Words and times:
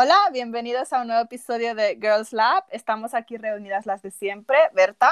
Hola, 0.00 0.16
bienvenidos 0.32 0.92
a 0.92 1.00
un 1.00 1.08
nuevo 1.08 1.22
episodio 1.22 1.74
de 1.74 1.98
Girls 2.00 2.32
Lab. 2.32 2.62
Estamos 2.70 3.14
aquí 3.14 3.36
reunidas 3.36 3.84
las 3.84 4.00
de 4.00 4.12
siempre. 4.12 4.56
Berta, 4.72 5.10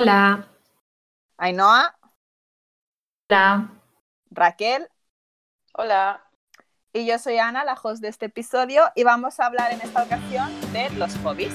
Hola. 0.00 0.48
Ainhoa, 1.36 1.94
Hola. 3.28 3.68
Raquel 4.30 4.88
Hola. 5.74 6.24
y 6.94 7.04
yo 7.04 7.18
soy 7.18 7.36
Ana, 7.36 7.62
la 7.62 7.74
host 7.74 8.00
de 8.00 8.08
este 8.08 8.24
episodio, 8.24 8.90
y 8.94 9.04
vamos 9.04 9.38
a 9.38 9.44
hablar 9.44 9.70
en 9.70 9.82
esta 9.82 10.02
ocasión 10.02 10.48
de 10.72 10.88
los 10.88 11.14
hobbies. 11.18 11.52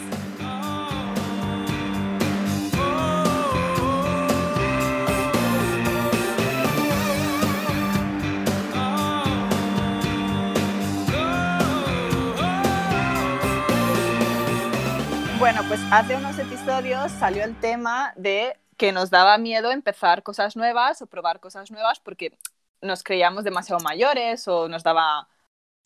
Bueno, 15.40 15.62
pues 15.70 15.80
hace 15.92 16.16
unos 16.18 16.38
episodios 16.38 17.12
salió 17.14 17.46
el 17.46 17.58
tema 17.60 18.14
de 18.18 18.58
que 18.76 18.92
nos 18.92 19.10
daba 19.10 19.38
miedo 19.38 19.72
empezar 19.72 20.22
cosas 20.22 20.58
nuevas 20.58 21.02
o 21.02 21.08
probar 21.08 21.40
cosas 21.40 21.72
nuevas 21.72 22.00
porque 22.02 22.38
nos 22.82 23.04
creíamos 23.04 23.46
demasiado 23.46 23.80
mayores 23.82 24.48
o 24.50 24.68
nos 24.68 24.84
daba 24.84 25.30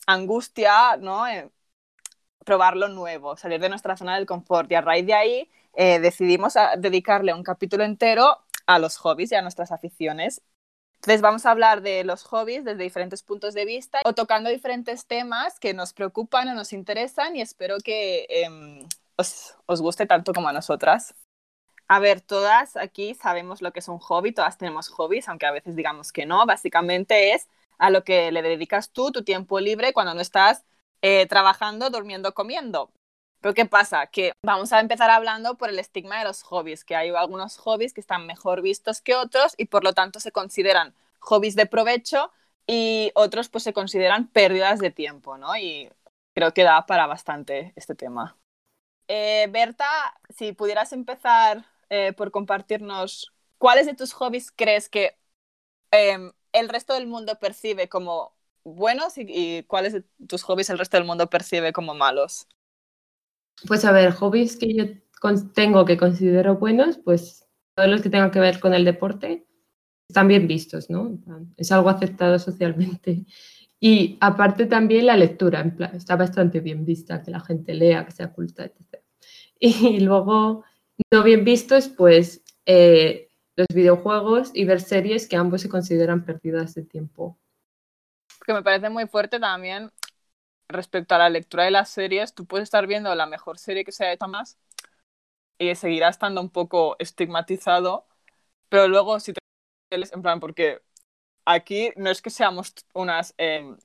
angustia, 0.07 0.97
¿no? 0.97 1.27
Eh, 1.27 1.51
probar 2.45 2.75
lo 2.75 2.87
nuevo, 2.87 3.37
salir 3.37 3.59
de 3.59 3.69
nuestra 3.69 3.95
zona 3.95 4.15
del 4.15 4.25
confort. 4.25 4.71
Y 4.71 4.75
a 4.75 4.81
raíz 4.81 5.05
de 5.05 5.13
ahí 5.13 5.51
eh, 5.75 5.99
decidimos 5.99 6.57
a- 6.57 6.75
dedicarle 6.75 7.33
un 7.33 7.43
capítulo 7.43 7.83
entero 7.83 8.39
a 8.65 8.79
los 8.79 8.97
hobbies 8.97 9.31
y 9.31 9.35
a 9.35 9.43
nuestras 9.43 9.71
aficiones. 9.71 10.41
Entonces 10.95 11.21
vamos 11.21 11.45
a 11.45 11.51
hablar 11.51 11.81
de 11.81 12.03
los 12.03 12.23
hobbies 12.23 12.63
desde 12.65 12.83
diferentes 12.83 13.21
puntos 13.21 13.53
de 13.53 13.65
vista 13.65 14.01
o 14.03 14.13
tocando 14.13 14.49
diferentes 14.49 15.05
temas 15.05 15.59
que 15.59 15.73
nos 15.73 15.93
preocupan 15.93 16.47
o 16.47 16.53
nos 16.55 16.73
interesan 16.73 17.35
y 17.35 17.41
espero 17.41 17.77
que 17.83 18.25
em, 18.29 18.87
os, 19.17 19.55
os 19.65 19.81
guste 19.81 20.05
tanto 20.05 20.33
como 20.33 20.47
a 20.49 20.53
nosotras. 20.53 21.15
A 21.87 21.99
ver, 21.99 22.21
todas 22.21 22.75
aquí 22.77 23.13
sabemos 23.15 23.61
lo 23.61 23.71
que 23.71 23.79
es 23.79 23.87
un 23.87 23.99
hobby, 23.99 24.31
todas 24.31 24.57
tenemos 24.57 24.89
hobbies, 24.89 25.27
aunque 25.27 25.45
a 25.45 25.51
veces 25.51 25.75
digamos 25.75 26.11
que 26.11 26.25
no. 26.25 26.45
Básicamente 26.45 27.33
es 27.33 27.47
a 27.77 27.89
lo 27.89 28.03
que 28.03 28.31
le 28.31 28.41
dedicas 28.41 28.91
tú 28.91 29.11
tu 29.11 29.23
tiempo 29.23 29.59
libre 29.59 29.93
cuando 29.93 30.13
no 30.13 30.21
estás 30.21 30.63
eh, 31.01 31.27
trabajando, 31.27 31.89
durmiendo, 31.89 32.33
comiendo. 32.33 32.89
Pero 33.41 33.53
¿qué 33.53 33.65
pasa? 33.65 34.07
Que 34.07 34.31
vamos 34.41 34.71
a 34.71 34.79
empezar 34.79 35.09
hablando 35.09 35.57
por 35.57 35.69
el 35.69 35.77
estigma 35.77 36.17
de 36.17 36.23
los 36.23 36.43
hobbies, 36.43 36.85
que 36.85 36.95
hay 36.95 37.09
algunos 37.09 37.57
hobbies 37.57 37.93
que 37.93 37.99
están 37.99 38.25
mejor 38.25 38.61
vistos 38.61 39.01
que 39.01 39.15
otros 39.15 39.53
y 39.57 39.65
por 39.65 39.83
lo 39.83 39.93
tanto 39.93 40.21
se 40.21 40.31
consideran 40.31 40.95
hobbies 41.19 41.55
de 41.55 41.65
provecho 41.65 42.31
y 42.65 43.11
otros 43.15 43.49
pues 43.49 43.65
se 43.65 43.73
consideran 43.73 44.27
pérdidas 44.29 44.79
de 44.79 44.91
tiempo, 44.91 45.37
¿no? 45.37 45.57
Y 45.57 45.91
creo 46.33 46.53
que 46.53 46.63
da 46.63 46.85
para 46.85 47.05
bastante 47.05 47.73
este 47.75 47.95
tema. 47.95 48.37
Eh, 49.07 49.47
Berta, 49.51 49.85
si 50.29 50.53
pudieras 50.53 50.93
empezar 50.93 51.65
eh, 51.89 52.13
por 52.13 52.31
compartirnos 52.31 53.33
cuáles 53.57 53.85
de 53.85 53.95
tus 53.95 54.13
hobbies 54.13 54.51
crees 54.51 54.89
que 54.89 55.17
em, 55.91 56.33
el 56.53 56.69
resto 56.69 56.93
del 56.95 57.07
mundo 57.07 57.39
percibe 57.39 57.89
como 57.89 58.35
buenos 58.63 59.17
y, 59.17 59.25
y 59.27 59.63
cuáles 59.65 59.93
de 59.93 60.03
tus 60.27 60.43
hobbies 60.43 60.69
el 60.69 60.79
resto 60.79 60.97
del 60.97 61.05
mundo 61.07 61.29
percibe 61.29 61.73
como 61.73 61.93
malos. 61.95 62.47
Pues 63.67 63.85
a 63.85 63.91
ver, 63.91 64.11
hobbies 64.11 64.57
que 64.57 64.73
yo 64.73 64.85
tengo 65.53 65.85
que 65.85 65.97
considero 65.97 66.57
buenos, 66.57 66.97
pues 66.97 67.47
todos 67.75 67.89
los 67.89 68.01
que 68.01 68.09
tengan 68.09 68.31
que 68.31 68.39
ver 68.39 68.59
con 68.59 68.73
el 68.73 68.83
deporte 68.85 69.47
están 70.09 70.27
bien 70.27 70.47
vistos, 70.47 70.89
¿no? 70.89 71.19
Es 71.57 71.71
algo 71.71 71.89
aceptado 71.89 72.39
socialmente. 72.39 73.25
Y 73.85 74.17
aparte 74.21 74.65
también 74.65 75.07
la 75.07 75.17
lectura, 75.17 75.59
en 75.59 75.75
plan, 75.75 75.93
está 75.93 76.15
bastante 76.15 76.61
bien 76.61 76.85
vista, 76.85 77.21
que 77.21 77.31
la 77.31 77.41
gente 77.41 77.73
lea, 77.73 78.05
que 78.05 78.13
sea 78.13 78.31
culta, 78.31 78.63
etc. 78.63 79.03
Y 79.59 79.99
luego, 80.05 80.63
no 81.11 81.21
bien 81.21 81.43
vistos, 81.43 81.89
pues 81.89 82.41
eh, 82.65 83.27
los 83.57 83.67
videojuegos 83.75 84.51
y 84.53 84.63
ver 84.63 84.79
series 84.79 85.27
que 85.27 85.35
ambos 85.35 85.63
se 85.63 85.67
consideran 85.67 86.23
pérdidas 86.23 86.75
de 86.75 86.83
tiempo. 86.83 87.37
que 88.45 88.53
me 88.53 88.63
parece 88.63 88.89
muy 88.89 89.05
fuerte 89.05 89.37
también 89.37 89.91
respecto 90.69 91.15
a 91.15 91.17
la 91.17 91.29
lectura 91.29 91.65
de 91.65 91.71
las 91.71 91.89
series. 91.89 92.33
Tú 92.33 92.45
puedes 92.45 92.63
estar 92.63 92.87
viendo 92.87 93.13
la 93.15 93.25
mejor 93.25 93.59
serie 93.59 93.83
que 93.83 93.91
se 93.91 94.05
ha 94.05 94.13
hecho 94.13 94.29
más 94.29 94.57
y 95.57 95.75
seguirá 95.75 96.07
estando 96.07 96.39
un 96.39 96.49
poco 96.49 96.95
estigmatizado, 96.99 98.07
pero 98.69 98.87
luego 98.87 99.19
si 99.19 99.33
te 99.33 99.41
en 99.91 100.21
plan, 100.21 100.39
porque 100.39 100.81
aquí 101.45 101.91
no 101.95 102.09
es 102.09 102.21
que 102.21 102.29
seamos 102.29 102.73
unas 102.93 103.33
em, 103.37 103.77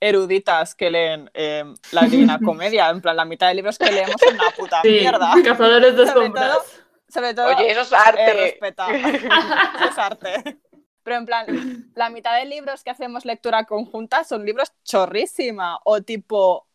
eruditas 0.00 0.74
que 0.74 0.90
leen 0.90 1.30
em, 1.34 1.74
la 1.92 2.02
Divina 2.06 2.38
Comedia, 2.44 2.88
en 2.90 3.00
plan, 3.00 3.16
la 3.16 3.24
mitad 3.24 3.48
de 3.48 3.54
libros 3.54 3.78
que 3.78 3.90
leemos 3.90 4.20
son 4.20 4.34
una 4.34 4.50
puta 4.50 4.82
mierda. 4.84 5.34
cazadores 5.44 5.96
de 5.96 6.06
Sobre 6.06 6.26
sombras. 6.26 6.50
todo, 6.50 6.64
sobre 7.08 7.34
todo 7.34 7.46
Oye, 7.48 7.70
eso 7.72 7.80
es 7.82 7.92
eh, 7.92 7.96
arte. 7.96 8.32
respeta. 8.34 8.86
Eso 8.92 9.90
es 9.90 9.98
arte. 9.98 10.58
Pero 11.02 11.16
en 11.16 11.26
plan, 11.26 11.46
la 11.94 12.10
mitad 12.10 12.36
de 12.38 12.44
libros 12.44 12.84
que 12.84 12.90
hacemos 12.90 13.24
lectura 13.24 13.64
conjunta 13.64 14.24
son 14.24 14.44
libros 14.44 14.72
chorrísima 14.84 15.78
o 15.84 16.02
tipo 16.02 16.68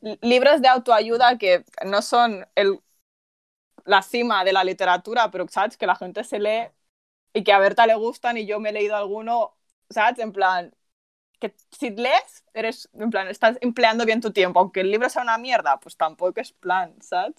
li- 0.00 0.18
libros 0.22 0.62
de 0.62 0.68
autoayuda 0.68 1.36
que 1.38 1.64
no 1.84 2.00
son 2.02 2.46
el, 2.54 2.80
la 3.84 4.02
cima 4.02 4.44
de 4.44 4.52
la 4.52 4.64
literatura, 4.64 5.30
pero 5.30 5.46
sabes 5.48 5.76
que 5.76 5.86
la 5.86 5.96
gente 5.96 6.24
se 6.24 6.38
lee 6.38 6.68
y 7.34 7.44
que 7.44 7.52
a 7.52 7.58
Berta 7.58 7.86
le 7.86 7.96
gustan 7.96 8.38
y 8.38 8.46
yo 8.46 8.60
me 8.60 8.70
he 8.70 8.72
leído 8.72 8.96
alguno, 8.96 9.54
¿sabes? 9.90 10.18
En 10.20 10.32
plan, 10.32 10.74
que 11.40 11.54
si 11.70 11.90
lees, 11.90 12.44
eres, 12.54 12.88
en 12.94 13.10
plan, 13.10 13.28
estás 13.28 13.58
empleando 13.60 14.06
bien 14.06 14.20
tu 14.20 14.32
tiempo, 14.32 14.60
aunque 14.60 14.80
el 14.80 14.90
libro 14.90 15.10
sea 15.10 15.22
una 15.22 15.36
mierda, 15.36 15.78
pues 15.80 15.96
tampoco 15.96 16.40
es 16.40 16.52
plan, 16.52 16.94
¿sabes? 17.02 17.34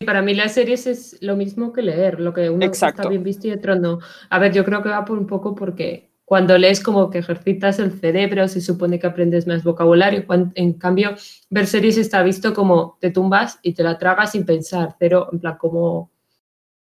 Y 0.00 0.06
Para 0.06 0.22
mí 0.22 0.32
las 0.34 0.54
series 0.54 0.86
es 0.86 1.18
lo 1.20 1.36
mismo 1.36 1.72
que 1.72 1.82
leer, 1.82 2.20
lo 2.20 2.32
que 2.32 2.48
uno 2.48 2.64
Exacto. 2.64 3.02
está 3.02 3.10
bien 3.10 3.24
visto 3.24 3.48
y 3.48 3.52
otro 3.52 3.74
no. 3.74 3.98
A 4.30 4.38
ver, 4.38 4.52
yo 4.52 4.64
creo 4.64 4.82
que 4.82 4.88
va 4.88 5.04
por 5.04 5.18
un 5.18 5.26
poco 5.26 5.56
porque 5.56 6.08
cuando 6.24 6.56
lees 6.56 6.80
como 6.80 7.10
que 7.10 7.18
ejercitas 7.18 7.78
el 7.80 7.90
cerebro, 7.98 8.46
se 8.46 8.60
supone 8.60 8.98
que 9.00 9.08
aprendes 9.08 9.46
más 9.46 9.64
vocabulario. 9.64 10.24
En 10.54 10.74
cambio, 10.74 11.16
ver 11.50 11.66
series 11.66 11.96
está 11.96 12.22
visto 12.22 12.54
como 12.54 12.96
te 13.00 13.10
tumbas 13.10 13.58
y 13.62 13.72
te 13.74 13.82
la 13.82 13.98
tragas 13.98 14.32
sin 14.32 14.46
pensar, 14.46 14.94
cero, 14.98 15.28
en 15.32 15.40
plan 15.40 15.56
como 15.58 16.12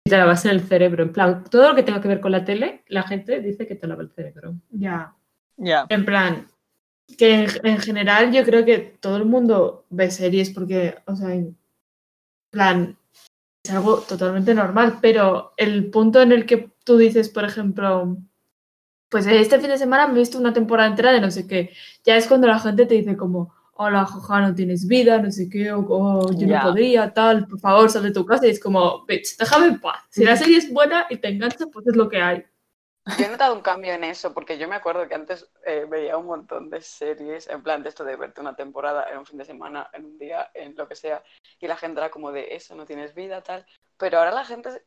te 0.09 0.17
la 0.17 0.25
vas 0.25 0.43
en 0.45 0.51
el 0.51 0.61
cerebro. 0.61 1.03
En 1.03 1.13
plan, 1.13 1.43
todo 1.49 1.69
lo 1.69 1.75
que 1.75 1.83
tenga 1.83 2.01
que 2.01 2.07
ver 2.09 2.19
con 2.19 2.31
la 2.31 2.43
tele, 2.43 2.83
la 2.87 3.03
gente 3.03 3.39
dice 3.41 3.65
que 3.67 3.75
te 3.75 3.87
lava 3.87 4.01
el 4.01 4.09
cerebro. 4.11 4.55
Ya, 4.71 5.15
Ya. 5.57 5.85
en 5.89 6.05
plan, 6.05 6.47
que 7.17 7.43
en, 7.43 7.47
en 7.63 7.79
general 7.79 8.31
yo 8.31 8.43
creo 8.43 8.65
que 8.65 8.79
todo 8.99 9.17
el 9.17 9.25
mundo 9.25 9.85
ve 9.89 10.11
series 10.11 10.49
porque, 10.51 10.95
o 11.05 11.15
sea, 11.15 11.33
en 11.33 11.57
plan, 12.51 12.97
es 13.63 13.71
algo 13.71 13.99
totalmente 13.99 14.53
normal, 14.53 14.99
pero 15.01 15.53
el 15.57 15.89
punto 15.89 16.21
en 16.21 16.31
el 16.31 16.45
que 16.45 16.69
tú 16.83 16.97
dices, 16.97 17.29
por 17.29 17.45
ejemplo, 17.45 18.17
pues 19.09 19.25
este 19.27 19.59
fin 19.59 19.69
de 19.69 19.77
semana 19.77 20.07
me 20.07 20.13
he 20.15 20.19
visto 20.19 20.37
una 20.37 20.53
temporada 20.53 20.89
entera 20.89 21.11
de 21.11 21.19
no 21.21 21.31
sé 21.31 21.47
qué, 21.47 21.71
ya 22.03 22.15
es 22.15 22.27
cuando 22.27 22.47
la 22.47 22.59
gente 22.59 22.85
te 22.85 22.95
dice 22.95 23.17
como, 23.17 23.53
hola, 23.81 24.05
joja, 24.05 24.41
no 24.41 24.53
tienes 24.53 24.85
vida, 24.85 25.19
no 25.19 25.31
sé 25.31 25.49
qué, 25.49 25.71
o, 25.71 26.31
yo 26.33 26.47
no 26.47 26.61
podría, 26.61 27.13
tal, 27.13 27.47
por 27.47 27.59
favor, 27.59 27.89
sal 27.89 28.03
de 28.03 28.11
tu 28.11 28.25
casa, 28.25 28.45
y 28.45 28.49
es 28.49 28.59
como, 28.59 29.05
bitch, 29.05 29.37
déjame 29.37 29.67
en 29.67 29.79
paz. 29.79 30.03
Si 30.09 30.25
la 30.25 30.35
serie 30.35 30.57
es 30.57 30.71
buena 30.71 31.07
y 31.09 31.15
te 31.15 31.29
engancha, 31.29 31.65
pues 31.71 31.87
es 31.87 31.95
lo 31.95 32.09
que 32.09 32.21
hay. 32.21 32.45
Yo 33.17 33.25
he 33.25 33.29
notado 33.29 33.55
un 33.55 33.61
cambio 33.61 33.93
en 33.93 34.03
eso, 34.03 34.33
porque 34.33 34.57
yo 34.57 34.67
me 34.67 34.75
acuerdo 34.75 35.07
que 35.07 35.15
antes 35.15 35.49
eh, 35.65 35.85
veía 35.89 36.17
un 36.17 36.25
montón 36.25 36.69
de 36.69 36.81
series, 36.81 37.47
en 37.47 37.63
plan 37.63 37.81
de 37.81 37.87
esto 37.87 38.03
de 38.03 38.17
verte 38.17 38.41
una 38.41 38.53
temporada 38.53 39.05
en 39.09 39.19
un 39.19 39.25
fin 39.25 39.37
de 39.37 39.45
semana, 39.45 39.89
en 39.93 40.03
un 40.03 40.17
día, 40.17 40.51
en 40.53 40.75
lo 40.75 40.85
que 40.85 40.95
sea, 40.95 41.23
y 41.61 41.65
la 41.67 41.77
gente 41.77 42.01
era 42.01 42.11
como 42.11 42.33
de 42.33 42.53
eso, 42.55 42.75
no 42.75 42.85
tienes 42.85 43.15
vida, 43.15 43.41
tal. 43.41 43.65
Pero 43.97 44.17
ahora 44.17 44.31
la 44.31 44.43
gente. 44.43 44.83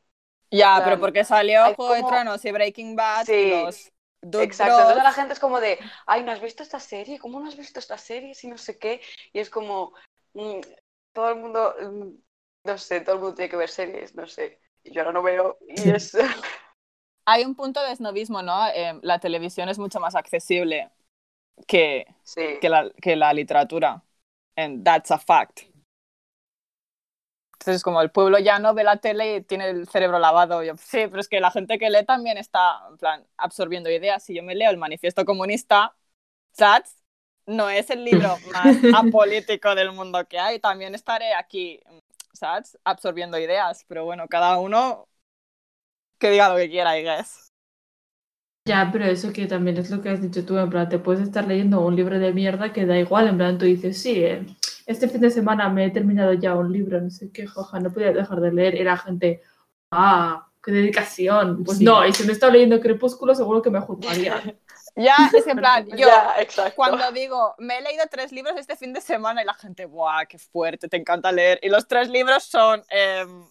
Ya, 0.50 0.82
pero 0.84 1.00
porque 1.00 1.24
salió 1.24 1.64
Juego 1.74 1.94
de 1.94 2.00
como- 2.02 2.12
Tronos 2.12 2.44
y 2.44 2.52
Breaking 2.52 2.94
Bad 2.94 3.24
Sí, 3.24 3.32
y 3.32 3.64
los 3.64 3.91
Exacto, 4.22 4.64
Bros. 4.64 4.80
entonces 4.82 5.02
la 5.04 5.12
gente 5.12 5.32
es 5.34 5.40
como 5.40 5.60
de, 5.60 5.78
ay, 6.06 6.22
¿no 6.22 6.32
has 6.32 6.40
visto 6.40 6.62
esta 6.62 6.80
serie? 6.80 7.18
¿Cómo 7.18 7.40
no 7.40 7.48
has 7.48 7.56
visto 7.56 7.78
esta 7.80 7.98
serie? 7.98 8.34
Si 8.34 8.48
no 8.48 8.56
sé 8.58 8.78
qué. 8.78 9.00
Y 9.32 9.40
es 9.40 9.50
como, 9.50 9.92
mm, 10.34 10.60
todo 11.12 11.30
el 11.30 11.36
mundo, 11.36 11.74
mm, 11.80 12.08
no 12.64 12.78
sé, 12.78 13.00
todo 13.00 13.16
el 13.16 13.20
mundo 13.20 13.34
tiene 13.34 13.50
que 13.50 13.56
ver 13.56 13.68
series, 13.68 14.14
no 14.14 14.26
sé. 14.26 14.60
Y 14.84 14.92
yo 14.92 15.00
ahora 15.02 15.12
no 15.12 15.22
veo, 15.22 15.58
y 15.68 15.88
es. 15.90 16.16
Hay 17.24 17.44
un 17.44 17.54
punto 17.54 17.82
de 17.82 17.94
snobismo, 17.96 18.42
¿no? 18.42 18.66
Eh, 18.68 18.98
la 19.02 19.18
televisión 19.20 19.68
es 19.68 19.78
mucho 19.78 20.00
más 20.00 20.14
accesible 20.14 20.90
que, 21.68 22.06
Sí. 22.22 22.60
que, 22.60 22.68
la, 22.70 22.90
que 23.02 23.16
la 23.16 23.32
literatura. 23.34 24.04
And 24.56 24.84
that's 24.84 25.10
a 25.12 25.18
fact. 25.18 25.64
Entonces, 27.62 27.84
como 27.84 28.02
el 28.02 28.10
pueblo 28.10 28.40
ya 28.40 28.58
no 28.58 28.74
ve 28.74 28.82
la 28.82 28.96
tele 28.96 29.36
y 29.36 29.40
tiene 29.40 29.70
el 29.70 29.86
cerebro 29.86 30.18
lavado, 30.18 30.64
yo, 30.64 30.76
sí, 30.76 31.06
pero 31.06 31.20
es 31.20 31.28
que 31.28 31.38
la 31.38 31.52
gente 31.52 31.78
que 31.78 31.90
lee 31.90 32.04
también 32.04 32.36
está, 32.36 32.80
en 32.90 32.96
plan, 32.96 33.24
absorbiendo 33.36 33.88
ideas. 33.88 34.24
Si 34.24 34.34
yo 34.34 34.42
me 34.42 34.56
leo 34.56 34.68
el 34.68 34.78
manifiesto 34.78 35.24
comunista, 35.24 35.94
¿sabes? 36.50 36.96
No 37.46 37.70
es 37.70 37.88
el 37.90 38.04
libro 38.04 38.36
más 38.52 38.76
apolítico 38.92 39.76
del 39.76 39.92
mundo 39.92 40.26
que 40.26 40.40
hay. 40.40 40.58
También 40.58 40.96
estaré 40.96 41.34
aquí, 41.34 41.78
¿sabes? 42.32 42.76
Absorbiendo 42.82 43.38
ideas. 43.38 43.84
Pero 43.86 44.04
bueno, 44.04 44.26
cada 44.26 44.58
uno 44.58 45.06
que 46.18 46.30
diga 46.30 46.48
lo 46.48 46.56
que 46.56 46.68
quiera, 46.68 46.98
I 46.98 47.04
guess. 47.04 47.52
Ya, 48.66 48.90
pero 48.92 49.04
eso 49.04 49.32
que 49.32 49.46
también 49.46 49.76
es 49.76 49.88
lo 49.90 50.02
que 50.02 50.08
has 50.08 50.20
dicho 50.20 50.44
tú, 50.44 50.58
en 50.58 50.68
plan, 50.68 50.88
te 50.88 50.98
puedes 50.98 51.22
estar 51.22 51.46
leyendo 51.46 51.80
un 51.80 51.94
libro 51.94 52.18
de 52.18 52.32
mierda 52.32 52.72
que 52.72 52.86
da 52.86 52.98
igual, 52.98 53.28
en 53.28 53.36
plan, 53.36 53.58
tú 53.58 53.66
dices, 53.66 54.02
sí, 54.02 54.24
eh, 54.24 54.46
este 54.86 55.08
fin 55.08 55.20
de 55.20 55.30
semana 55.30 55.68
me 55.68 55.86
he 55.86 55.90
terminado 55.90 56.32
ya 56.32 56.54
un 56.54 56.72
libro, 56.72 57.00
no 57.00 57.10
sé 57.10 57.30
qué, 57.32 57.46
joja, 57.46 57.80
no 57.80 57.92
podía 57.92 58.12
dejar 58.12 58.40
de 58.40 58.52
leer, 58.52 58.74
y 58.74 58.84
la 58.84 58.96
gente, 58.96 59.42
ah, 59.90 60.48
qué 60.62 60.72
dedicación. 60.72 61.64
Pues 61.64 61.78
Sí. 61.78 61.84
no, 61.84 62.06
y 62.06 62.12
si 62.12 62.24
me 62.24 62.30
he 62.30 62.32
estado 62.32 62.52
leyendo 62.52 62.80
Crepúsculo, 62.80 63.34
seguro 63.34 63.62
que 63.62 63.70
me 63.70 63.80
juzgarían. 63.80 64.58
Ya, 64.94 65.14
es 65.34 65.44
que 65.44 65.52
en 65.52 65.56
plan, 65.56 65.86
yo 65.96 66.06
Ya, 66.06 66.34
cuando 66.76 67.10
digo, 67.12 67.54
me 67.56 67.78
he 67.78 67.82
leído 67.82 68.04
tres 68.10 68.30
libros 68.30 68.54
este 68.58 68.76
fin 68.76 68.92
de 68.92 69.00
semana 69.00 69.42
y 69.42 69.46
la 69.46 69.54
gente, 69.54 69.86
¡buah, 69.86 70.26
qué 70.26 70.38
fuerte, 70.38 70.86
te 70.86 70.98
encanta 70.98 71.32
leer! 71.32 71.58
Y 71.62 71.70
los 71.70 71.88
tres 71.88 72.10
libros 72.10 72.44
son, 72.44 72.82
em, 72.90 73.42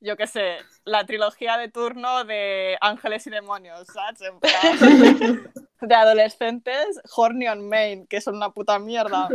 yo 0.00 0.16
qué 0.16 0.26
sé, 0.26 0.56
la 0.84 1.04
trilogía 1.04 1.58
de 1.58 1.68
turno 1.68 2.24
de 2.24 2.78
Ángeles 2.80 3.26
y 3.26 3.30
Demonios, 3.30 3.88
¿sabes? 3.92 4.22
En 4.22 4.40
plan, 4.40 4.50
de 5.82 5.94
adolescentes, 5.94 6.98
Horny 7.14 7.48
on 7.48 7.68
Main, 7.68 8.06
que 8.06 8.22
son 8.22 8.36
una 8.36 8.50
puta 8.50 8.78
mierda. 8.78 9.28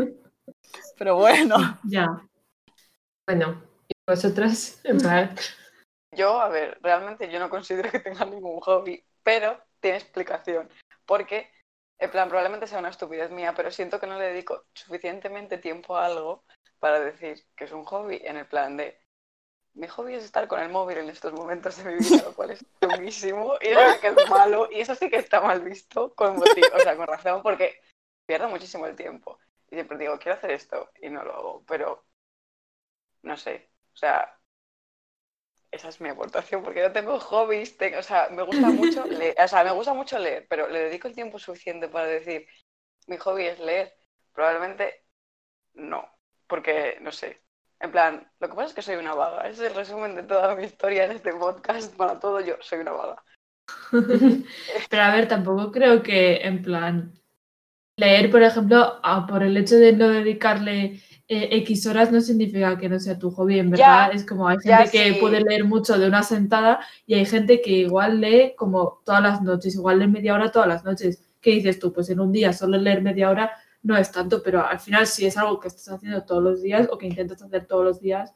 Pero 0.98 1.16
bueno, 1.16 1.56
ya. 1.84 2.08
Bueno, 3.28 3.64
y 3.88 3.94
vosotras, 4.08 4.82
Yo, 6.12 6.40
a 6.40 6.48
ver, 6.48 6.80
realmente 6.82 7.30
yo 7.30 7.40
no 7.40 7.50
considero 7.50 7.92
que 7.92 8.00
tenga 8.00 8.24
ningún 8.24 8.62
hobby, 8.62 9.04
pero 9.22 9.60
tiene 9.82 9.98
explicación. 9.98 10.70
Porque, 11.06 11.52
en 12.00 12.10
plan, 12.10 12.30
probablemente 12.30 12.68
sea 12.68 12.80
una 12.80 12.90
estupidez 12.90 13.32
mía, 13.32 13.54
pero 13.54 13.70
siento 13.70 14.00
que 14.00 14.08
no 14.08 14.18
le 14.18 14.28
dedico 14.28 14.64
suficientemente 14.74 15.58
tiempo 15.58 15.98
a 15.98 16.06
algo 16.06 16.46
para 16.80 17.02
decir 17.02 17.46
que 17.58 17.66
es 17.66 17.72
un 17.74 17.84
hobby, 17.84 18.22
en 18.24 18.38
el 18.38 18.48
plan 18.48 18.78
de. 18.78 18.98
Mi 19.74 19.88
hobby 19.88 20.14
es 20.14 20.24
estar 20.24 20.48
con 20.48 20.62
el 20.62 20.70
móvil 20.70 21.00
en 21.00 21.10
estos 21.10 21.34
momentos 21.34 21.76
de 21.78 21.84
mi 21.84 21.96
vida, 21.98 22.24
lo 22.24 22.34
cual 22.34 22.52
es 22.52 22.66
chunguísimo 22.82 23.56
y 23.60 23.66
sí 23.66 24.00
que 24.00 24.08
es 24.08 24.30
malo 24.30 24.70
y 24.72 24.80
eso 24.80 24.96
sí 24.96 25.10
que 25.10 25.18
está 25.18 25.42
mal 25.42 25.60
visto 25.60 26.14
con 26.16 26.38
motivo, 26.38 26.68
o 26.74 26.80
sea, 26.80 26.96
con 26.96 27.08
razón, 27.08 27.44
porque 27.44 27.82
pierdo 28.26 28.48
muchísimo 28.48 28.86
el 28.88 28.96
tiempo. 28.96 29.38
Y 29.70 29.76
siempre 29.76 29.98
digo, 29.98 30.18
quiero 30.20 30.38
hacer 30.38 30.52
esto 30.52 30.92
y 31.02 31.10
no 31.10 31.24
lo 31.24 31.34
hago, 31.36 31.64
pero 31.68 32.06
no 33.24 33.36
sé, 33.38 33.70
o 33.94 33.98
sea, 33.98 34.38
esa 35.72 35.90
es 35.90 36.00
mi 36.00 36.10
aportación, 36.10 36.64
porque 36.64 36.82
no 36.82 36.92
tengo 36.92 37.20
hobbies, 37.20 37.78
tengo- 37.78 38.00
o 38.00 38.04
sea, 38.04 38.30
me 38.32 38.44
gusta 38.44 38.70
mucho 38.70 39.06
leer, 39.08 39.36
o 39.40 39.48
sea, 39.48 39.64
me 39.64 39.72
gusta 39.72 39.94
mucho 39.94 40.20
leer, 40.20 40.46
pero 40.50 40.68
le 40.68 40.80
dedico 40.80 41.08
el 41.08 41.16
tiempo 41.16 41.40
suficiente 41.40 41.88
para 41.88 42.08
decir, 42.08 42.48
mi 43.08 43.18
hobby 43.18 43.46
es 43.46 43.60
leer. 43.60 43.94
Probablemente 44.34 45.06
no, 45.74 46.06
porque 46.48 46.98
no 47.02 47.12
sé. 47.12 47.42
En 47.80 47.92
plan, 47.92 48.30
lo 48.40 48.50
que 48.50 48.56
pasa 48.56 48.68
es 48.70 48.74
que 48.74 48.82
soy 48.82 48.96
una 48.96 49.14
vaga. 49.14 49.48
Ese 49.48 49.66
es 49.66 49.72
el 49.72 49.76
resumen 49.78 50.16
de 50.16 50.24
toda 50.24 50.56
mi 50.56 50.64
historia 50.66 51.06
en 51.06 51.12
este 51.12 51.34
podcast. 51.34 51.96
Para 51.96 52.20
todo 52.20 52.40
yo, 52.42 52.56
soy 52.62 52.80
una 52.80 52.92
vaga. 52.92 53.24
Pero 54.90 55.02
a 55.04 55.14
ver, 55.16 55.28
tampoco 55.28 55.72
creo 55.72 56.02
que, 56.04 56.38
en 56.38 56.62
plan, 56.62 57.14
leer, 57.98 58.30
por 58.30 58.44
ejemplo, 58.44 59.00
a- 59.04 59.26
por 59.28 59.44
el 59.44 59.56
hecho 59.58 59.76
de 59.76 59.94
no 59.94 60.10
dedicarle 60.10 61.00
eh, 61.28 61.50
X 61.64 61.88
horas 61.88 62.12
no 62.12 62.22
significa 62.22 62.78
que 62.78 62.88
no 62.88 63.00
sea 63.00 63.18
tu 63.18 63.32
hobby. 63.32 63.58
En 63.60 63.72
Ya, 63.74 64.08
verdad, 64.08 64.12
es 64.16 64.24
como 64.26 64.48
hay 64.48 64.58
ya 64.64 64.80
gente 64.86 64.92
que 64.92 65.14
sí. 65.14 65.20
puede 65.20 65.42
leer 65.42 65.64
mucho 65.66 65.98
de 65.98 66.08
una 66.08 66.22
sentada 66.22 66.80
y 67.08 67.16
hay 67.16 67.26
gente 67.26 67.62
que 67.62 67.72
igual 67.72 68.22
lee 68.22 68.54
como 68.56 69.02
todas 69.04 69.24
las 69.24 69.42
noches, 69.42 69.74
igual 69.76 70.00
lee 70.00 70.08
media 70.08 70.36
hora 70.36 70.52
todas 70.52 70.68
las 70.68 70.84
noches. 70.86 71.24
¿Qué 71.42 71.52
dices 71.52 71.80
tú? 71.80 71.92
Pues 71.94 72.10
en 72.10 72.20
un 72.20 72.32
día 72.32 72.54
solo 72.54 72.78
leer 72.78 73.02
media 73.02 73.30
hora 73.30 73.52
no 73.82 73.98
es 73.98 74.12
tanto, 74.12 74.42
pero 74.44 74.66
al 74.68 74.80
final 74.80 75.08
si 75.08 75.26
es 75.26 75.36
algo 75.38 75.60
que 75.60 75.68
estás 75.70 75.90
haciendo 75.90 76.24
todos 76.24 76.44
los 76.44 76.62
días 76.62 76.88
o 76.92 76.98
que 76.98 77.08
intentas 77.08 77.42
hacer 77.42 77.66
todos 77.66 77.84
los 77.86 78.00
días, 78.02 78.32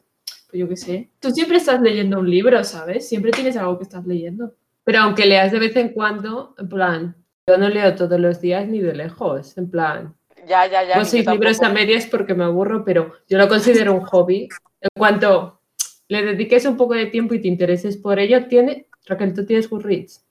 pues 0.50 0.59
yo 0.59 0.67
qué 0.67 0.77
sé. 0.77 1.09
Tú 1.19 1.29
siempre 1.31 1.57
estás 1.57 1.81
leyendo 1.81 2.19
un 2.19 2.29
libro, 2.29 2.63
¿sabes? 2.63 3.07
Siempre 3.07 3.31
tienes 3.31 3.56
algo 3.57 3.77
que 3.77 3.83
estás 3.83 4.06
leyendo. 4.07 4.56
pero 4.83 5.01
aunque 5.01 5.25
leas 5.27 5.51
de 5.51 5.59
vez 5.59 5.75
en 5.75 5.89
cuando, 5.89 6.56
en 6.57 6.67
plan, 6.69 7.15
yo 7.50 7.57
no 7.57 7.68
leo 7.68 7.96
todos 7.96 8.19
los 8.19 8.40
días 8.40 8.68
ni 8.68 8.80
de 8.80 8.94
lejos, 8.94 9.57
en 9.57 9.72
plan, 9.72 10.16
Ya, 10.48 10.68
ya, 10.68 10.84
ya. 10.84 11.00
ni 11.00 11.06
soy 11.06 11.24
yo 11.24 11.31
libros 11.31 11.60
a 11.63 11.69
medias 11.69 12.06
porque 12.06 12.36
me 12.36 12.44
aburro, 12.44 12.86
pero 12.86 13.13
yo 13.28 13.40
lo 13.40 13.48
considero 13.48 13.94
un 13.94 14.01
hobby. 14.01 14.48
En 14.80 14.90
cuanto 14.96 15.62
le 16.07 16.22
dediques 16.24 16.66
un 16.66 16.78
poco 16.78 16.94
de 16.94 17.07
tiempo 17.07 17.34
y 17.34 17.42
te 17.42 17.48
intereses 17.48 17.98
por 17.98 18.19
ello, 18.19 18.46
tiene, 18.46 18.88
Raquel, 19.07 19.34
tú 19.34 19.46
tienes 19.46 19.68
Goodreads. 19.68 20.24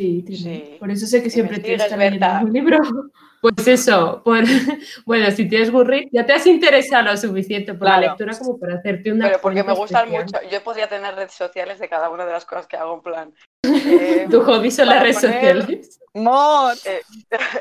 Sí, 0.00 0.22
tiene. 0.26 0.66
Sí. 0.66 0.76
Por 0.80 0.90
eso 0.90 1.06
sé 1.06 1.22
que 1.22 1.28
siempre 1.30 1.58
tienes 1.58 1.84
que 1.86 1.96
leyendo 1.96 2.26
Berta. 2.26 2.40
un 2.44 2.52
libro. 2.52 2.78
Pues 3.42 3.66
eso, 3.68 4.20
por, 4.22 4.44
bueno, 5.06 5.30
si 5.30 5.48
tienes 5.48 5.70
Goodreads, 5.72 6.10
ya 6.12 6.26
te 6.26 6.34
has 6.34 6.46
interesado 6.46 7.04
lo 7.04 7.16
suficiente 7.16 7.72
por 7.72 7.88
la 7.88 7.98
lectura 7.98 8.36
como 8.36 8.58
para 8.60 8.74
hacerte 8.74 9.10
una 9.10 9.28
Pero 9.28 9.40
porque 9.40 9.64
me 9.64 9.72
gustan 9.72 10.08
especial. 10.12 10.42
mucho. 10.42 10.50
Yo 10.54 10.62
podría 10.62 10.90
tener 10.90 11.14
redes 11.14 11.32
sociales 11.32 11.78
de 11.78 11.88
cada 11.88 12.10
una 12.10 12.26
de 12.26 12.32
las 12.32 12.44
cosas 12.44 12.66
que 12.66 12.76
hago 12.76 12.96
en 12.96 13.00
plan. 13.00 13.34
eh, 13.64 14.26
Tu 14.30 14.42
hobby 14.42 14.70
son 14.70 14.88
las 14.88 15.02
redes 15.02 15.22
poner- 15.22 15.62
sociales. 15.62 16.00
mod. 16.12 16.76
Eh, 16.84 17.00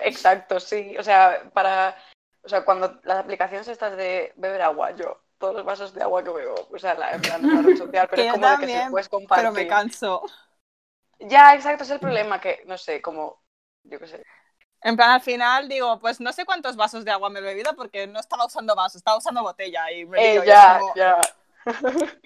exacto, 0.04 0.60
sí. 0.60 0.98
O 1.00 1.04
sea, 1.04 1.50
para. 1.54 1.96
O 2.44 2.50
sea, 2.50 2.66
cuando 2.66 3.00
las 3.06 3.20
aplicaciones 3.20 3.70
estas 3.70 3.96
de 3.96 4.34
beber 4.36 4.62
agua, 4.64 4.94
yo, 4.98 5.22
todos 5.38 5.56
los 5.56 5.64
vasos 5.64 5.94
de 5.94 6.02
agua 6.04 6.22
que 6.26 6.30
bebo, 6.32 6.56
o 6.74 6.78
sea, 6.78 6.94
la, 6.96 7.14
en 7.14 7.22
plan, 7.22 7.46
una 7.46 7.62
red 7.62 7.78
social, 7.78 8.06
pero 8.12 8.22
Que 8.22 8.28
es 8.28 8.34
como 8.34 8.50
de 8.50 8.58
que 8.58 8.68
se 8.68 8.90
puedes 8.90 9.08
Pero 9.08 9.18
compartir. 9.22 9.52
me 9.54 9.68
canso. 9.68 10.24
Ya, 11.20 11.54
exacto, 11.54 11.84
es 11.84 11.90
el 11.90 12.00
problema 12.00 12.40
que, 12.40 12.64
no 12.66 12.78
sé, 12.78 13.02
como. 13.02 13.42
Yo 13.84 14.00
qué 14.00 14.08
sé. 14.08 14.24
En 14.82 14.96
plan, 14.96 15.12
al 15.12 15.22
final 15.22 15.68
digo, 15.68 16.00
pues 16.00 16.20
no 16.22 16.32
sé 16.32 16.46
cuántos 16.46 16.76
vasos 16.78 17.04
de 17.04 17.12
agua 17.12 17.30
me 17.30 17.40
he 17.40 17.44
bebido 17.44 17.76
porque 17.76 18.08
no 18.08 18.20
estaba 18.20 18.46
usando 18.46 18.76
vasos, 18.76 18.98
estaba 18.98 19.18
usando 19.18 19.44
botella 19.44 19.92
y 19.92 20.06
me 20.06 20.36
Eh, 20.36 20.42
ya, 20.46 20.80
como- 20.80 20.96
ya. 20.96 21.20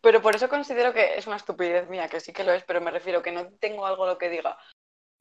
pero 0.00 0.22
por 0.22 0.36
eso 0.36 0.48
considero 0.48 0.92
que 0.92 1.16
es 1.18 1.26
una 1.26 1.36
estupidez 1.36 1.88
mía, 1.88 2.08
que 2.08 2.20
sí 2.20 2.32
que 2.32 2.44
lo 2.44 2.52
es, 2.52 2.62
pero 2.62 2.80
me 2.80 2.92
refiero 2.92 3.22
que 3.22 3.32
no 3.32 3.48
tengo 3.58 3.86
algo 3.86 4.06
lo 4.06 4.18
que 4.18 4.30
diga, 4.30 4.56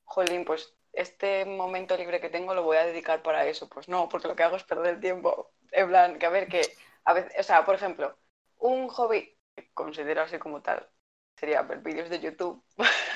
jolín, 0.03 0.45
pues 0.45 0.75
este 0.93 1.45
momento 1.45 1.97
libre 1.97 2.21
que 2.21 2.29
tengo 2.29 2.53
lo 2.53 2.63
voy 2.63 2.77
a 2.77 2.85
dedicar 2.85 3.23
para 3.23 3.45
eso. 3.47 3.67
Pues 3.67 3.89
no, 3.89 4.07
porque 4.07 4.27
lo 4.27 4.35
que 4.35 4.43
hago 4.43 4.55
es 4.57 4.63
perder 4.63 4.95
el 4.95 5.01
tiempo. 5.01 5.51
En 5.71 5.87
plan, 5.89 6.19
que 6.19 6.25
a 6.25 6.29
ver, 6.29 6.47
que 6.47 6.61
a 7.05 7.13
veces, 7.13 7.33
o 7.39 7.43
sea, 7.43 7.65
por 7.65 7.75
ejemplo, 7.75 8.15
un 8.57 8.87
hobby 8.89 9.35
que 9.55 9.71
considero 9.73 10.21
así 10.21 10.37
como 10.37 10.61
tal 10.61 10.87
sería 11.35 11.63
ver 11.63 11.79
vídeos 11.79 12.09
de 12.09 12.19
YouTube. 12.19 12.63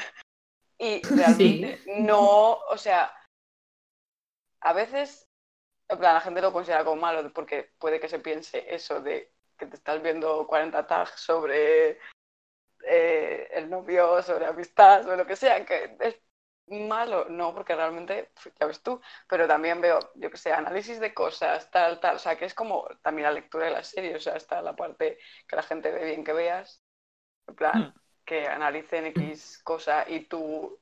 y 0.79 1.01
realmente 1.15 1.81
no, 1.99 2.53
o 2.53 2.77
sea, 2.77 3.13
a 4.61 4.73
veces, 4.73 5.27
en 5.87 5.99
plan, 5.99 6.15
la 6.15 6.21
gente 6.21 6.41
lo 6.41 6.53
considera 6.53 6.83
como 6.85 7.01
malo 7.01 7.31
porque 7.33 7.71
puede 7.77 7.99
que 7.99 8.09
se 8.09 8.19
piense 8.19 8.73
eso 8.73 9.01
de 9.01 9.33
que 9.57 9.65
te 9.65 9.75
estás 9.75 10.01
viendo 10.01 10.47
40 10.47 10.87
tags 10.87 11.19
sobre 11.19 11.99
eh, 12.85 13.49
el 13.51 13.69
novio, 13.69 14.21
sobre 14.23 14.45
amistad, 14.45 15.03
sobre 15.03 15.17
lo 15.17 15.27
que 15.27 15.35
sea, 15.35 15.65
que 15.65 15.97
es 15.99 16.17
malo, 16.67 17.25
no, 17.29 17.53
porque 17.53 17.75
realmente, 17.75 18.31
ya 18.59 18.67
ves 18.67 18.81
tú, 18.81 19.01
pero 19.27 19.47
también 19.47 19.81
veo, 19.81 19.99
yo 20.15 20.29
que 20.29 20.37
sé, 20.37 20.53
análisis 20.53 20.99
de 20.99 21.13
cosas, 21.13 21.69
tal, 21.71 21.99
tal, 21.99 22.15
o 22.17 22.19
sea, 22.19 22.37
que 22.37 22.45
es 22.45 22.53
como 22.53 22.87
también 23.01 23.25
la 23.25 23.33
lectura 23.33 23.65
de 23.65 23.71
las 23.71 23.87
series, 23.87 24.17
o 24.17 24.19
sea, 24.19 24.35
está 24.35 24.61
la 24.61 24.75
parte 24.75 25.17
que 25.47 25.55
la 25.55 25.63
gente 25.63 25.91
ve 25.91 26.05
bien 26.05 26.23
que 26.23 26.33
veas, 26.33 26.83
en 27.47 27.55
plan, 27.55 27.93
Hmm. 27.95 28.08
Que 28.29 28.47
analicen 28.47 29.05
X 29.07 29.59
cosa 29.63 30.05
y 30.09 30.25
tu 30.27 30.79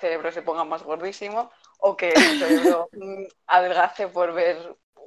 cerebro 0.00 0.30
se 0.32 0.42
ponga 0.42 0.64
más 0.64 0.82
gordísimo, 0.84 1.50
o 1.78 1.96
que 1.96 2.20
tu 2.26 2.34
cerebro 2.34 2.90
mm, 2.94 3.24
adelgace 3.46 4.08
por 4.08 4.32
ver 4.34 4.58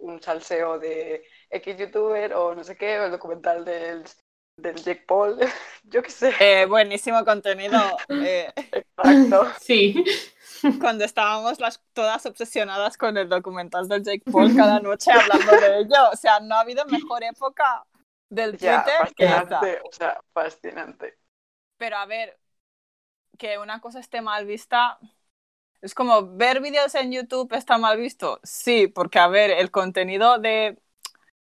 un 0.01 0.21
salseo 0.21 0.79
de 0.79 1.25
X 1.50 1.77
youtuber 1.77 2.33
o 2.33 2.55
no 2.55 2.63
sé 2.63 2.75
qué, 2.77 3.00
o 3.00 3.05
el 3.05 3.12
documental 3.12 3.65
del, 3.65 4.03
del 4.57 4.75
Jake 4.86 5.05
Paul, 5.07 5.39
yo 5.83 6.01
qué 6.03 6.10
sé. 6.12 6.33
Eh, 6.39 6.65
buenísimo 6.65 7.24
contenido. 7.25 8.03
eh, 8.10 8.51
Exacto. 8.71 9.48
Sí. 9.60 10.03
cuando 10.79 11.03
estábamos 11.05 11.60
las, 11.60 11.81
todas 11.93 12.25
obsesionadas 12.25 12.98
con 12.98 13.17
el 13.17 13.29
documental 13.29 13.88
del 13.88 14.03
Jake 14.03 14.24
Paul 14.31 14.53
cada 14.55 14.79
noche 14.79 15.12
hablando 15.12 15.57
de 15.60 15.79
ello. 15.81 16.10
O 16.12 16.15
sea, 16.15 16.39
no 16.39 16.55
ha 16.55 16.62
habido 16.62 16.86
mejor 16.86 17.24
época 17.24 17.86
del 18.29 18.57
Ya, 18.57 18.83
Twitter 18.83 19.13
que 19.15 19.25
esta. 19.25 19.71
o 19.83 19.91
sea, 19.91 20.19
fascinante. 20.33 21.17
Pero 21.82 21.98
a 21.98 22.06
ver, 22.06 22.38
que 23.40 23.58
una 23.58 23.82
cosa 23.82 24.00
esté 24.00 24.22
mal 24.22 24.46
vista. 24.46 25.00
Es 25.82 25.96
como 25.96 26.38
ver 26.38 26.62
vídeos 26.62 26.94
en 26.94 27.12
YouTube 27.12 27.52
está 27.54 27.80
mal 27.80 27.98
visto. 27.98 28.40
Sí, 28.44 28.88
porque 28.88 29.18
a 29.18 29.28
ver, 29.28 29.50
el 29.50 29.72
contenido 29.72 30.38
de, 30.38 30.78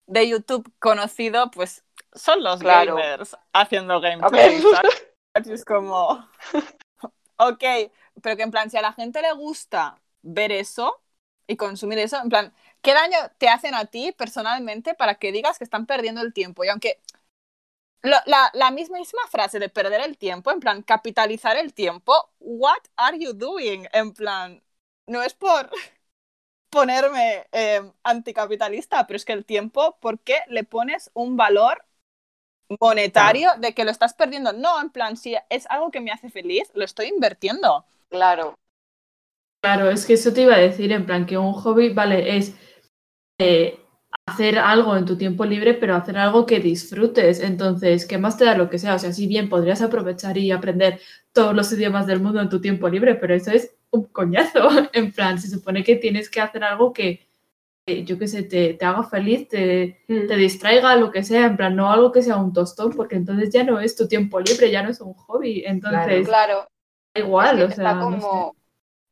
de 0.07 0.29
YouTube 0.29 0.69
conocido, 0.79 1.49
pues 1.51 1.85
son 2.13 2.43
los 2.43 2.59
Claro. 2.59 2.97
gamers 2.97 3.37
haciendo 3.53 4.01
A 4.01 4.01
gameplays. 4.01 4.61
ver. 4.61 4.61
¿sabes? 4.71 5.07
Y 5.45 5.51
es 5.53 5.63
como, 5.65 6.27
ok, 7.37 7.63
pero 8.21 8.35
que 8.37 8.43
en 8.43 8.51
plan, 8.51 8.69
si 8.69 8.77
a 8.77 8.81
la 8.81 8.93
gente 8.93 9.21
le 9.21 9.33
gusta 9.33 10.01
ver 10.21 10.51
eso 10.51 11.01
y 11.47 11.55
consumir 11.57 11.99
eso, 11.99 12.17
en 12.21 12.29
plan, 12.29 12.53
¿qué 12.81 12.93
daño 12.93 13.17
te 13.37 13.49
hacen 13.49 13.73
a 13.75 13.85
ti 13.85 14.11
personalmente 14.11 14.93
para 14.95 15.15
que 15.15 15.31
digas 15.31 15.57
que 15.57 15.63
están 15.63 15.85
perdiendo 15.85 16.21
el 16.21 16.33
tiempo? 16.33 16.63
Y 16.63 16.69
aunque 16.69 16.99
lo- 18.01 18.17
la, 18.25 18.49
la 18.53 18.71
mismísima 18.71 19.21
frase 19.29 19.59
de 19.59 19.69
perder 19.69 20.01
el 20.01 20.17
tiempo, 20.17 20.51
en 20.51 20.59
plan, 20.59 20.83
capitalizar 20.83 21.57
el 21.57 21.73
tiempo, 21.73 22.13
what 22.39 22.79
are 22.97 23.17
you 23.19 23.33
doing? 23.33 23.87
En 23.93 24.13
plan, 24.13 24.63
no 25.07 25.23
es 25.23 25.33
por 25.33 25.69
ponerme 26.69 27.47
eh, 27.51 27.81
anticapitalista, 28.03 29.07
pero 29.07 29.17
es 29.17 29.25
que 29.25 29.33
el 29.33 29.45
tiempo, 29.45 29.97
¿por 30.01 30.19
qué 30.21 30.39
le 30.49 30.63
pones 30.63 31.11
un 31.13 31.37
valor 31.37 31.85
monetario 32.81 33.49
de 33.59 33.73
que 33.73 33.85
lo 33.85 33.91
estás 33.91 34.13
perdiendo? 34.13 34.53
No, 34.53 34.81
en 34.81 34.89
plan, 34.91 35.17
si 35.17 35.35
es 35.49 35.65
algo 35.69 35.91
que 35.91 36.01
me 36.01 36.11
hace 36.11 36.29
feliz, 36.29 36.69
lo 36.75 36.85
estoy 36.85 37.07
invirtiendo. 37.07 37.85
Claro. 38.09 38.55
Claro, 39.61 39.89
es 39.89 40.05
que 40.05 40.13
eso 40.13 40.31
te 40.31 40.43
iba 40.43 40.55
a 40.55 40.59
decir, 40.59 40.91
en 40.91 41.05
plan, 41.05 41.25
que 41.25 41.37
un 41.37 41.53
hobby, 41.53 41.89
vale, 41.89 42.37
es 42.37 42.55
eh, 43.39 43.79
hacer 44.27 44.57
algo 44.57 44.95
en 44.97 45.05
tu 45.05 45.17
tiempo 45.17 45.45
libre, 45.45 45.73
pero 45.75 45.95
hacer 45.95 46.17
algo 46.17 46.45
que 46.45 46.59
disfrutes. 46.59 47.39
Entonces, 47.41 48.05
¿qué 48.05 48.17
más 48.17 48.37
te 48.37 48.45
da 48.45 48.57
lo 48.57 48.69
que 48.69 48.79
sea? 48.79 48.95
O 48.95 48.99
sea, 48.99 49.13
si 49.13 49.27
bien 49.27 49.49
podrías 49.49 49.81
aprovechar 49.81 50.37
y 50.37 50.51
aprender 50.51 50.99
todos 51.31 51.55
los 51.55 51.71
idiomas 51.73 52.07
del 52.07 52.21
mundo 52.21 52.41
en 52.41 52.49
tu 52.49 52.59
tiempo 52.61 52.89
libre, 52.89 53.15
pero 53.15 53.35
eso 53.35 53.51
es 53.51 53.75
un 53.91 54.05
coñazo. 54.05 54.67
En 54.93 55.11
plan, 55.11 55.39
se 55.39 55.49
supone 55.49 55.83
que 55.83 55.95
tienes 55.97 56.29
que 56.29 56.41
hacer 56.41 56.63
algo 56.63 56.91
que, 56.93 57.27
que, 57.85 58.03
yo 58.05 58.17
qué 58.19 58.27
sé, 58.27 58.43
te, 58.43 58.73
te 58.75 58.85
haga 58.85 59.03
feliz, 59.03 59.47
te, 59.49 60.01
Mm. 60.07 60.27
te 60.27 60.35
distraiga, 60.37 60.95
lo 60.97 61.11
que 61.11 61.23
sea, 61.23 61.45
en 61.47 61.57
plan, 61.57 61.75
no 61.75 61.91
algo 61.91 62.11
que 62.11 62.21
sea 62.23 62.37
un 62.37 62.53
tostón, 62.53 62.91
porque 62.93 63.15
entonces 63.15 63.51
ya 63.51 63.63
no 63.63 63.79
es 63.79 63.95
tu 63.95 64.07
tiempo 64.07 64.39
libre, 64.39 64.71
ya 64.71 64.83
no 64.83 64.89
es 64.89 65.01
un 65.01 65.13
hobby. 65.13 65.63
Entonces, 65.65 66.27
Claro, 66.27 66.67
da 67.13 67.21
igual, 67.21 67.59
es 67.59 67.65
o 67.65 67.71
sea, 67.71 67.91
está 67.91 67.93
no 67.93 68.19
como, 68.19 68.19
sé. 68.19 68.57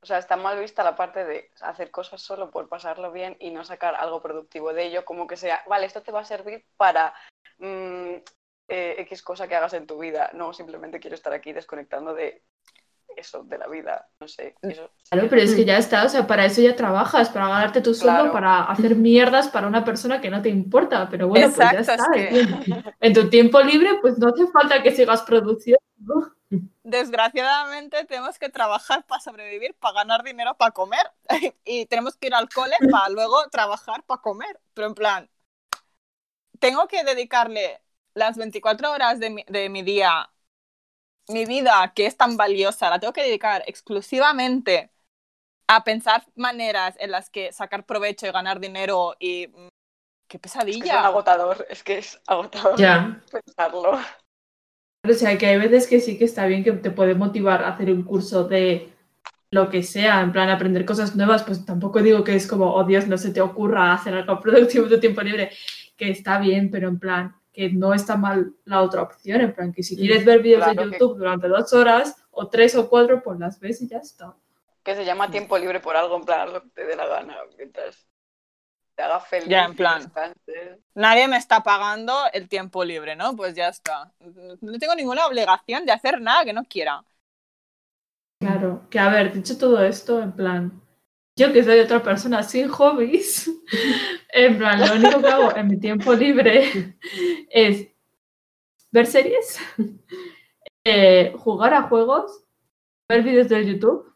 O 0.04 0.06
sea, 0.06 0.18
está 0.18 0.36
mal 0.36 0.60
vista 0.60 0.84
la 0.84 0.98
parte 0.98 1.24
de 1.24 1.50
hacer 1.62 1.90
cosas 1.90 2.22
solo 2.22 2.52
por 2.52 2.68
pasarlo 2.68 3.12
bien 3.14 3.38
y 3.40 3.52
no 3.52 3.64
sacar 3.64 3.96
algo 3.96 4.22
productivo 4.22 4.74
de 4.74 4.84
ello, 4.88 5.06
como 5.06 5.28
que 5.28 5.38
sea, 5.38 5.62
vale, 5.68 5.86
esto 5.86 6.02
te 6.02 6.12
va 6.12 6.20
a 6.20 6.26
servir 6.26 6.66
para 6.76 7.14
mm, 7.60 8.16
eh, 8.68 8.96
X 9.00 9.22
cosa 9.24 9.48
que 9.48 9.56
hagas 9.56 9.74
en 9.74 9.88
tu 9.88 9.98
vida, 9.98 10.30
no 10.34 10.52
simplemente 10.54 11.00
quiero 11.00 11.16
estar 11.16 11.32
aquí 11.32 11.54
desconectando 11.54 12.14
de 12.14 12.44
eso, 13.16 13.44
de 13.44 13.58
la 13.58 13.68
vida, 13.68 14.08
no 14.20 14.28
sé. 14.28 14.56
Eso, 14.62 14.90
Claro, 15.10 15.28
pero 15.30 15.42
es 15.42 15.56
que 15.56 15.64
ya 15.64 15.78
está, 15.78 16.04
o 16.04 16.10
sea, 16.10 16.26
para 16.28 16.46
eso 16.46 16.62
ya 16.62 16.76
trabajas, 16.76 17.30
para 17.30 17.48
ganarte 17.48 17.82
tu 17.82 17.94
sueldo, 17.94 18.20
Claro. 18.24 18.34
para 18.34 18.64
hacer 18.64 18.96
mierdas 18.96 19.48
para 19.48 19.68
una 19.68 19.86
persona 19.86 20.20
que 20.20 20.30
no 20.32 20.42
te 20.42 20.50
importa, 20.50 21.08
pero 21.10 21.28
bueno, 21.30 21.50
pues 21.56 21.72
ya 21.72 21.80
está. 21.80 21.96
es 22.16 22.48
En- 22.50 22.84
En 23.00 23.14
tu 23.14 23.30
tiempo 23.30 23.62
libre, 23.62 24.00
pues 24.02 24.18
no 24.18 24.30
hace 24.30 24.48
falta 24.48 24.82
que 24.84 24.92
sigas 24.92 25.22
produciendo. 25.22 25.80
Desgraciadamente 26.84 28.04
tenemos 28.06 28.38
que 28.38 28.50
trabajar 28.50 29.06
para 29.06 29.22
sobrevivir, 29.22 29.74
para 29.76 29.96
ganar 29.96 30.24
dinero, 30.24 30.56
para 30.56 30.72
comer. 30.72 31.12
y 31.66 31.86
tenemos 31.86 32.18
que 32.18 32.28
ir 32.28 32.36
al 32.36 32.50
cole 32.50 32.76
para 32.92 33.10
luego 33.10 33.48
trabajar 33.50 34.04
para 34.04 34.22
comer. 34.22 34.60
Pero 34.74 34.88
en 34.88 34.96
plan, 34.96 35.30
tengo 36.60 36.88
que 36.88 37.04
dedicarle 37.04 37.82
las 38.14 38.38
24 38.38 38.92
horas 38.92 39.20
de 39.20 39.30
mi, 39.30 39.44
de 39.48 39.70
mi 39.70 39.82
día, 39.82 40.30
mi 41.30 41.46
vida, 41.46 41.94
que 41.96 42.06
es 42.06 42.18
tan 42.18 42.38
valiosa, 42.38 42.90
la 42.90 43.00
tengo 43.00 43.14
que 43.14 43.24
dedicar 43.24 43.64
exclusivamente 43.68 44.92
a 45.68 45.84
pensar 45.84 46.26
maneras 46.36 46.96
en 47.00 47.12
las 47.12 47.30
que 47.30 47.52
sacar 47.54 47.86
provecho 47.86 48.28
y 48.28 48.32
ganar 48.32 48.60
dinero 48.60 49.16
y... 49.20 49.48
mm, 49.48 49.68
¡Qué 50.28 50.38
es 50.38 50.82
que 50.82 50.90
es 50.90 50.96
pesadilla! 50.96 51.06
agotador, 51.06 51.66
es 51.70 51.84
que 51.84 51.98
es 52.00 52.20
agotador 52.28 52.78
Ya. 52.80 53.22
pensarlo. 53.32 54.00
O 55.10 55.14
sea, 55.14 55.38
que 55.38 55.48
hay 55.48 55.58
veces 55.60 55.86
que 55.88 56.00
sí 56.00 56.18
que 56.18 56.24
está 56.24 56.46
bien 56.46 56.64
que 56.64 56.72
te 56.72 56.90
puede 56.90 57.14
motivar 57.14 57.62
a 57.64 57.70
hacer 57.70 57.92
un 57.92 58.04
curso 58.04 58.46
de 58.46 58.90
lo 59.52 59.70
que 59.70 59.84
sea, 59.84 60.22
en 60.22 60.32
plan 60.32 60.50
aprender 60.50 60.86
cosas 60.86 61.16
nuevas, 61.16 61.44
pues 61.44 61.66
tampoco 61.66 62.02
digo 62.02 62.24
que 62.24 62.36
es 62.36 62.48
como, 62.48 62.74
oh 62.74 62.86
Dios, 62.86 63.06
no 63.08 63.18
se 63.18 63.32
te 63.32 63.42
ocurra 63.42 63.94
hacer 63.94 64.14
algo 64.14 64.40
productivo 64.42 64.86
en 64.86 64.92
tu 64.92 65.00
tiempo 65.02 65.22
libre, 65.22 65.52
que 65.98 66.10
está 66.10 66.40
bien, 66.40 66.72
pero 66.72 66.88
en 66.88 67.00
plan, 67.00 67.36
que 67.52 67.70
no 67.70 67.94
está 67.94 68.16
mal 68.16 68.54
la 68.64 68.82
otra 68.82 69.02
opción, 69.04 69.42
en 69.42 69.54
plan, 69.54 69.74
que 69.74 69.84
si 69.84 69.98
quieres 69.98 70.24
ver 70.24 70.42
vídeos 70.42 70.64
Claro 70.64 70.82
de 70.86 70.88
que- 70.90 70.98
YouTube 70.98 71.18
durante 71.18 71.48
dos 71.50 71.74
horas 71.74 72.16
o 72.32 72.48
tres 72.48 72.74
o 72.76 72.90
cuatro, 72.90 73.22
pues 73.22 73.38
las 73.40 73.60
ves 73.60 73.82
y 73.82 73.88
ya 73.90 73.98
está. 73.98 74.34
Que 74.84 74.96
se 74.96 75.04
llama 75.06 75.30
tiempo 75.30 75.58
libre 75.58 75.82
por 75.82 75.98
algo, 75.98 76.16
en 76.16 76.24
plan, 76.24 76.52
lo 76.52 76.62
que 76.64 76.70
te 76.70 76.86
dé 76.86 76.96
la 76.96 77.08
gana, 77.08 77.36
mientras 77.58 78.08
te 78.96 79.04
haga 79.04 79.20
feliz. 79.20 79.48
Ya, 79.48 79.66
en 79.66 79.76
plan. 79.76 80.04
descanses. 80.04 80.80
Nadie 80.94 81.28
me 81.28 81.38
está 81.38 81.62
pagando 81.62 82.14
el 82.34 82.48
tiempo 82.48 82.84
libre, 82.84 83.16
¿no? 83.16 83.36
Pues 83.36 83.56
ya 83.56 83.70
está. 83.70 84.12
No 84.62 84.78
tengo 84.80 84.96
ninguna 84.96 85.26
obligación 85.26 85.86
de 85.86 85.92
hacer 85.92 86.22
nada 86.22 86.46
que 86.46 86.54
no 86.54 86.64
quiera. 86.66 87.04
Claro, 88.40 88.88
que 88.90 89.00
a 89.00 89.10
ver, 89.10 89.34
dicho 89.34 89.58
todo 89.58 89.84
esto, 89.84 90.22
en 90.22 90.34
plan, 90.34 90.82
yo 91.38 91.54
que 91.54 91.64
soy 91.64 91.80
otra 91.80 92.04
persona 92.04 92.44
sin 92.44 92.68
hobbies, 92.68 93.50
en 94.34 94.58
plan, 94.58 94.80
lo 94.80 94.94
único 94.94 95.22
que 95.22 95.28
hago 95.28 95.56
en 95.56 95.68
mi 95.68 95.80
tiempo 95.80 96.14
libre 96.14 96.98
es 97.50 97.88
ver 98.92 99.06
series, 99.08 99.60
eh, 100.84 101.34
jugar 101.38 101.74
a 101.74 101.84
juegos, 101.84 102.44
ver 103.08 103.24
vídeos 103.24 103.48
de 103.48 103.66
YouTube 103.66 104.13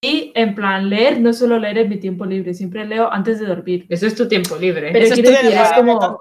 y, 0.00 0.32
en 0.34 0.54
plan, 0.54 0.88
leer, 0.88 1.20
no 1.20 1.32
solo 1.32 1.58
leer 1.58 1.78
en 1.78 1.88
mi 1.90 1.98
tiempo 1.98 2.24
libre, 2.24 2.54
siempre 2.54 2.86
leo 2.86 3.12
antes 3.12 3.38
de 3.38 3.46
dormir. 3.46 3.86
Eso 3.90 4.06
es 4.06 4.14
tu 4.14 4.26
tiempo 4.26 4.56
libre. 4.56 4.90
Pero 4.92 5.04
Eso 5.04 5.14
quiero 5.14 5.30
decir, 5.30 5.52
es 5.52 5.72
como-. 5.72 6.18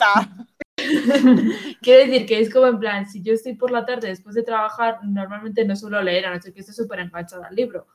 Quiero 1.82 2.06
decir 2.06 2.26
que 2.26 2.40
es 2.40 2.52
como 2.52 2.68
en 2.68 2.80
plan, 2.80 3.06
si 3.06 3.22
yo 3.22 3.34
estoy 3.34 3.54
por 3.54 3.70
la 3.72 3.86
tarde 3.86 4.08
después 4.08 4.36
de 4.36 4.44
trabajar, 4.44 5.00
normalmente 5.04 5.66
no 5.66 5.76
suelo 5.76 6.02
leer, 6.02 6.26
a 6.26 6.34
no 6.34 6.42
ser 6.42 6.54
que 6.54 6.62
esté 6.62 6.74
súper 6.74 7.00
enganchada 7.00 7.48
al 7.48 7.56
libro. 7.56 7.88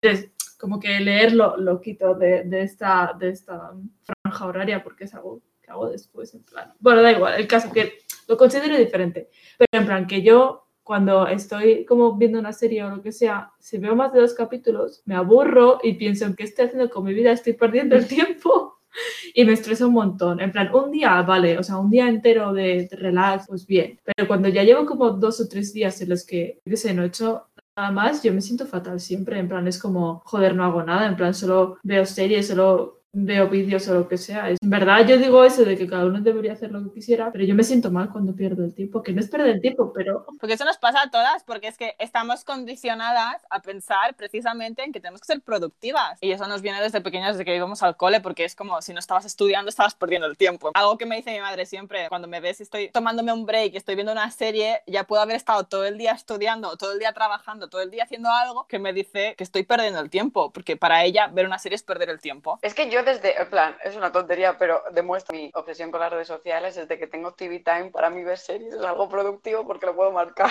Entonces, 0.00 0.30
como 0.58 0.80
que 0.80 1.00
leerlo 1.00 1.56
lo 1.56 1.80
quito 1.80 2.14
de, 2.14 2.44
de 2.44 2.62
esta, 2.62 3.14
de 3.18 3.30
esta 3.30 3.72
franja 4.02 4.46
horaria 4.46 4.82
porque 4.82 5.04
es 5.04 5.14
algo 5.14 5.42
que 5.62 5.70
hago 5.70 5.90
después, 5.90 6.34
en 6.34 6.42
plan. 6.44 6.72
Bueno, 6.78 7.02
da 7.02 7.12
igual, 7.12 7.34
el 7.34 7.46
caso 7.46 7.72
que 7.72 7.98
lo 8.28 8.36
considero 8.36 8.76
diferente. 8.76 9.28
Pero 9.58 9.82
en 9.82 9.86
plan, 9.86 10.06
que 10.06 10.22
yo 10.22 10.69
cuando 10.82 11.26
estoy 11.26 11.84
como 11.84 12.16
viendo 12.16 12.38
una 12.38 12.52
serie 12.52 12.82
o 12.84 12.90
lo 12.90 13.02
que 13.02 13.12
sea, 13.12 13.52
si 13.58 13.78
veo 13.78 13.94
más 13.94 14.12
de 14.12 14.20
dos 14.20 14.34
capítulos, 14.34 15.02
me 15.04 15.14
aburro 15.14 15.78
y 15.82 15.94
pienso 15.94 16.24
en 16.26 16.34
qué 16.34 16.44
estoy 16.44 16.66
haciendo 16.66 16.90
con 16.90 17.04
mi 17.04 17.14
vida, 17.14 17.32
estoy 17.32 17.52
perdiendo 17.52 17.96
el 17.96 18.06
tiempo 18.06 18.78
y 19.34 19.44
me 19.44 19.52
estresa 19.52 19.86
un 19.86 19.94
montón. 19.94 20.40
En 20.40 20.52
plan, 20.52 20.74
un 20.74 20.90
día, 20.90 21.20
vale, 21.22 21.58
o 21.58 21.62
sea, 21.62 21.78
un 21.78 21.90
día 21.90 22.08
entero 22.08 22.52
de, 22.52 22.88
relax, 22.92 23.46
pues 23.48 23.66
bien. 23.66 23.98
Pero 24.04 24.26
cuando 24.28 24.48
ya 24.48 24.64
llevo 24.64 24.86
como 24.86 25.10
dos 25.10 25.40
o 25.40 25.48
tres 25.48 25.72
días 25.72 26.00
en 26.00 26.10
los 26.10 26.24
que, 26.24 26.60
qué 26.64 26.76
sé, 26.76 26.94
no 26.94 27.02
he 27.02 27.06
hecho 27.06 27.46
nada 27.76 27.90
más, 27.92 28.22
yo 28.22 28.32
me 28.32 28.40
siento 28.40 28.66
fatal 28.66 29.00
siempre. 29.00 29.38
En 29.38 29.48
plan, 29.48 29.66
es 29.68 29.78
como, 29.78 30.22
joder, 30.24 30.54
no 30.54 30.64
hago 30.64 30.82
nada. 30.82 31.06
En 31.06 31.16
plan, 31.16 31.34
solo 31.34 31.78
veo 31.82 32.04
series, 32.06 32.48
solo 32.48 32.99
veo 33.12 33.48
vídeos 33.48 33.88
o 33.88 33.94
lo 33.94 34.08
que 34.08 34.16
sea. 34.16 34.50
Es- 34.50 34.58
En 34.62 34.70
verdad, 34.70 35.04
yo 35.06 35.16
digo 35.16 35.44
eso 35.44 35.64
de 35.64 35.76
que 35.76 35.86
cada 35.88 36.06
uno 36.06 36.20
debería 36.20 36.52
hacer 36.52 36.70
lo 36.70 36.82
que 36.84 36.92
quisiera, 36.92 37.30
pero 37.32 37.44
yo 37.44 37.54
me 37.54 37.64
siento 37.64 37.90
mal 37.90 38.10
cuando 38.10 38.34
pierdo 38.34 38.64
el 38.64 38.74
tiempo, 38.74 39.02
que 39.02 39.12
no 39.12 39.20
es 39.20 39.28
perder 39.28 39.48
el 39.48 39.60
tiempo, 39.60 39.92
pero 39.92 40.24
Porque 40.38 40.54
eso 40.54 40.64
nos 40.64 40.78
pasa 40.78 41.02
a 41.02 41.10
todas, 41.10 41.42
porque 41.44 41.66
es 41.68 41.76
que 41.76 41.94
estamos 41.98 42.44
condicionadas 42.44 43.42
a 43.50 43.60
pensar 43.62 44.14
precisamente 44.14 44.84
en 44.84 44.92
que 44.92 45.00
tenemos 45.00 45.20
que 45.20 45.26
ser 45.26 45.40
productivas. 45.42 46.18
Y 46.20 46.30
eso 46.30 46.46
nos 46.46 46.62
viene 46.62 46.80
desde 46.80 47.00
pequeñas, 47.00 47.32
desde 47.36 47.44
que 47.44 47.56
íbamos 47.56 47.82
al 47.82 47.96
cole, 47.96 48.20
porque 48.20 48.44
es 48.44 48.54
como 48.54 48.80
si 48.80 48.92
no 48.92 49.00
estabas 49.00 49.24
estudiando, 49.24 49.68
estabas 49.68 49.94
perdiendo 49.94 50.26
el 50.26 50.36
tiempo. 50.36 50.70
Algo 50.74 50.96
que 50.96 51.06
me 51.06 51.16
dice 51.16 51.32
mi 51.32 51.40
madre 51.40 51.66
siempre, 51.66 52.08
cuando 52.08 52.28
me 52.28 52.40
ves 52.40 52.60
y 52.60 52.62
estoy 52.62 52.90
tomándome 52.90 53.32
un 53.32 53.44
break 53.44 53.74
y 53.74 53.76
estoy 53.76 53.96
viendo 53.96 54.12
una 54.12 54.30
serie, 54.30 54.82
ya 54.86 55.04
puedo 55.04 55.20
haber 55.22 55.36
estado 55.36 55.64
todo 55.64 55.84
el 55.84 55.98
día 55.98 56.12
estudiando, 56.12 56.76
todo 56.76 56.92
el 56.92 56.98
día 56.98 57.12
trabajando, 57.12 57.68
todo 57.68 57.80
el 57.80 57.90
día 57.90 58.04
haciendo 58.04 58.30
algo 58.30 58.66
que 58.68 58.78
me 58.78 58.92
dice 58.92 59.34
que 59.36 59.44
estoy 59.44 59.64
perdiendo 59.64 60.00
el 60.00 60.10
tiempo, 60.10 60.52
porque 60.52 60.76
para 60.76 61.04
ella 61.04 61.26
ver 61.28 61.46
una 61.46 61.58
serie 61.58 61.76
es 61.76 61.82
perder 61.82 62.08
el 62.10 62.20
tiempo. 62.20 62.58
Es 62.62 62.74
que 62.74 62.88
yo 62.90 62.99
desde, 63.04 63.40
en 63.40 63.48
plan, 63.50 63.76
es 63.84 63.96
una 63.96 64.12
tontería, 64.12 64.56
pero 64.58 64.82
demuestra 64.92 65.36
mi 65.36 65.50
obsesión 65.54 65.90
con 65.90 66.00
las 66.00 66.10
redes 66.12 66.28
sociales 66.28 66.74
desde 66.74 66.98
que 66.98 67.06
tengo 67.06 67.32
TV 67.32 67.60
Time, 67.60 67.90
para 67.90 68.10
mí 68.10 68.22
ver 68.24 68.38
series 68.38 68.74
es 68.74 68.80
algo 68.82 69.08
productivo 69.08 69.66
porque 69.66 69.86
lo 69.86 69.94
puedo 69.96 70.10
marcar. 70.12 70.50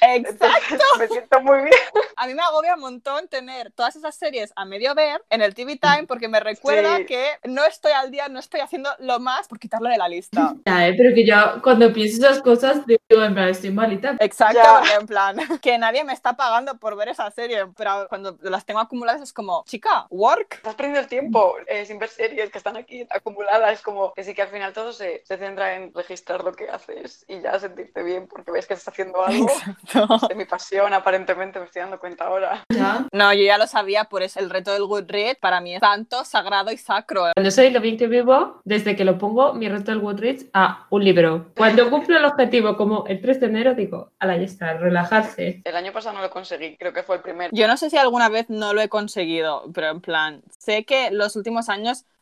Exacto. 0.00 0.46
Entonces 0.70 0.80
me 0.98 1.08
siento 1.08 1.40
muy 1.40 1.58
bien. 1.62 1.74
A 2.16 2.26
mí 2.26 2.34
me 2.34 2.42
agobia 2.42 2.74
un 2.74 2.80
montón 2.80 3.28
tener 3.28 3.70
todas 3.72 3.96
esas 3.96 4.14
series 4.16 4.52
a 4.56 4.64
medio 4.64 4.94
ver 4.94 5.22
en 5.30 5.42
el 5.42 5.54
TV 5.54 5.76
Time 5.76 6.04
porque 6.06 6.28
me 6.28 6.40
recuerda 6.40 6.98
Sí. 6.98 7.06
que 7.06 7.24
no 7.44 7.64
estoy 7.64 7.92
al 7.92 8.10
día, 8.10 8.28
no 8.28 8.38
estoy 8.38 8.60
haciendo 8.60 8.90
lo 8.98 9.18
más 9.20 9.48
por 9.48 9.58
quitarlo 9.58 9.88
de 9.88 9.98
la 9.98 10.08
lista. 10.08 10.54
ya, 10.66 10.88
¿eh? 10.88 10.94
pero 10.96 11.14
que 11.14 11.26
yo 11.26 11.60
cuando 11.62 11.92
pienso 11.92 12.26
esas 12.26 12.42
cosas 12.42 12.84
digo, 12.86 13.22
en 13.22 13.34
plan, 13.34 13.48
estoy 13.48 13.70
malita. 13.70 14.16
Exacto, 14.20 14.58
Ya. 14.62 14.96
en 15.00 15.06
plan, 15.06 15.36
que 15.62 15.78
nadie 15.78 16.04
me 16.04 16.12
está 16.12 16.34
pagando 16.36 16.78
por 16.78 16.96
ver 16.96 17.08
esa 17.08 17.30
serie, 17.30 17.66
pero 17.76 18.06
cuando 18.08 18.36
las 18.42 18.64
tengo 18.64 18.80
acumuladas 18.80 19.22
es 19.22 19.32
como, 19.32 19.64
chica, 19.66 20.06
work. 20.10 20.54
Estás 20.54 20.74
perdiendo 20.74 21.00
el 21.00 21.06
tiempo 21.08 21.56
eh, 21.66 21.84
sin 21.88 21.98
ver 21.98 22.08
series 22.08 22.50
que 22.50 22.58
están 22.58 22.76
aquí 22.76 23.06
acumuladas. 23.10 23.72
Es 23.72 23.82
como 23.82 24.12
que 24.14 24.22
sí 24.22 24.34
que 24.34 24.42
al 24.42 24.48
final 24.48 24.72
todo 24.72 24.92
se, 24.92 25.22
se 25.24 25.36
centra 25.36 25.74
en 25.74 25.92
registrar 25.92 26.44
lo 26.44 26.52
que 26.52 26.68
haces 26.68 27.24
y 27.26 27.40
ya 27.40 27.58
sentirte 27.58 28.02
bien 28.02 28.28
porque 28.28 28.52
ves 28.52 28.66
que 28.66 28.74
estás 28.74 28.92
haciendo 28.92 29.24
algo 29.24 29.48
Exacto. 29.48 30.28
de 30.28 30.34
mi 30.34 30.44
pasión, 30.44 30.92
aparentemente 30.94 31.58
me 31.58 31.64
estoy 31.64 31.82
dando 31.82 31.98
cuenta 31.98 32.26
ahora. 32.26 32.64
Ya. 32.68 33.06
No, 33.12 33.32
yo 33.32 33.42
ya 33.42 33.58
lo 33.58 33.66
sabía, 33.66 34.04
por 34.04 34.22
eso 34.22 34.38
el 34.38 34.50
reto 34.50 34.72
del 34.72 34.84
Goodreads 34.84 35.38
para 35.40 35.60
mí 35.60 35.74
es 35.74 35.80
tanto, 35.80 36.24
sagrado 36.24 36.70
y 36.70 36.76
sacro. 36.76 37.24
Cuando 37.34 37.50
soy 37.50 37.70
lo 37.70 37.80
bien 37.80 37.96
que 37.96 38.06
vivo, 38.06 38.60
desde 38.64 38.94
que 38.94 39.04
lo 39.04 39.18
pongo, 39.18 39.54
mi 39.54 39.68
reto 39.68 39.90
del 39.90 40.00
Goodreads 40.00 40.46
a 40.52 40.86
un 40.90 41.04
libro. 41.04 41.46
Cuando 41.56 41.90
cumplo 41.90 42.18
el 42.18 42.24
objetivo, 42.24 42.76
como 42.76 43.04
el 43.06 43.20
3 43.20 43.40
de 43.40 43.46
enero, 43.46 43.74
digo, 43.74 44.12
ala, 44.18 44.36
ya 44.36 44.44
está, 44.44 44.74
relajarse. 44.74 45.62
El 45.64 45.76
año 45.76 45.92
pasado 45.92 46.16
no 46.16 46.22
lo 46.22 46.30
conseguí, 46.30 46.76
creo 46.76 46.92
que 46.92 47.02
fue 47.02 47.16
el 47.16 47.22
primer. 47.22 47.50
Yo 47.52 47.66
no 47.66 47.76
sé 47.76 47.90
si 47.90 47.96
alguna 47.96 48.28
vez 48.28 48.50
no 48.50 48.74
lo 48.74 48.82
he 48.82 48.88
conseguido, 48.88 49.64
pero 49.72 49.88
en 49.88 50.00
plan, 50.00 50.42
sé 50.58 50.84
que 50.84 51.10
los 51.10 51.36
últimos 51.36 51.68
años 51.68 51.77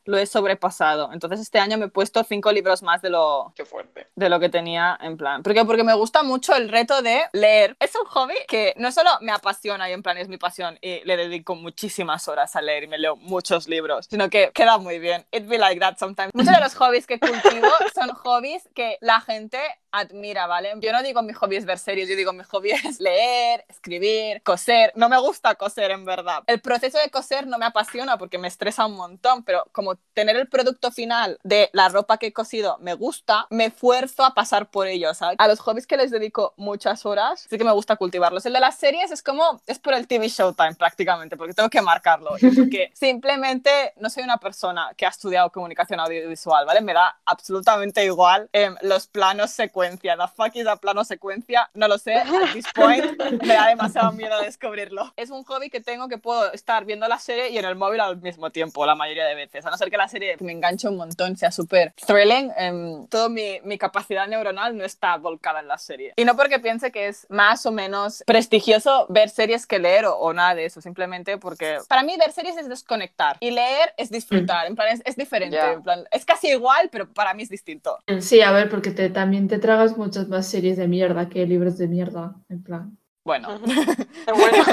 lo 0.07 0.19
he 0.19 0.27
sobrepasado. 0.27 1.13
Entonces 1.13 1.41
este 1.41 1.59
año 1.59 1.79
me 1.79 1.87
he 1.87 1.89
puesto 1.89 2.23
cinco 2.23 2.53
libros 2.53 2.83
más 2.83 3.03
de 3.03 3.11
lo, 3.11 3.53
Qué 3.57 3.65
fuerte. 3.65 4.07
de 4.15 4.29
lo 4.29 4.39
que 4.39 4.49
tenía 4.49 4.97
en 5.03 5.17
plan. 5.17 5.43
Porque, 5.43 5.65
porque 5.65 5.83
me 5.83 5.95
gusta 5.95 6.23
mucho 6.23 6.55
el 6.55 6.69
reto 6.69 7.03
de 7.03 7.23
leer. 7.33 7.77
Es 7.81 7.95
un 7.97 8.07
hobby 8.07 8.35
que 8.47 8.73
no 8.77 8.93
solo 8.93 9.11
me 9.21 9.33
apasiona 9.33 9.91
y 9.91 9.93
en 9.93 10.03
plan 10.05 10.17
es 10.17 10.29
mi 10.29 10.37
pasión 10.39 10.79
y 10.81 11.01
le 11.05 11.17
dedico 11.17 11.57
muchísimas 11.57 12.29
horas 12.29 12.55
a 12.55 12.63
leer 12.63 12.85
y 12.85 12.87
me 12.87 12.99
leo 12.99 13.17
muchos 13.17 13.67
libros, 13.67 14.07
sino 14.09 14.31
que 14.31 14.53
queda 14.53 14.79
muy 14.79 15.01
bien. 15.01 15.27
It 15.33 15.49
be 15.49 15.59
like 15.59 15.81
that 15.81 15.97
sometimes. 15.99 16.31
Muchos 16.35 16.55
de 16.55 16.61
los 16.61 16.75
hobbies 16.77 17.07
que 17.07 17.19
cultivo 17.19 17.67
son 17.95 18.11
hobbies 18.11 18.69
que 18.75 18.99
la 19.01 19.21
gente 19.21 19.59
admira, 19.99 20.47
¿vale? 20.47 20.73
Yo 20.81 20.93
no 20.93 21.03
digo 21.03 21.23
mi 21.23 21.33
hobby 21.33 21.57
es 21.57 21.65
ver 21.65 21.79
series, 21.79 22.09
yo 22.09 22.17
digo 22.17 22.33
mi 22.33 22.45
hobby 22.45 22.71
es 22.85 23.01
leer, 23.01 23.65
escribir, 23.69 24.43
coser. 24.43 24.93
No 24.95 25.09
me 25.09 25.19
gusta 25.19 25.55
coser 25.55 25.91
en 25.91 26.05
verdad. 26.05 26.43
El 26.47 26.61
proceso 26.61 26.99
de 26.99 27.11
coser 27.11 27.47
no 27.47 27.59
me 27.59 27.67
apasiona 27.67 28.19
porque 28.19 28.39
me 28.39 28.49
estresa 28.49 28.87
un 28.87 28.97
montón, 28.97 29.45
pero 29.45 29.65
como 29.73 29.97
tener 30.15 30.37
el 30.37 30.49
producto 30.49 30.91
final 30.91 31.39
de 31.43 31.71
la 31.73 31.89
ropa 31.89 32.19
que 32.19 32.27
he 32.27 32.33
cosido 32.33 32.79
me 32.81 32.95
gusta, 32.95 33.47
me 33.51 33.67
esfuerzo 33.67 34.25
a 34.25 34.35
pasar 34.35 34.71
por 34.71 34.87
ello, 34.87 35.15
¿sabes? 35.15 35.37
A 35.39 35.49
los 35.49 35.61
hobbies 35.61 35.87
que 35.87 35.97
les 35.97 36.11
dedico 36.11 36.55
muchas 36.57 37.07
horas, 37.07 37.47
sí 37.49 37.59
que 37.59 37.65
me 37.65 37.73
gusta 37.73 37.97
cultivarlos. 37.97 38.47
El 38.47 38.53
de 38.53 38.61
las 38.61 38.77
series 38.77 39.11
es 39.11 39.23
como, 39.23 39.61
es 39.67 39.79
por 39.79 39.95
el 39.95 40.07
TV 40.07 40.29
Showtime 40.29 40.75
prácticamente, 40.75 41.37
porque 41.37 41.55
tengo 41.55 41.69
que 41.69 41.83
marcarlo. 41.83 42.31
Porque 42.55 42.91
simplemente 42.95 43.93
no 43.97 44.11
soy 44.11 44.23
una 44.23 44.39
persona 44.39 44.93
que 44.97 45.07
ha 45.07 45.11
estudiado 45.11 45.51
comunicación 45.51 46.01
audiovisual, 46.01 46.67
¿vale? 46.67 46.81
Me 46.81 46.93
da 46.93 47.19
absolutamente 47.25 48.05
igual 48.05 48.49
eh, 48.53 48.75
los 48.83 49.07
planos 49.07 49.51
secuencia. 49.91 50.17
The 50.17 50.29
fuck 50.37 50.57
is 50.57 50.67
a 50.67 50.77
plano 50.77 51.05
secuencia, 51.05 51.71
no 51.75 51.89
lo 51.89 51.99
sé. 51.99 52.15
At 52.15 52.53
this 52.53 52.67
point 52.75 53.05
me 53.43 53.55
da 53.55 53.69
demasiado 53.69 54.13
miedo 54.13 54.41
descubrirlo. 54.41 55.13
Es 55.17 55.31
un 55.31 55.45
hobby 55.45 55.71
que 55.71 55.81
tengo 55.81 56.09
que 56.09 56.19
puedo 56.19 56.53
estar 56.53 56.85
viendo 56.85 57.07
la 57.09 57.19
serie 57.19 57.51
y 57.51 57.59
en 57.59 57.65
el 57.65 57.77
móvil 57.77 58.01
al 58.01 58.17
mismo 58.21 58.51
tiempo, 58.51 58.85
la 58.87 58.95
mayoría 58.95 59.25
de 59.25 59.35
veces. 59.35 59.65
A 59.67 59.71
no 59.71 59.77
ser 59.77 59.91
que 59.91 59.97
la 59.97 60.09
serie 60.09 60.37
me 60.41 60.53
enganche 60.53 60.89
un 60.89 60.97
montón, 60.97 61.37
sea 61.37 61.51
súper 61.51 61.93
thrilling, 62.07 62.51
eh, 62.59 63.07
toda 63.11 63.29
mi, 63.29 63.61
mi 63.65 63.79
capacidad 63.79 64.27
neuronal 64.27 64.77
no 64.77 64.85
está 64.85 65.17
volcada 65.17 65.61
en 65.61 65.69
la 65.69 65.79
serie. 65.79 66.13
Y 66.17 66.25
no 66.25 66.37
porque 66.37 66.59
piense 66.59 66.91
que 66.91 67.09
es 67.09 67.27
más 67.31 67.65
o 67.67 67.73
menos 67.73 68.23
prestigioso 68.27 69.07
ver 69.09 69.29
series 69.31 69.67
que 69.67 69.79
leer 69.79 70.07
o, 70.07 70.17
o 70.17 70.33
nada 70.33 70.55
de 70.55 70.65
eso, 70.67 70.81
simplemente 70.81 71.39
porque 71.39 71.79
para 71.89 72.03
mí 72.03 72.15
ver 72.19 72.33
series 72.33 72.57
es 72.57 72.69
desconectar 72.69 73.37
y 73.41 73.51
leer 73.51 73.93
es 73.97 74.11
disfrutar, 74.11 74.67
en 74.67 74.77
plan 74.77 74.89
es, 74.89 75.03
es 75.05 75.17
diferente, 75.17 75.57
Ya. 75.57 75.73
en 75.73 75.83
plan, 75.83 76.05
es 76.11 76.25
casi 76.25 76.49
igual, 76.49 76.89
pero 76.91 77.09
para 77.13 77.35
mí 77.35 77.43
es 77.43 77.49
distinto. 77.49 77.99
Sí, 78.21 78.41
a 78.41 78.51
ver, 78.53 78.69
porque 78.69 78.91
te, 78.91 79.11
también 79.11 79.49
te 79.49 79.59
tragas 79.77 79.99
muchas 79.99 80.27
más 80.29 80.47
series 80.47 80.79
de 80.79 80.89
mierda 80.89 81.29
que 81.29 81.47
libros 81.47 81.77
de 81.77 81.87
mierda, 81.87 82.35
en 82.49 82.63
plan. 82.63 82.99
Bueno, 83.27 83.61
Bueno, 84.27 84.65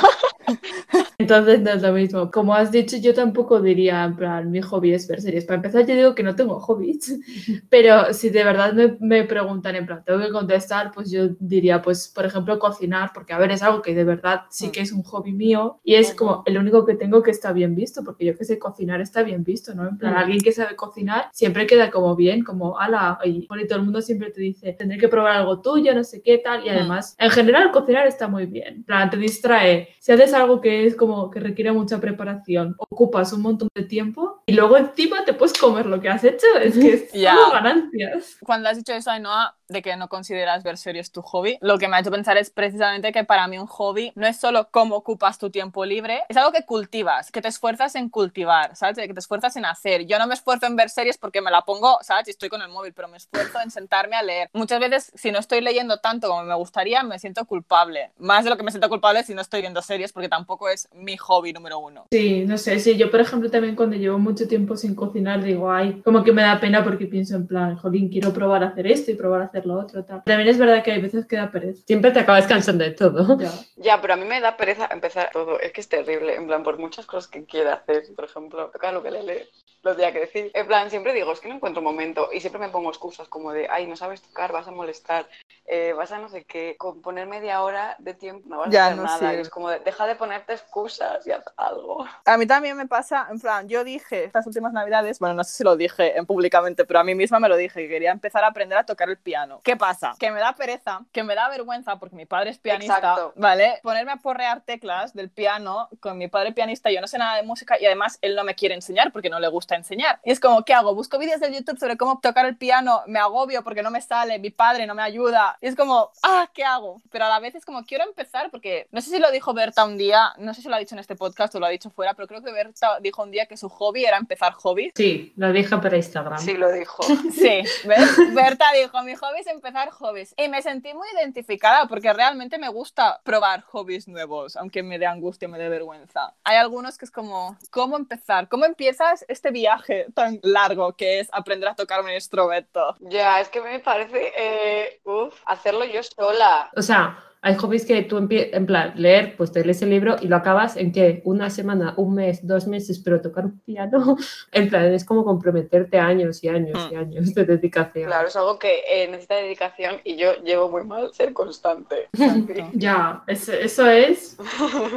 Entonces 1.17 1.62
no 1.62 1.72
es 1.72 1.82
lo 1.82 1.93
mismo. 1.93 2.32
Como 2.32 2.53
has 2.53 2.72
dicho, 2.72 2.98
yo 2.98 3.13
tampoco 3.13 3.62
diría, 3.62 4.03
en 4.03 4.15
plan, 4.15 4.51
mi 4.51 4.62
hobby 4.62 4.93
es 4.93 5.08
ver 5.08 5.22
series. 5.22 5.46
Para 5.46 5.58
empezar, 5.58 5.86
yo 5.86 5.96
digo 5.96 6.15
que 6.15 6.24
no 6.24 6.36
tengo 6.36 6.60
hobbies, 6.60 7.20
pero 7.70 8.13
si 8.13 8.29
de 8.29 8.43
verdad 8.43 8.74
me, 8.74 8.98
me 9.00 9.24
preguntan, 9.24 9.75
en 9.75 9.86
plan, 9.86 10.03
tengo 10.05 10.20
que 10.20 10.29
contestar, 10.32 10.91
pues 10.93 11.12
yo 11.12 11.29
diría, 11.39 11.82
pues, 11.82 12.08
por 12.08 12.25
ejemplo, 12.25 12.60
cocinar, 12.60 13.12
porque 13.13 13.34
a 13.34 13.38
ver, 13.38 13.51
es 13.51 13.62
algo 13.63 13.82
que 13.82 13.93
de 13.96 14.03
verdad 14.03 14.41
sí 14.50 14.72
que 14.72 14.82
es 14.82 14.91
un 14.91 15.03
hobby 15.03 15.32
mío 15.34 15.79
y 15.84 15.96
es 15.96 16.13
como 16.13 16.43
el 16.46 16.58
único 16.58 16.86
que 16.86 16.96
tengo 16.96 17.22
que 17.24 17.32
está 17.32 17.51
bien 17.53 17.75
visto, 17.75 18.03
porque 18.03 18.25
yo 18.25 18.38
que 18.38 18.46
sé, 18.46 18.60
cocinar 18.60 19.01
está 19.01 19.24
bien 19.24 19.43
visto, 19.43 19.74
¿no? 19.75 19.88
En 19.88 19.98
plan, 19.98 20.13
Mm. 20.13 20.17
alguien 20.17 20.39
que 20.41 20.51
sabe 20.51 20.75
cocinar 20.75 21.29
siempre 21.32 21.65
queda 21.67 21.89
como 21.91 22.15
bien, 22.15 22.43
como, 22.43 22.79
ala, 22.79 23.20
y 23.25 23.48
todo 23.67 23.79
el 23.79 23.86
mundo 23.86 24.01
siempre 24.01 24.32
te 24.32 24.41
dice, 24.41 24.74
tendré 24.74 24.98
que 24.98 25.08
probar 25.08 25.34
algo 25.38 25.62
tuyo, 25.62 25.93
no 25.93 26.03
sé 26.03 26.22
qué 26.22 26.38
tal, 26.38 26.65
y 26.65 26.70
además, 26.70 27.15
en 27.20 27.29
general, 27.29 27.72
cocinar 27.72 28.08
está 28.08 28.27
muy 28.27 28.46
bien. 28.46 28.75
En 28.77 28.84
plan, 28.84 29.10
te 29.10 29.17
distrae. 29.17 29.89
Si 30.00 30.12
haces 30.12 30.34
algo 30.34 30.62
que 30.62 30.86
es 30.86 30.96
como 30.96 31.12
que 31.32 31.39
requiere 31.39 31.72
mucha 31.72 32.00
preparación, 32.00 32.75
ocupas 32.77 33.34
un 33.34 33.41
montón 33.41 33.70
de 33.75 33.84
tiempo 33.84 34.41
y 34.46 34.53
luego 34.53 34.77
encima 34.77 35.24
te 35.25 35.34
puedes 35.34 35.58
comer 35.58 35.86
lo 35.86 36.00
que 36.01 36.10
has 36.10 36.24
hecho, 36.24 36.46
es 36.62 36.74
que 36.77 36.93
es 36.93 37.12
Ya. 37.13 37.34
todo 37.36 37.51
ganancias. 37.51 38.38
cuando 38.43 38.70
has 38.70 38.77
dicho 38.77 38.93
eso, 38.93 39.12
Ainhoa, 39.12 39.55
de 39.67 39.82
que 39.82 39.96
no 39.96 40.08
consideras 40.10 40.63
ver 40.63 40.77
series 40.77 41.12
tu 41.12 41.22
hobby, 41.22 41.58
lo 41.62 41.77
que 41.77 41.88
me 41.88 41.96
ha 41.96 42.00
hecho 42.00 42.12
pensar 42.12 42.38
es 42.38 42.50
precisamente 42.50 43.12
que 43.12 43.24
para 43.24 43.48
mí 43.48 43.58
un 43.58 43.67
hobby 43.67 44.12
no 44.15 44.27
es 44.27 44.38
solo 44.38 44.70
cómo 44.72 44.96
ocupas 44.96 45.38
tu 45.39 45.50
tiempo 45.50 45.86
libre, 45.86 46.22
es 46.29 46.38
algo 46.38 46.51
que 46.51 46.65
cultivas, 46.65 47.32
que 47.32 47.41
te 47.41 47.48
esfuerzas 47.48 47.96
en 47.96 48.10
cultivar, 48.10 48.75
¿sabes? 48.75 48.98
Que 48.98 49.13
te 49.13 49.20
esfuerzas 49.20 49.55
en 49.55 49.65
hacer. 49.65 50.05
Yo 50.05 50.20
no 50.20 50.27
me 50.27 50.34
esfuerzo 50.36 50.65
en 50.67 50.75
ver 50.75 50.89
series 50.89 51.17
porque 51.17 51.41
me 51.41 51.50
la 51.51 51.62
pongo, 51.62 51.98
¿sabes? 52.01 52.27
Y 52.27 52.32
estoy 52.32 52.50
con 52.50 52.62
el 52.62 52.70
móvil, 52.70 52.93
pero 52.93 53.08
me 53.08 53.17
esfuerzo 53.17 53.60
en 53.62 53.72
sentarme 53.72 54.15
a 54.15 54.22
leer. 54.24 54.50
Muchas 54.53 54.79
veces, 54.79 55.12
si 55.15 55.32
no 55.32 55.39
estoy 55.39 55.62
leyendo 55.62 55.98
tanto 55.98 56.27
como 56.27 56.43
me 56.43 56.55
gustaría, 56.55 57.01
me 57.03 57.17
siento 57.20 57.46
culpable. 57.46 58.12
Más 58.17 58.43
de 58.43 58.50
lo 58.50 58.58
que 58.58 58.63
me 58.63 58.72
siento 58.72 58.89
culpable 58.89 59.24
si 59.24 59.34
no 59.34 59.41
estoy 59.41 59.62
viendo 59.62 59.82
series, 59.82 60.12
porque 60.13 60.29
tampoco 60.29 60.70
es 60.70 60.88
mi 60.95 61.17
hobby 61.17 61.53
número 61.53 61.79
uno. 61.79 62.07
Sí, 62.12 62.45
no 62.45 62.57
sé, 62.57 62.79
sí, 62.79 62.97
yo 62.97 63.09
por 63.12 63.19
ejemplo 63.19 63.50
también 63.50 63.75
cuando 63.75 63.95
llevo 63.95 64.19
mucho 64.19 64.47
tiempo 64.47 64.75
sin 64.75 64.95
cocinar 64.95 65.43
digo, 65.43 65.71
ay, 65.71 66.01
como 66.03 66.23
que 66.23 66.31
me 66.31 66.41
da 66.41 66.59
pena 66.59 66.83
porque 66.83 67.05
pienso 67.05 67.35
en 67.35 67.47
plan, 67.47 67.75
jolín, 67.77 68.09
quiero 68.09 68.33
probar 68.33 68.63
a 68.63 68.67
hacer 68.67 68.88
esto 68.88 69.12
y 69.12 69.15
probar 69.15 69.41
a 69.41 69.45
hacer 69.45 69.65
lo 69.65 69.79
otro, 69.79 70.03
tal. 70.03 70.23
También 70.23 70.50
es 70.50 70.57
verdad 70.57 70.83
que 70.83 70.91
hay 70.91 71.01
veces 71.01 71.25
que 71.25 71.35
da 71.35 71.51
pereza. 71.51 71.83
Siempre 71.85 72.12
te 72.12 72.19
acabas 72.19 72.47
cansando 72.47 72.84
de 72.84 72.91
todo. 72.91 73.39
Ya. 73.39 73.51
ya, 73.77 74.01
pero 74.01 74.13
a 74.13 74.17
mí 74.17 74.25
me 74.25 74.39
da 74.39 74.58
pereza 74.58 74.88
empezar 74.91 75.29
todo. 75.32 75.60
Es 75.60 75.71
que 75.71 75.82
es 75.82 75.89
terrible. 75.89 76.36
En 76.36 76.47
plan, 76.47 76.63
por 76.63 76.77
muchas 76.77 77.06
cosas 77.06 77.29
que 77.29 77.45
quiera 77.45 77.73
hacer, 77.73 78.03
por 78.15 78.25
ejemplo, 78.25 78.69
tocar 78.71 78.93
lo 78.93 79.03
que 79.03 79.12
le 79.12 79.23
lee, 79.23 79.43
lo 79.84 79.96
tenía 79.96 80.12
que 80.13 80.19
decir. 80.22 80.50
En 80.54 80.65
plan, 80.65 80.89
siempre 80.89 81.13
digo, 81.13 81.32
es 81.32 81.39
que 81.39 81.50
no 81.50 81.56
encuentro 81.56 81.82
momento. 81.82 82.30
Y 82.32 82.39
siempre 82.39 82.60
me 82.60 82.69
pongo 82.69 82.89
excusas 82.89 83.28
como 83.28 83.52
de, 83.52 83.67
ay, 83.69 83.86
no 83.86 83.96
sabes 83.96 84.22
tocar, 84.22 84.52
vas 84.54 84.67
a 84.67 84.72
molestar, 84.72 85.28
eh, 85.65 85.93
vas 85.93 86.12
a 86.12 86.19
no 86.19 86.30
sé 86.30 86.46
qué. 86.46 86.76
Con 86.78 87.02
poner 87.02 87.28
media 87.28 87.62
hora 87.62 87.96
de 88.00 88.13
tiempo 88.13 88.48
no 88.50 88.60
vas 88.60 88.69
Ya, 88.72 88.84
a 88.84 88.88
hacer 88.88 88.98
no 88.98 89.04
nada. 89.04 89.19
sirve. 89.19 89.38
Y 89.38 89.41
es 89.41 89.50
como 89.50 89.69
de, 89.69 89.80
deja 89.80 90.08
de 90.08 90.15
ponerte 90.15 90.54
excusas 90.54 91.28
y 91.28 91.32
haz 91.32 91.43
algo. 91.58 92.06
A 92.26 92.38
mí 92.38 92.46
también 92.48 92.78
me 92.78 92.88
pasa, 92.88 93.28
en 93.30 93.39
plan, 93.39 93.67
yo 93.67 93.84
dije 93.84 94.24
estas 94.24 94.48
últimas 94.48 94.72
navidades, 94.74 95.19
bueno, 95.19 95.36
no 95.36 95.43
sé 95.43 95.52
si 95.58 95.63
lo 95.63 95.76
dije 95.76 96.17
en 96.17 96.26
públicamente, 96.26 96.86
pero 96.86 97.00
a 97.00 97.04
mí 97.04 97.13
misma 97.13 97.39
me 97.39 97.50
lo 97.50 97.58
dije, 97.58 97.82
que 97.82 97.89
quería 97.89 98.12
empezar 98.12 98.43
a 98.46 98.48
aprender 98.48 98.78
a 98.78 98.86
tocar 98.86 99.10
el 99.10 99.17
piano. 99.17 99.60
¿Qué 99.63 99.76
pasa? 99.76 100.15
Que 100.17 100.32
me 100.32 100.39
da 100.39 100.54
pereza, 100.54 101.02
que 101.12 101.24
me 101.24 101.36
da 101.36 101.50
vergüenza, 101.50 101.98
porque 101.98 102.15
mi 102.15 102.26
padre 102.26 102.52
es 102.52 102.58
pianista, 102.58 102.98
Exacto. 102.98 103.34
¿vale? 103.36 103.80
Ponerme 103.84 104.13
a 104.13 104.17
porrear 104.17 104.62
teclas 104.62 105.13
del 105.13 105.30
piano 105.30 105.89
con 106.00 106.17
mi 106.17 106.30
padre 106.30 106.54
pianista, 106.54 106.89
yo 106.89 107.02
no 107.02 107.08
sé 107.08 107.17
nada 107.17 107.36
de 107.36 107.43
música 107.43 107.78
y 107.80 107.86
además 107.86 108.17
él 108.22 108.36
no 108.36 108.46
me 108.46 108.56
quiere 108.56 108.76
enseñar 108.76 109.12
porque 109.12 109.30
no 109.30 109.39
le 109.41 109.48
gusta 109.50 109.72
enseñar. 109.75 110.19
Y 110.23 110.31
es 110.31 110.39
como, 110.39 110.63
¿qué 110.63 110.73
hago? 110.73 110.95
Busco 110.95 111.17
vídeos 111.17 111.39
de 111.39 111.53
YouTube 111.53 111.79
sobre 111.79 111.97
cómo 111.97 112.19
tocar 112.21 112.45
el 112.45 112.57
piano, 112.57 113.01
me 113.07 113.19
agobio 113.19 113.63
porque 113.63 113.83
no 113.83 113.91
me 113.91 114.01
sale, 114.01 114.39
mi 114.39 114.49
padre 114.49 114.88
no 114.88 114.95
me 114.95 115.01
ayuda. 115.01 115.57
Y 115.62 115.67
es 115.67 115.75
como, 115.75 116.12
ah, 116.23 116.49
¿qué 116.53 116.63
hago? 116.63 117.01
Pero 117.12 117.25
a 117.25 117.29
la 117.29 117.39
vez 117.39 117.55
es 117.55 117.65
como, 117.65 117.86
quiero 117.86 118.03
empezar 118.03 118.51
porque 118.51 118.88
no 118.91 119.01
sé 119.01 119.09
si 119.09 119.19
lo 119.19 119.31
dijo 119.31 119.53
Berta 119.53 119.86
un 119.86 119.97
día, 119.97 120.33
no 120.38 120.53
sé 120.53 120.62
si 120.62 120.69
lo 120.69 120.75
ha 120.75 120.79
dicho 120.79 120.95
en 120.95 120.99
este 120.99 121.15
podcast 121.15 121.53
o 121.55 121.59
lo 121.59 121.65
ha 121.65 121.69
dicho 121.69 121.89
fuera, 121.89 122.13
pero 122.13 122.27
creo 122.27 122.41
que 122.41 122.51
Berta 122.51 122.99
dijo 123.01 123.23
un 123.23 123.31
día 123.31 123.45
que 123.45 123.57
su 123.57 123.69
hobby 123.69 124.05
era 124.05 124.17
empezar 124.17 124.53
hobbies. 124.53 124.93
Sí, 124.95 125.33
lo 125.36 125.51
dije 125.51 125.77
para 125.77 125.97
Instagram. 125.97 126.39
Sí, 126.39 126.53
lo 126.53 126.71
dijo. 126.71 127.03
Sí, 127.33 127.63
¿ves? 127.86 128.33
Berta 128.33 128.65
dijo, 128.73 129.01
mi 129.03 129.15
hobby 129.15 129.39
es 129.39 129.47
empezar 129.47 129.89
hobbies. 129.89 130.33
Y 130.38 130.47
me 130.49 130.62
sentí 130.62 130.93
muy 130.93 131.07
identificada 131.17 131.88
porque 131.88 132.13
realmente 132.13 132.57
me 132.57 132.69
gusta 132.69 133.21
probar 133.23 133.62
hobbies 133.62 134.07
nuevos, 134.07 134.55
aunque 134.55 134.83
me 134.83 134.99
dé 134.99 135.05
angustia, 135.05 135.47
me 135.47 135.57
dé 135.57 135.69
vergüenza. 135.69 136.33
Hay 136.43 136.57
algunos 136.57 136.97
que 136.97 137.05
es 137.05 137.12
como, 137.12 137.57
¿cómo 137.71 137.97
empezar? 137.97 138.47
¿Cómo 138.49 138.65
empiezas 138.65 139.25
este 139.27 139.51
viaje 139.63 140.08
tan 140.13 140.39
largo 140.43 140.93
que 140.93 141.19
es 141.19 141.30
aprender 141.32 141.69
a 141.69 141.76
tocar 141.76 142.02
un 142.02 142.12
instrumento? 142.12 142.95
Ya, 142.99 143.39
es 143.39 143.47
que 143.49 143.62
me 143.62 143.80
parece, 143.80 144.34
eh, 144.36 144.99
uf, 145.06 145.34
hacerlo 145.45 145.86
yo 145.86 146.02
sola. 146.04 146.69
O 146.76 146.82
sea, 146.82 147.17
hay 147.45 147.56
hobbies 147.56 147.86
que 147.86 148.01
tú 148.03 148.17
empie- 148.17 148.49
en 148.53 148.65
plan, 148.65 148.93
leer, 148.95 149.36
pues 149.36 149.51
te 149.51 149.65
lees 149.65 149.82
el 149.82 149.89
libro 149.89 150.15
y 150.21 150.27
lo 150.27 150.38
acabas 150.38 150.77
en 150.77 150.93
que 150.93 151.21
una 151.25 151.49
semana, 151.49 151.93
un 151.97 152.15
mes, 152.15 152.47
dos 152.47 152.67
meses, 152.67 152.99
pero 152.99 153.19
tocar 153.21 153.45
un 153.45 153.60
piano, 153.60 154.15
en 154.53 154.69
plan, 154.69 154.86
es 154.93 155.03
como 155.03 155.25
comprometerte 155.25 155.99
años 155.99 156.41
y 156.43 156.47
años 156.47 156.88
y 156.89 156.95
años 156.95 157.34
de 157.36 157.43
dedicación. 157.45 158.06
Claro, 158.08 158.29
es 158.29 158.36
algo 158.38 158.58
que 158.58 158.79
eh, 158.89 159.08
necesita 159.10 159.36
dedicación 159.36 159.97
y 160.06 160.15
yo 160.15 160.41
llevo 160.43 160.69
muy 160.71 160.84
mal 160.86 161.13
ser 161.13 161.34
constante. 161.34 162.08
Ya, 162.73 163.23
eso, 163.27 163.51
eso 163.53 163.88
es 163.89 164.38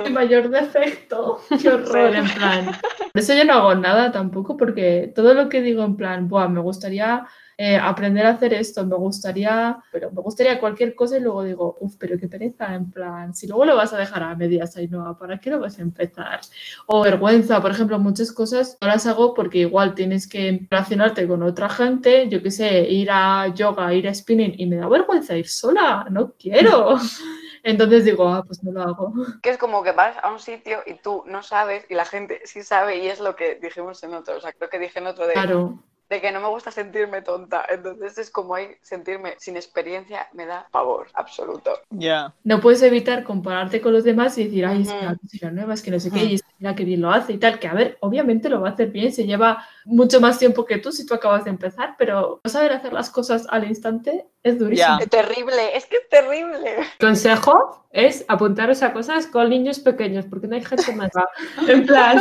mi 0.04 0.10
mayor 0.10 0.48
defecto. 0.48 1.40
Qué 1.60 1.68
horror, 1.68 2.14
en 2.14 2.28
plan. 2.28 2.66
Por 2.66 3.20
eso 3.22 3.34
yo 3.34 3.44
no 3.44 3.54
hago 3.54 3.74
nada 3.74 4.12
tampoco, 4.12 4.56
porque 4.56 5.12
todo 5.14 5.34
lo 5.34 5.48
que 5.48 5.62
digo 5.62 5.82
en 5.84 5.96
plan, 5.96 6.28
Buah, 6.28 6.48
me 6.48 6.60
gustaría 6.60 7.26
eh, 7.58 7.76
aprender 7.76 8.26
a 8.26 8.30
hacer 8.30 8.52
esto, 8.52 8.84
me 8.84 8.96
gustaría, 8.96 9.78
pero 9.90 10.10
me 10.10 10.20
gustaría 10.20 10.60
cualquier 10.60 10.94
cosa 10.94 11.16
y 11.16 11.20
luego 11.20 11.42
digo, 11.42 11.76
uff, 11.80 11.96
pero 11.98 12.18
qué 12.18 12.28
pereza, 12.28 12.74
en 12.74 12.90
plan, 12.90 13.34
si 13.34 13.46
luego 13.46 13.64
lo 13.64 13.76
vas 13.76 13.94
a 13.94 13.98
dejar 13.98 14.22
a 14.22 14.34
medias, 14.34 14.76
Ainhoa, 14.76 15.18
¿para 15.18 15.38
qué 15.38 15.50
lo 15.50 15.60
vas 15.60 15.78
a 15.78 15.82
empezar? 15.82 16.40
O 16.86 17.02
vergüenza, 17.02 17.62
por 17.62 17.70
ejemplo, 17.70 17.98
muchas 17.98 18.30
cosas 18.30 18.76
no 18.80 18.88
las 18.88 19.06
hago 19.06 19.32
porque 19.32 19.58
igual 19.58 19.94
tienes 19.94 20.28
que 20.28 20.66
relacionarte 20.70 21.26
con 21.26 21.42
otra 21.42 21.70
gente, 21.70 22.28
yo 22.28 22.42
qué 22.42 22.50
sé, 22.50 22.80
ir 22.90 23.08
a 23.10 23.48
yoga, 23.54 23.94
ir 23.94 24.06
a 24.06 24.14
spinning 24.14 24.54
y 24.58 24.66
me 24.66 24.76
da 24.76 24.88
vergüenza 24.88 25.36
ir 25.36 25.48
sola, 25.48 26.06
no 26.10 26.34
quiero. 26.38 26.96
Entonces 27.62 28.04
digo, 28.04 28.28
ah, 28.28 28.44
pues 28.46 28.62
no 28.62 28.70
lo 28.70 28.82
hago. 28.82 29.12
que 29.42 29.50
es 29.50 29.58
como 29.58 29.82
que 29.82 29.92
vas 29.92 30.16
a 30.22 30.30
un 30.30 30.38
sitio 30.38 30.80
y 30.86 30.94
tú 30.94 31.24
no 31.26 31.42
sabes 31.42 31.86
y 31.88 31.94
la 31.94 32.04
gente 32.04 32.42
sí 32.44 32.62
sabe 32.62 32.98
y 32.98 33.08
es 33.08 33.18
lo 33.18 33.34
que 33.34 33.56
dijimos 33.56 34.02
en 34.04 34.14
otro, 34.14 34.36
o 34.36 34.40
sea, 34.40 34.52
creo 34.52 34.68
que 34.68 34.78
dije 34.78 34.98
en 34.98 35.06
otro 35.06 35.26
de, 35.26 35.32
Claro. 35.32 35.82
De 36.08 36.20
que 36.20 36.30
no 36.30 36.40
me 36.40 36.48
gusta 36.48 36.70
sentirme 36.70 37.22
tonta, 37.22 37.64
entonces 37.68 38.18
es 38.18 38.30
como 38.30 38.54
ahí 38.54 38.68
sentirme 38.82 39.34
sin 39.38 39.56
experiencia 39.56 40.28
me 40.32 40.46
da 40.46 40.68
pavor 40.70 41.08
absoluto. 41.14 41.72
Ya. 41.90 42.32
No 42.44 42.60
puedes 42.60 42.82
evitar 42.82 43.24
compararte 43.24 43.80
con 43.80 43.92
los 43.92 44.04
demás 44.04 44.38
y 44.38 44.44
decir, 44.44 44.66
ay, 44.66 44.82
es 44.82 44.92
que 44.92 45.04
la 45.04 45.16
música 45.20 45.50
nueva, 45.50 45.74
es 45.74 45.82
que 45.82 45.90
no 45.90 46.00
sé 46.00 46.10
qué, 46.10 46.24
y 46.24 46.34
es 46.34 46.42
que 46.42 46.52
mira 46.58 46.74
qué 46.74 46.84
bien 46.84 47.00
lo 47.00 47.10
hace 47.10 47.32
y 47.32 47.38
tal, 47.38 47.58
que 47.58 47.68
a 47.68 47.74
ver, 47.74 47.98
obviamente 48.00 48.48
lo 48.48 48.60
va 48.60 48.68
a 48.68 48.72
hacer 48.72 48.90
bien, 48.90 49.12
se 49.12 49.26
lleva 49.26 49.66
mucho 49.84 50.20
más 50.20 50.38
tiempo 50.38 50.64
que 50.64 50.78
tú 50.78 50.92
si 50.92 51.04
tú 51.06 51.14
acabas 51.14 51.44
de 51.44 51.50
empezar, 51.50 51.96
pero 51.98 52.40
no 52.44 52.50
saber 52.50 52.72
hacer 52.72 52.92
las 52.92 53.10
cosas 53.10 53.46
al 53.48 53.64
instante 53.64 54.26
es 54.42 54.58
durísimo. 54.58 54.98
Es 55.00 55.10
terrible, 55.10 55.76
es 55.76 55.86
que 55.86 55.96
es 55.96 56.08
terrible. 56.08 56.76
Consejo 57.00 57.85
es 57.96 58.26
apuntaros 58.28 58.82
a 58.82 58.92
cosas 58.92 59.26
con 59.26 59.48
niños 59.48 59.80
pequeños, 59.80 60.26
porque 60.26 60.46
no 60.46 60.54
hay 60.54 60.64
gente 60.64 60.94
más. 60.94 61.10
En 61.66 61.86
plan, 61.86 62.20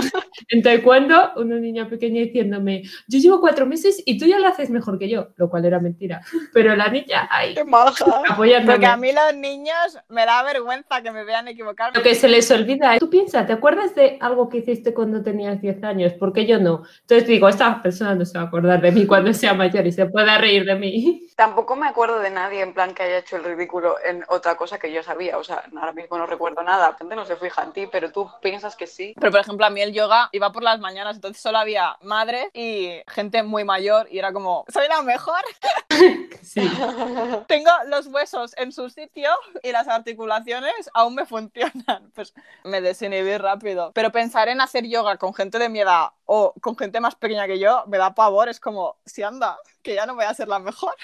en 0.49 0.63
taekwondo, 0.63 1.33
una 1.35 1.57
niña 1.57 1.89
pequeña 1.89 2.21
diciéndome, 2.21 2.83
yo 3.07 3.19
llevo 3.19 3.41
cuatro 3.41 3.65
meses 3.65 4.01
y 4.05 4.17
tú 4.17 4.25
ya 4.25 4.39
lo 4.39 4.47
haces 4.47 4.69
mejor 4.69 4.97
que 4.97 5.09
yo, 5.09 5.29
lo 5.35 5.49
cual 5.49 5.65
era 5.65 5.79
mentira. 5.79 6.21
Pero 6.53 6.75
la 6.75 6.88
niña, 6.88 7.27
ay, 7.29 7.55
¡Qué 7.55 7.65
maja! 7.65 8.05
apoyándome. 8.29 8.73
Porque 8.73 8.85
a 8.85 8.95
mí 8.95 9.11
los 9.11 9.35
niños 9.35 9.97
me 10.07 10.25
da 10.25 10.43
vergüenza 10.43 11.01
que 11.01 11.11
me 11.11 11.25
vean 11.25 11.49
equivocarme. 11.49 11.97
Lo 11.97 12.03
que 12.03 12.15
se 12.15 12.29
les 12.29 12.49
olvida, 12.51 12.97
tú 12.97 13.09
piensas, 13.09 13.45
¿te 13.45 13.53
acuerdas 13.53 13.93
de 13.95 14.17
algo 14.21 14.47
que 14.47 14.59
hiciste 14.59 14.93
cuando 14.93 15.23
tenías 15.23 15.61
10 15.61 15.83
años? 15.83 16.13
Porque 16.13 16.45
yo 16.45 16.59
no. 16.59 16.83
Entonces 17.01 17.27
digo, 17.27 17.49
esta 17.49 17.81
persona 17.81 18.15
no 18.15 18.25
se 18.25 18.38
va 18.38 18.45
a 18.45 18.47
acordar 18.47 18.81
de 18.81 18.91
mí 18.91 19.05
cuando 19.05 19.33
sea 19.33 19.53
mayor 19.53 19.85
y 19.85 19.91
se 19.91 20.05
pueda 20.05 20.38
reír 20.38 20.65
de 20.65 20.75
mí. 20.75 21.27
Tampoco 21.35 21.75
me 21.75 21.88
acuerdo 21.88 22.19
de 22.19 22.29
nadie 22.29 22.61
en 22.61 22.73
plan 22.73 22.93
que 22.93 23.03
haya 23.03 23.17
hecho 23.17 23.35
el 23.35 23.43
ridículo 23.43 23.95
en 24.05 24.23
otra 24.29 24.55
cosa 24.55 24.79
que 24.79 24.91
yo 24.91 25.03
sabía. 25.03 25.38
O 25.38 25.43
sea, 25.43 25.64
ahora 25.75 25.93
mismo 25.93 26.17
no 26.17 26.25
recuerdo 26.25 26.63
nada. 26.63 26.91
La 26.91 26.97
gente 26.97 27.15
no 27.15 27.25
se 27.25 27.36
fija 27.36 27.63
en 27.63 27.73
ti, 27.73 27.88
pero 27.91 28.12
tú 28.12 28.30
piensas 28.41 28.75
que 28.75 28.88
sí. 28.88 29.13
Pero 29.19 29.32
por 29.32 29.41
ejemplo, 29.41 29.65
a 29.65 29.69
mí 29.69 29.82
el 29.82 29.93
yoga 29.93 30.30
iba 30.32 30.51
por 30.51 30.63
las 30.63 30.80
mañanas, 30.80 31.15
entonces 31.15 31.41
solo 31.41 31.58
había 31.58 31.97
madres 32.01 32.49
y 32.54 33.01
gente 33.08 33.43
muy 33.43 33.63
mayor 33.63 34.08
y 34.12 34.19
era 34.19 34.34
como, 34.34 34.65
soy 34.71 34.88
la 34.88 35.01
mejor, 35.01 35.41
Sí. 36.41 36.62
tengo 37.47 37.71
los 37.88 38.08
huesos 38.08 38.54
en 38.58 38.71
su 38.71 38.89
sitio 38.89 39.30
y 39.63 39.71
las 39.71 39.88
articulaciones 39.88 40.89
aún 40.93 41.15
me 41.15 41.25
funcionan. 41.25 41.75
Pues 42.15 42.34
me 42.63 42.82
desinhibí 42.82 43.38
rápido. 43.38 43.91
Pero 43.93 44.12
pensar 44.12 44.47
en 44.47 44.62
hacer 44.62 44.86
yoga 44.86 45.17
con 45.17 45.34
gente 45.34 45.60
de 45.60 45.69
mi 45.69 45.82
edad 45.82 46.12
o 46.25 46.54
con 46.62 46.78
gente 46.78 46.99
más 46.99 47.15
pequeña 47.15 47.47
que 47.47 47.60
yo 47.60 47.84
me 47.88 47.97
da 47.97 48.13
pavor, 48.13 48.47
es 48.47 48.60
como, 48.60 48.97
si 49.06 49.23
anda, 49.23 49.58
que 49.82 49.95
ya 49.95 50.06
no 50.06 50.15
voy 50.15 50.25
a 50.25 50.34
ser 50.34 50.47
la 50.47 50.60
mejor. 50.60 50.95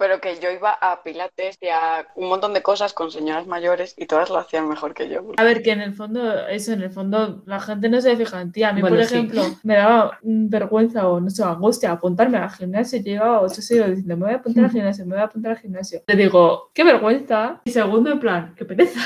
Pero 0.00 0.18
que 0.18 0.40
yo 0.40 0.50
iba 0.50 0.70
a 0.72 1.02
pilates 1.02 1.58
y 1.60 1.68
a 1.68 2.06
un 2.14 2.30
montón 2.30 2.54
de 2.54 2.62
cosas 2.62 2.94
con 2.94 3.10
señoras 3.10 3.46
mayores 3.46 3.94
y 3.98 4.06
todas 4.06 4.30
lo 4.30 4.38
hacían 4.38 4.66
mejor 4.66 4.94
que 4.94 5.10
yo. 5.10 5.20
A 5.36 5.44
ver, 5.44 5.62
que 5.62 5.72
en 5.72 5.82
el 5.82 5.92
fondo, 5.92 6.48
eso, 6.48 6.72
en 6.72 6.80
el 6.80 6.90
fondo, 6.90 7.42
la 7.44 7.60
gente 7.60 7.90
no 7.90 8.00
se 8.00 8.16
fija 8.16 8.40
en 8.40 8.50
ti. 8.50 8.62
A 8.62 8.72
mí, 8.72 8.80
Bueno, 8.80 8.96
por 8.96 9.04
sí. 9.04 9.14
ejemplo, 9.16 9.42
me 9.62 9.74
daba 9.76 10.18
vergüenza 10.22 11.06
o, 11.06 11.20
no 11.20 11.28
sé, 11.28 11.44
angustia 11.44 11.92
apuntarme 11.92 12.38
al 12.38 12.50
gimnasio. 12.50 12.98
Yo 13.00 13.04
llevaba 13.04 13.42
ocho 13.42 13.60
siglos 13.60 13.90
diciendo, 13.90 14.16
me 14.16 14.24
voy 14.24 14.32
a 14.32 14.36
apuntar 14.38 14.64
al 14.64 14.70
gimnasio, 14.70 15.04
me 15.04 15.12
voy 15.16 15.20
a 15.20 15.24
apuntar 15.26 15.52
al 15.52 15.58
gimnasio. 15.58 16.00
Te 16.06 16.16
digo, 16.16 16.70
qué 16.72 16.82
vergüenza. 16.82 17.60
Y 17.64 17.70
segundo, 17.70 18.10
en 18.10 18.20
plan, 18.20 18.54
qué 18.56 18.64
pereza. 18.64 19.00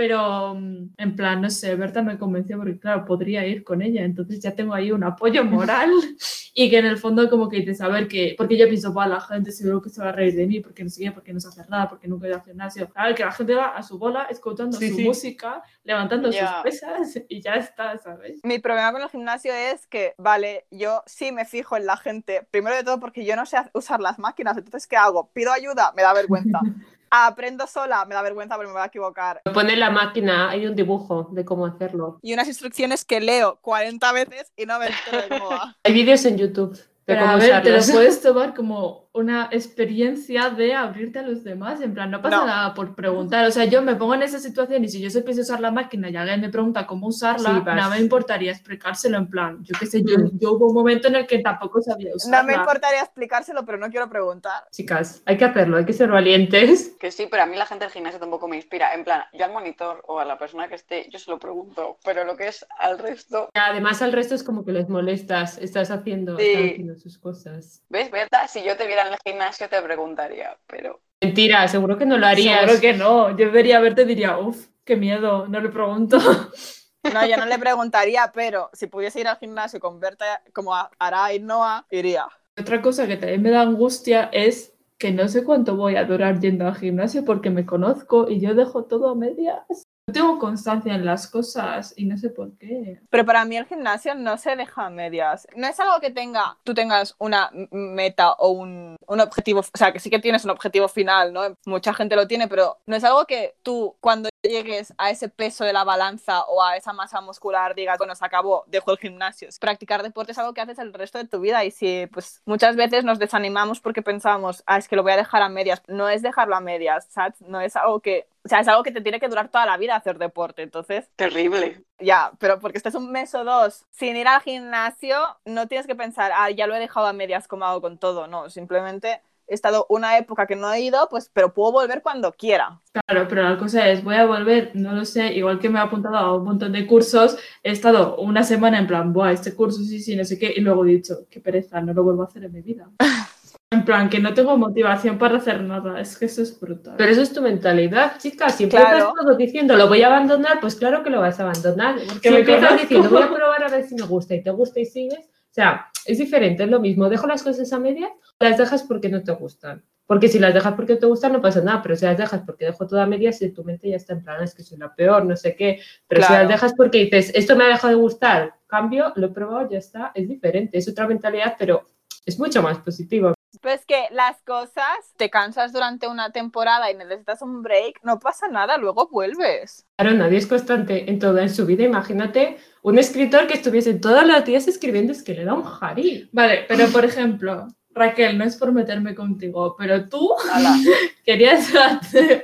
Pero, 0.00 0.54
mm, 0.54 0.94
en 0.96 1.14
plan, 1.14 1.42
no 1.42 1.50
sé, 1.50 1.76
Berta 1.76 2.00
me 2.00 2.16
convenció 2.16 2.56
porque, 2.56 2.78
claro, 2.78 3.04
podría 3.04 3.46
ir 3.46 3.62
con 3.62 3.82
ella. 3.82 4.02
Entonces 4.02 4.40
ya 4.40 4.54
tengo 4.54 4.72
ahí 4.72 4.90
un 4.92 5.04
apoyo 5.04 5.44
moral. 5.44 5.90
Y 6.52 6.68
que 6.68 6.78
en 6.78 6.86
el 6.86 6.98
fondo 6.98 7.30
como 7.30 7.48
que 7.48 7.58
dices, 7.58 7.80
a 7.80 7.86
ver, 7.88 8.08
que, 8.08 8.34
porque 8.36 8.58
yo 8.58 8.66
pienso, 8.66 8.92
va, 8.92 9.06
la 9.06 9.20
gente 9.20 9.52
seguro 9.52 9.80
que 9.80 9.88
se 9.88 10.02
va 10.02 10.08
a 10.08 10.12
reír 10.12 10.34
de 10.34 10.48
mí, 10.48 10.58
porque 10.60 10.82
no 10.82 10.90
sé 10.90 11.04
qué, 11.04 11.12
porque 11.12 11.32
no 11.32 11.38
sé 11.38 11.46
hacer 11.46 11.70
nada, 11.70 11.88
porque 11.88 12.08
nunca 12.08 12.26
he 12.26 12.30
ido 12.30 12.38
al 12.38 12.44
gimnasio. 12.44 12.90
A 12.96 13.06
ver, 13.06 13.14
que 13.14 13.24
la 13.24 13.30
gente 13.30 13.54
va 13.54 13.66
a 13.76 13.82
su 13.84 13.98
bola, 13.98 14.24
escuchando 14.28 14.76
Sí, 14.76 14.88
su 14.88 14.96
sí. 14.96 15.04
música, 15.04 15.62
levantando 15.84 16.28
Ya. 16.30 16.54
sus 16.54 16.62
pesas 16.64 17.22
y 17.28 17.40
ya 17.40 17.54
está, 17.54 17.96
¿sabes? 17.98 18.40
Mi 18.42 18.58
problema 18.58 18.90
con 18.90 19.00
el 19.00 19.08
gimnasio 19.10 19.52
es 19.54 19.86
que, 19.86 20.14
vale, 20.18 20.66
yo 20.72 21.02
sí 21.06 21.30
me 21.30 21.44
fijo 21.44 21.76
en 21.76 21.86
la 21.86 21.96
gente, 21.96 22.44
primero 22.50 22.74
de 22.74 22.82
todo 22.82 22.98
porque 22.98 23.24
yo 23.24 23.36
no 23.36 23.46
sé 23.46 23.56
usar 23.72 24.00
las 24.00 24.18
máquinas, 24.18 24.56
entonces 24.56 24.88
¿qué 24.88 24.96
hago? 24.96 25.30
¿Pido 25.32 25.52
ayuda? 25.52 25.92
Me 25.96 26.02
da 26.02 26.12
vergüenza. 26.14 26.58
Aprendo 27.10 27.66
sola, 27.66 28.04
me 28.04 28.14
da 28.14 28.22
vergüenza 28.22 28.54
porque 28.54 28.68
me 28.68 28.72
voy 28.72 28.82
a 28.82 28.86
equivocar. 28.86 29.42
Pone 29.52 29.74
la 29.76 29.90
máquina, 29.90 30.48
hay 30.50 30.66
un 30.66 30.76
dibujo 30.76 31.28
de 31.32 31.44
cómo 31.44 31.66
hacerlo. 31.66 32.20
Y 32.22 32.32
unas 32.34 32.46
instrucciones 32.46 33.04
que 33.04 33.20
leo 33.20 33.58
40 33.62 34.12
veces 34.12 34.52
y 34.56 34.64
no 34.66 34.78
me 34.78 34.86
entero 34.86 35.22
de 35.22 35.28
cómo 35.28 35.50
va. 35.50 35.76
Hay 35.84 35.92
vídeos 35.92 36.24
en 36.24 36.38
YouTube 36.38 36.76
de 36.76 36.84
Pero 37.04 37.20
cómo 37.22 37.32
a 37.32 37.36
ver, 37.36 37.62
te 37.62 37.70
lo 37.70 37.78
usarlos. 37.78 37.90
puedes 37.96 38.22
tomar 38.22 38.54
como 38.54 39.09
una 39.12 39.48
experiencia 39.50 40.50
de 40.50 40.74
abrirte 40.74 41.18
a 41.18 41.22
los 41.22 41.42
demás. 41.42 41.80
En 41.80 41.94
plan, 41.94 42.10
no 42.10 42.22
pasa 42.22 42.36
No. 42.36 42.46
nada 42.46 42.74
por 42.74 42.94
preguntar. 42.94 43.44
O 43.46 43.50
sea, 43.50 43.64
yo 43.64 43.82
me 43.82 43.96
pongo 43.96 44.14
en 44.14 44.22
esa 44.22 44.38
situación 44.38 44.84
y 44.84 44.88
si 44.88 45.00
yo 45.00 45.10
sé 45.10 45.24
usar 45.30 45.60
la 45.60 45.70
máquina 45.70 46.10
y 46.10 46.16
alguien 46.16 46.40
me 46.40 46.48
pregunta 46.50 46.86
cómo 46.86 47.06
usarla, 47.08 47.50
Sí, 47.50 47.62
no 47.74 47.90
me 47.90 47.98
importaría 47.98 48.50
explicárselo 48.52 49.16
en 49.16 49.28
plan. 49.28 49.58
Yo 49.62 49.74
qué 49.78 49.86
sé, 49.86 50.02
yo, 50.02 50.18
Mm. 50.18 50.38
yo 50.38 50.52
hubo 50.52 50.66
un 50.68 50.74
momento 50.74 51.08
en 51.08 51.16
el 51.16 51.26
que 51.26 51.38
tampoco 51.38 51.80
sabía 51.80 52.10
usarla. 52.14 52.42
No 52.42 52.46
me 52.48 52.54
importaría 52.54 53.00
explicárselo, 53.00 53.64
pero 53.64 53.78
no 53.78 53.88
quiero 53.90 54.08
preguntar. 54.10 54.64
Chicas, 54.70 55.22
hay 55.24 55.36
que 55.36 55.44
hacerlo, 55.44 55.76
hay 55.78 55.84
que 55.84 55.92
ser 55.92 56.10
valientes. 56.10 56.96
Que 57.00 57.10
sí, 57.10 57.26
pero 57.30 57.44
a 57.44 57.46
mí 57.46 57.56
la 57.56 57.66
gente 57.66 57.84
del 57.84 57.92
gimnasio 57.92 58.20
tampoco 58.20 58.48
me 58.48 58.56
inspira. 58.56 58.92
En 58.94 59.04
plan, 59.04 59.22
yo 59.32 59.44
al 59.44 59.52
monitor 59.52 60.02
o 60.06 60.20
a 60.20 60.24
la 60.24 60.38
persona 60.38 60.68
que 60.68 60.74
esté, 60.74 61.08
yo 61.10 61.18
se 61.18 61.30
lo 61.30 61.38
pregunto, 61.38 61.98
pero 62.04 62.24
lo 62.24 62.36
que 62.36 62.48
es 62.48 62.66
al 62.78 62.98
resto, 62.98 63.48
Además 63.54 64.02
al 64.02 64.12
resto 64.12 64.34
es 64.34 64.42
como 64.44 64.64
que 64.64 64.72
les 64.72 64.88
molestas, 64.88 65.58
estás 65.58 65.90
haciendo, 65.90 66.36
Sí. 66.38 66.44
están 66.46 66.68
haciendo 66.70 66.96
sus 66.96 67.18
cosas. 67.18 67.82
¿ves, 67.88 68.10
Berta? 68.10 68.46
Si 68.48 68.62
yo 68.62 68.76
te 68.76 68.86
viera 68.86 68.99
en 69.06 69.12
el 69.14 69.18
gimnasio 69.24 69.68
te 69.68 69.82
preguntaría, 69.82 70.58
pero 70.66 71.02
Mentira, 71.22 71.68
seguro 71.68 71.98
que 71.98 72.06
no 72.06 72.16
lo 72.16 72.26
harías. 72.26 72.62
Seguro 72.62 72.80
que 72.80 72.92
no. 72.94 73.36
Yo 73.36 73.50
vería 73.52 73.80
verte 73.80 74.02
y 74.02 74.06
diría, 74.06 74.38
uff, 74.38 74.68
qué 74.84 74.96
miedo, 74.96 75.46
no 75.48 75.60
le 75.60 75.68
pregunto. 75.68 76.18
No, 77.12 77.26
yo 77.26 77.36
no 77.36 77.44
le 77.46 77.58
preguntaría, 77.58 78.30
pero 78.32 78.70
si 78.72 78.86
pudiese 78.86 79.20
ir 79.20 79.26
al 79.28 79.38
gimnasio 79.38 79.80
con 79.80 79.98
Berta 80.00 80.42
como 80.52 80.74
a- 80.76 80.90
hará 80.98 81.24
Ainhoa, 81.26 81.86
iría. 81.90 82.28
Otra 82.58 82.82
cosa 82.82 83.06
que 83.08 83.16
también 83.16 83.42
me 83.42 83.50
da 83.50 83.62
angustia 83.62 84.28
es 84.32 84.74
que 84.98 85.10
no 85.10 85.26
sé 85.28 85.42
cuánto 85.44 85.76
voy 85.76 85.96
a 85.96 86.04
durar 86.04 86.40
yendo 86.40 86.66
al 86.66 86.76
gimnasio 86.76 87.24
porque 87.24 87.50
me 87.50 87.64
conozco 87.66 88.28
y 88.30 88.38
yo 88.40 88.54
dejo 88.54 88.84
todo 88.84 89.08
a 89.08 89.14
medias. 89.14 89.64
Tengo 90.12 90.38
constancia 90.38 90.94
en 90.94 91.04
las 91.04 91.26
cosas 91.26 91.94
y 91.96 92.06
no 92.06 92.16
sé 92.16 92.30
por 92.30 92.56
qué. 92.58 93.00
Pero 93.10 93.24
para 93.24 93.44
mí 93.44 93.56
el 93.56 93.66
gimnasio 93.66 94.14
no 94.14 94.36
se 94.38 94.56
deja 94.56 94.86
a 94.86 94.90
medias. 94.90 95.46
No 95.56 95.66
es 95.66 95.78
algo 95.80 96.00
que 96.00 96.10
tenga, 96.10 96.56
tú 96.64 96.74
tengas 96.74 97.14
una 97.18 97.50
meta 97.70 98.32
o 98.32 98.50
un, 98.50 98.96
un 99.06 99.20
objetivo, 99.20 99.60
o 99.60 99.78
sea, 99.78 99.92
que 99.92 100.00
sí 100.00 100.10
que 100.10 100.18
tienes 100.18 100.44
un 100.44 100.50
objetivo 100.50 100.88
final, 100.88 101.32
¿no? 101.32 101.56
Mucha 101.66 101.94
gente 101.94 102.16
lo 102.16 102.26
tiene, 102.26 102.48
pero 102.48 102.78
no 102.86 102.96
es 102.96 103.04
algo 103.04 103.26
que 103.26 103.54
tú 103.62 103.96
cuando 104.00 104.28
llegues 104.42 104.94
a 104.98 105.10
ese 105.10 105.28
peso 105.28 105.64
de 105.64 105.72
la 105.72 105.84
balanza 105.84 106.42
o 106.44 106.62
a 106.62 106.76
esa 106.76 106.92
masa 106.92 107.20
muscular 107.20 107.74
digas, 107.74 107.98
bueno, 107.98 108.14
se 108.14 108.24
acabó, 108.24 108.64
dejo 108.66 108.92
el 108.92 108.98
gimnasio. 108.98 109.48
Practicar 109.60 110.02
deporte 110.02 110.32
es 110.32 110.38
algo 110.38 110.54
que 110.54 110.60
haces 110.60 110.78
el 110.78 110.92
resto 110.92 111.18
de 111.18 111.26
tu 111.26 111.40
vida 111.40 111.64
y 111.64 111.70
si 111.70 112.06
pues 112.12 112.42
muchas 112.46 112.76
veces 112.76 113.04
nos 113.04 113.18
desanimamos 113.18 113.80
porque 113.80 114.02
pensamos, 114.02 114.62
ah, 114.66 114.78
es 114.78 114.88
que 114.88 114.96
lo 114.96 115.02
voy 115.02 115.12
a 115.12 115.16
dejar 115.16 115.42
a 115.42 115.48
medias. 115.48 115.82
No 115.88 116.08
es 116.08 116.22
dejarlo 116.22 116.56
a 116.56 116.60
medias, 116.60 117.06
¿sabes? 117.10 117.40
No 117.42 117.60
es 117.60 117.76
algo 117.76 118.00
que, 118.00 118.28
o 118.44 118.48
sea, 118.48 118.60
es 118.60 118.68
algo 118.68 118.82
que 118.82 118.92
te 118.92 119.00
tiene 119.00 119.20
que 119.20 119.28
durar 119.28 119.48
toda 119.48 119.66
la 119.66 119.76
vida 119.76 119.96
hacer 119.96 120.18
deporte. 120.18 120.62
Entonces, 120.62 121.08
terrible. 121.16 121.84
ya, 121.98 122.32
pero 122.38 122.60
porque 122.60 122.78
estés 122.78 122.94
un 122.94 123.10
mes 123.12 123.34
o 123.34 123.44
dos 123.44 123.86
sin 123.90 124.16
ir 124.16 124.28
al 124.28 124.40
gimnasio, 124.40 125.18
no 125.44 125.68
tienes 125.68 125.86
que 125.86 125.94
pensar, 125.94 126.32
ah, 126.34 126.50
ya 126.50 126.66
lo 126.66 126.74
he 126.74 126.78
dejado 126.78 127.06
a 127.06 127.12
medias 127.12 127.48
como 127.48 127.64
hago 127.66 127.80
con 127.80 127.98
todo. 127.98 128.26
No, 128.26 128.48
simplemente 128.50 129.22
he 129.50 129.54
estado 129.54 129.84
una 129.90 130.16
época 130.16 130.46
que 130.46 130.56
no 130.56 130.72
he 130.72 130.80
ido, 130.80 131.08
pues, 131.10 131.30
pero 131.32 131.52
puedo 131.52 131.72
volver 131.72 132.00
cuando 132.02 132.32
quiera. 132.32 132.80
Claro, 133.06 133.26
pero 133.28 133.42
la 133.42 133.58
cosa 133.58 133.88
es, 133.88 134.02
voy 134.02 134.14
a 134.14 134.24
volver, 134.24 134.70
no 134.74 134.92
lo 134.94 135.04
sé, 135.04 135.34
igual 135.34 135.58
que 135.58 135.68
me 135.68 135.78
he 135.78 135.82
apuntado 135.82 136.16
a 136.16 136.36
un 136.36 136.44
montón 136.44 136.72
de 136.72 136.86
cursos, 136.86 137.36
he 137.62 137.72
estado 137.72 138.16
una 138.16 138.42
semana 138.44 138.78
en 138.78 138.86
plan, 138.86 139.12
buah, 139.12 139.32
este 139.32 139.54
curso 139.54 139.80
sí, 139.82 140.00
sí, 140.00 140.16
no 140.16 140.24
sé 140.24 140.38
qué, 140.38 140.52
y 140.56 140.60
luego 140.60 140.84
he 140.86 140.90
dicho, 140.90 141.26
qué 141.28 141.40
pereza, 141.40 141.80
no 141.80 141.92
lo 141.92 142.02
vuelvo 142.04 142.22
a 142.22 142.26
hacer 142.26 142.44
en 142.44 142.52
mi 142.52 142.62
vida. 142.62 142.88
En 143.72 143.84
plan, 143.84 144.08
que 144.10 144.18
no 144.18 144.34
tengo 144.34 144.56
motivación 144.58 145.16
para 145.16 145.36
hacer 145.36 145.62
nada, 145.62 146.00
es 146.00 146.18
que 146.18 146.24
eso 146.24 146.42
es 146.42 146.58
brutal. 146.58 146.94
Pero 146.98 147.12
eso 147.12 147.22
es 147.22 147.32
tu 147.32 147.40
mentalidad, 147.40 148.18
chicas. 148.18 148.56
Si 148.56 148.68
Claro. 148.68 148.88
empiezas 148.88 149.14
todo 149.14 149.36
diciendo 149.36 149.76
lo 149.76 149.86
voy 149.86 150.02
a 150.02 150.08
abandonar, 150.08 150.58
pues 150.60 150.74
claro 150.74 151.04
que 151.04 151.10
lo 151.10 151.20
vas 151.20 151.38
a 151.38 151.44
abandonar. 151.44 151.94
Porque 152.08 152.28
si 152.30 152.34
me 152.34 152.40
empiezas 152.40 152.64
conozco. 152.70 152.82
diciendo 152.88 153.10
voy 153.10 153.22
a 153.22 153.28
probar 153.32 153.62
a 153.62 153.68
ver 153.68 153.84
si 153.84 153.94
me 153.94 154.02
gusta 154.06 154.34
y 154.34 154.42
te 154.42 154.50
gusta 154.50 154.80
y 154.80 154.86
sigues, 154.86 155.30
o 155.50 155.52
sea, 155.52 155.90
es 156.06 156.18
diferente, 156.18 156.62
es 156.62 156.70
lo 156.70 156.80
mismo. 156.80 157.08
Dejo 157.08 157.26
las 157.26 157.42
cosas 157.42 157.72
a 157.72 157.80
medias 157.80 158.10
o 158.38 158.44
las 158.44 158.56
dejas 158.56 158.84
porque 158.84 159.08
no 159.08 159.22
te 159.22 159.32
gustan. 159.32 159.82
Porque 160.06 160.28
si 160.28 160.38
las 160.38 160.54
dejas 160.54 160.74
porque 160.74 160.96
te 160.96 161.06
gustan 161.06 161.32
no 161.32 161.40
pasa 161.40 161.60
nada, 161.60 161.82
pero 161.82 161.96
si 161.96 162.04
las 162.04 162.16
dejas 162.16 162.42
porque 162.46 162.66
dejo 162.66 162.86
todo 162.86 163.00
a 163.00 163.06
medias 163.06 163.42
y 163.42 163.50
tu 163.50 163.64
mente 163.64 163.88
ya 163.88 163.96
está 163.96 164.12
en 164.12 164.22
plan, 164.22 164.42
es 164.42 164.54
que 164.54 164.62
soy 164.62 164.78
la 164.78 164.94
peor, 164.94 165.24
no 165.24 165.36
sé 165.36 165.54
qué. 165.54 165.80
Pero 166.08 166.22
si 166.24 166.32
las 166.32 166.48
dejas 166.48 166.74
porque 166.76 167.04
dices, 167.04 167.32
esto 167.34 167.56
me 167.56 167.64
ha 167.64 167.68
dejado 167.68 167.94
de 167.94 168.00
gustar, 168.00 168.54
cambio, 168.66 169.12
lo 169.16 169.26
he 169.26 169.30
probado, 169.30 169.68
ya 169.70 169.78
está, 169.78 170.12
es 170.14 170.28
diferente, 170.28 170.78
es 170.78 170.88
otra 170.88 171.06
mentalidad, 171.06 171.56
pero 171.58 171.86
es 172.26 172.38
mucho 172.38 172.62
más 172.62 172.78
positiva. 172.78 173.34
Pues 173.60 173.84
que 173.84 174.06
las 174.12 174.40
cosas, 174.42 175.12
te 175.16 175.28
cansas 175.28 175.72
durante 175.72 176.06
una 176.06 176.30
temporada 176.30 176.90
y 176.90 176.94
necesitas 176.94 177.42
un 177.42 177.62
break, 177.62 178.00
no 178.04 178.20
pasa 178.20 178.48
nada, 178.48 178.78
luego 178.78 179.08
vuelves. 179.08 179.84
Claro, 179.96 180.16
nadie 180.16 180.38
es 180.38 180.46
constante 180.46 181.10
en 181.10 181.18
toda 181.18 181.42
en 181.42 181.50
su 181.50 181.66
vida. 181.66 181.84
Imagínate 181.84 182.58
un 182.82 182.98
escritor 182.98 183.46
que 183.46 183.54
estuviese 183.54 183.94
todos 183.94 184.24
los 184.24 184.44
días 184.44 184.68
escribiendo, 184.68 185.12
es 185.12 185.22
que 185.22 185.34
le 185.34 185.44
da 185.44 185.54
un 185.54 185.64
jari. 185.64 186.30
Vale, 186.32 186.64
pero 186.68 186.86
por 186.88 187.04
ejemplo, 187.04 187.66
Raquel, 187.92 188.38
no 188.38 188.44
es 188.44 188.56
por 188.56 188.72
meterme 188.72 189.14
contigo, 189.14 189.74
pero 189.76 190.08
tú 190.08 190.32
Ala. 190.52 190.74
querías 191.24 191.70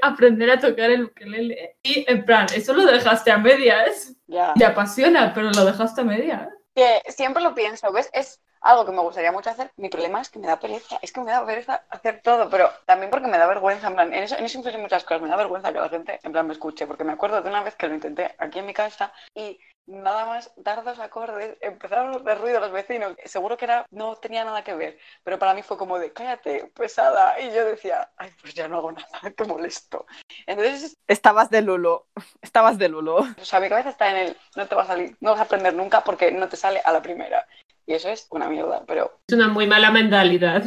aprender 0.02 0.50
a 0.50 0.58
tocar 0.58 0.90
el 0.90 1.04
ukelele 1.04 1.76
y 1.82 2.04
en 2.08 2.24
plan, 2.24 2.46
eso 2.54 2.74
lo 2.74 2.84
dejaste 2.84 3.30
a 3.30 3.38
medias. 3.38 4.14
Ya. 4.26 4.52
Te 4.54 4.64
apasiona, 4.64 5.32
pero 5.32 5.50
lo 5.52 5.64
dejaste 5.64 6.00
a 6.00 6.04
medias. 6.04 6.48
Que 6.74 7.00
siempre 7.08 7.42
lo 7.42 7.54
pienso, 7.54 7.92
¿ves? 7.92 8.10
Es 8.12 8.40
algo 8.70 8.84
que 8.84 8.92
me 8.92 9.00
gustaría 9.00 9.32
mucho 9.32 9.50
hacer. 9.50 9.70
Mi 9.76 9.88
problema 9.88 10.20
es 10.20 10.30
que 10.30 10.38
me 10.38 10.46
da 10.46 10.58
pereza. 10.58 10.98
Es 11.02 11.12
que 11.12 11.20
me 11.20 11.30
da 11.30 11.44
pereza 11.44 11.84
hacer 11.90 12.20
todo, 12.22 12.48
pero 12.50 12.70
también 12.84 13.10
porque 13.10 13.28
me 13.28 13.38
da 13.38 13.46
vergüenza. 13.46 13.88
En 13.88 13.94
plan, 13.94 14.12
en 14.12 14.22
eso, 14.22 14.36
en 14.36 14.44
eso 14.44 14.58
influyen 14.58 14.82
muchas 14.82 15.04
cosas. 15.04 15.22
Me 15.22 15.28
da 15.28 15.36
vergüenza 15.36 15.72
que 15.72 15.80
la 15.80 15.88
gente, 15.88 16.20
en 16.22 16.32
plan, 16.32 16.46
me 16.46 16.52
escuche. 16.52 16.86
Porque 16.86 17.04
me 17.04 17.12
acuerdo 17.12 17.42
de 17.42 17.48
una 17.48 17.62
vez 17.62 17.74
que 17.76 17.88
lo 17.88 17.94
intenté 17.94 18.34
aquí 18.38 18.58
en 18.58 18.66
mi 18.66 18.74
casa 18.74 19.12
y 19.34 19.58
nada 19.86 20.26
más 20.26 20.52
dar 20.56 20.82
dos 20.84 20.98
acordes, 20.98 21.56
empezaron 21.60 22.12
a 22.12 22.16
hacer 22.16 22.40
ruido 22.40 22.60
los 22.60 22.72
vecinos. 22.72 23.14
Seguro 23.24 23.56
que 23.56 23.64
era, 23.66 23.86
no 23.90 24.16
tenía 24.16 24.44
nada 24.44 24.64
que 24.64 24.74
ver, 24.74 24.98
pero 25.22 25.38
para 25.38 25.54
mí 25.54 25.62
fue 25.62 25.78
como 25.78 25.98
de 25.98 26.12
cállate, 26.12 26.70
pesada. 26.74 27.40
Y 27.40 27.52
yo 27.52 27.64
decía, 27.64 28.10
ay, 28.16 28.30
pues 28.40 28.54
ya 28.54 28.68
no 28.68 28.78
hago 28.78 28.92
nada, 28.92 29.08
qué 29.36 29.44
molesto. 29.44 30.06
Entonces, 30.46 30.96
Estabas 31.06 31.50
de 31.50 31.62
Lulo, 31.62 32.06
estabas 32.42 32.78
de 32.78 32.88
Lulo. 32.88 33.16
o 33.16 33.44
sea, 33.44 33.60
mi 33.60 33.68
cabeza 33.68 33.90
está 33.90 34.10
en 34.10 34.16
el, 34.16 34.36
no 34.56 34.66
te 34.66 34.74
va 34.74 34.82
a 34.82 34.86
salir, 34.86 35.16
no 35.20 35.30
vas 35.30 35.40
a 35.40 35.44
aprender 35.44 35.74
nunca 35.74 36.02
porque 36.02 36.32
no 36.32 36.48
te 36.48 36.56
sale 36.56 36.80
a 36.84 36.92
la 36.92 37.02
primera. 37.02 37.46
Y 37.86 37.94
eso 37.94 38.08
es 38.08 38.26
una 38.30 38.48
mierda, 38.48 38.84
pero 38.86 39.20
Es 39.28 39.34
una 39.34 39.48
muy 39.48 39.66
mala 39.66 39.90
mentalidad. 39.90 40.64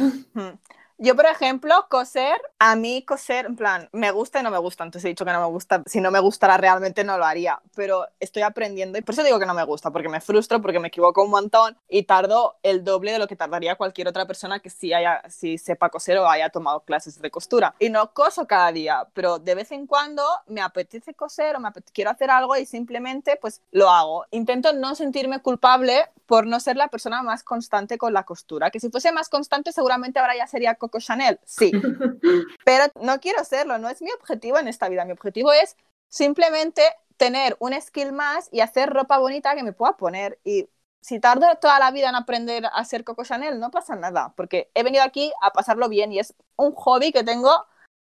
Yo, 1.02 1.16
por 1.16 1.24
ejemplo, 1.24 1.86
coser, 1.88 2.42
a 2.58 2.76
mí 2.76 3.02
coser, 3.06 3.46
en 3.46 3.56
plan, 3.56 3.88
me 3.90 4.10
gusta 4.10 4.40
y 4.40 4.42
no 4.42 4.50
me 4.50 4.58
gusta. 4.58 4.84
Entonces 4.84 5.06
he 5.06 5.08
dicho 5.08 5.24
que 5.24 5.32
no 5.32 5.40
me 5.40 5.46
gusta. 5.46 5.82
Si 5.86 5.98
no 5.98 6.10
me 6.10 6.20
gustara 6.20 6.58
realmente 6.58 7.04
no 7.04 7.16
lo 7.16 7.24
haría. 7.24 7.58
Pero 7.74 8.06
estoy 8.20 8.42
aprendiendo 8.42 8.98
y 8.98 9.00
por 9.00 9.14
eso 9.14 9.22
digo 9.22 9.38
que 9.38 9.46
no 9.46 9.54
me 9.54 9.64
gusta, 9.64 9.90
porque 9.90 10.10
me 10.10 10.20
frustro, 10.20 10.60
porque 10.60 10.78
me 10.78 10.88
equivoco 10.88 11.24
un 11.24 11.30
montón 11.30 11.78
y 11.88 12.02
tardo 12.02 12.56
el 12.62 12.84
doble 12.84 13.12
de 13.12 13.18
lo 13.18 13.26
que 13.28 13.34
tardaría 13.34 13.76
cualquier 13.76 14.08
otra 14.08 14.26
persona 14.26 14.60
que 14.60 14.68
sí, 14.68 14.92
haya, 14.92 15.22
sí 15.30 15.56
sepa 15.56 15.88
coser 15.88 16.18
o 16.18 16.28
haya 16.28 16.50
tomado 16.50 16.80
clases 16.80 17.18
de 17.18 17.30
costura. 17.30 17.74
Y 17.78 17.88
no 17.88 18.12
coso 18.12 18.46
cada 18.46 18.70
día, 18.70 19.08
pero 19.14 19.38
de 19.38 19.54
vez 19.54 19.72
en 19.72 19.86
cuando 19.86 20.22
me 20.48 20.60
apetece 20.60 21.14
coser 21.14 21.56
o 21.56 21.60
me 21.60 21.70
quiero 21.94 22.10
hacer 22.10 22.30
algo 22.30 22.58
y 22.58 22.66
simplemente 22.66 23.38
pues 23.40 23.62
lo 23.70 23.88
hago. 23.88 24.26
Intento 24.32 24.74
no 24.74 24.94
sentirme 24.94 25.40
culpable 25.40 26.10
por 26.26 26.46
no 26.46 26.60
ser 26.60 26.76
la 26.76 26.88
persona 26.88 27.22
más 27.22 27.42
constante 27.42 27.96
con 27.96 28.12
la 28.12 28.24
costura. 28.24 28.70
Que 28.70 28.80
si 28.80 28.90
fuese 28.90 29.12
más 29.12 29.30
constante 29.30 29.72
seguramente 29.72 30.18
ahora 30.18 30.36
ya 30.36 30.46
sería 30.46 30.74
Coco 30.90 31.00
Chanel, 31.00 31.38
sí. 31.44 31.70
Pero 32.64 32.84
no 33.00 33.20
quiero 33.20 33.44
serlo, 33.44 33.78
no 33.78 33.88
es 33.88 34.02
mi 34.02 34.10
objetivo 34.12 34.58
en 34.58 34.68
esta 34.68 34.88
vida. 34.88 35.04
Mi 35.04 35.12
objetivo 35.12 35.52
es 35.52 35.76
simplemente 36.08 36.82
tener 37.16 37.56
un 37.60 37.80
skill 37.80 38.12
más 38.12 38.48
y 38.50 38.60
hacer 38.60 38.90
ropa 38.90 39.18
bonita 39.18 39.54
que 39.54 39.62
me 39.62 39.72
pueda 39.72 39.96
poner. 39.96 40.38
Y 40.44 40.68
si 41.00 41.20
tardo 41.20 41.46
toda 41.60 41.78
la 41.78 41.90
vida 41.90 42.08
en 42.08 42.14
aprender 42.14 42.64
a 42.72 42.84
ser 42.84 43.04
Coco 43.04 43.24
Chanel, 43.24 43.60
no 43.60 43.70
pasa 43.70 43.94
nada, 43.96 44.32
porque 44.36 44.70
he 44.74 44.82
venido 44.82 45.04
aquí 45.04 45.32
a 45.42 45.50
pasarlo 45.52 45.88
bien 45.88 46.12
y 46.12 46.18
es 46.18 46.34
un 46.56 46.74
hobby 46.74 47.12
que 47.12 47.24
tengo 47.24 47.66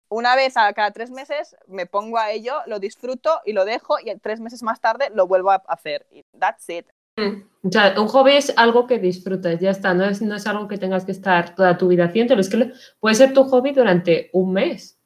una 0.09 0.35
vez 0.35 0.55
a 0.57 0.71
cada 0.73 0.91
tres 0.91 1.09
meses, 1.11 1.55
me 1.67 1.87
pongo 1.87 2.17
a 2.17 2.31
ello, 2.31 2.61
lo 2.67 2.79
disfruto 2.79 3.41
y 3.45 3.53
lo 3.53 3.65
dejo 3.65 3.99
y 3.99 4.15
tres 4.19 4.39
meses 4.39 4.61
más 4.61 4.79
tarde 4.79 5.09
lo 5.11 5.27
vuelvo 5.27 5.51
a 5.51 5.63
hacer. 5.67 6.05
Y 6.11 6.23
that's 6.37 6.69
it. 6.69 6.87
O 7.17 7.71
sea, 7.71 7.99
un 7.99 8.07
hobby 8.09 8.33
es 8.33 8.53
algo 8.57 8.87
que 8.87 8.99
disfrutas, 8.99 9.59
ya 9.59 9.71
está, 9.71 9.93
no 9.93 10.05
es, 10.05 10.21
no 10.21 10.35
es 10.35 10.45
algo 10.47 10.67
que 10.67 10.77
tengas 10.77 11.05
que 11.05 11.13
estar 11.13 11.55
toda 11.55 11.77
tu 11.77 11.87
vida 11.87 12.05
haciéndolo, 12.05 12.41
es 12.41 12.49
que 12.49 12.57
lo- 12.57 12.67
puede 12.99 13.15
ser 13.15 13.33
tu 13.33 13.43
hobby 13.45 13.71
durante 13.71 14.29
un 14.33 14.53
mes, 14.53 14.99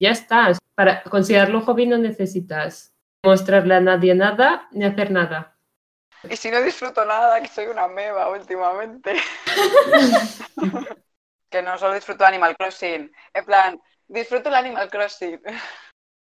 ya 0.00 0.10
está. 0.10 0.52
Para 0.74 1.04
considerarlo 1.04 1.60
hobby 1.60 1.86
no 1.86 1.98
necesitas 1.98 2.92
mostrarle 3.24 3.74
a 3.76 3.80
nadie 3.80 4.14
nada 4.16 4.68
ni 4.72 4.84
hacer 4.84 5.12
nada. 5.12 5.56
Y 6.28 6.36
si 6.36 6.50
no 6.50 6.60
disfruto 6.60 7.04
nada, 7.04 7.40
que 7.40 7.48
soy 7.48 7.66
una 7.66 7.86
meba 7.86 8.28
últimamente. 8.30 9.14
que 11.50 11.62
no 11.62 11.78
solo 11.78 11.94
disfruto 11.94 12.24
Animal 12.24 12.56
Crossing. 12.56 13.12
En 13.32 13.44
plan, 13.44 13.80
disfruto 14.08 14.48
el 14.48 14.56
Animal 14.56 14.90
Crossing. 14.90 15.40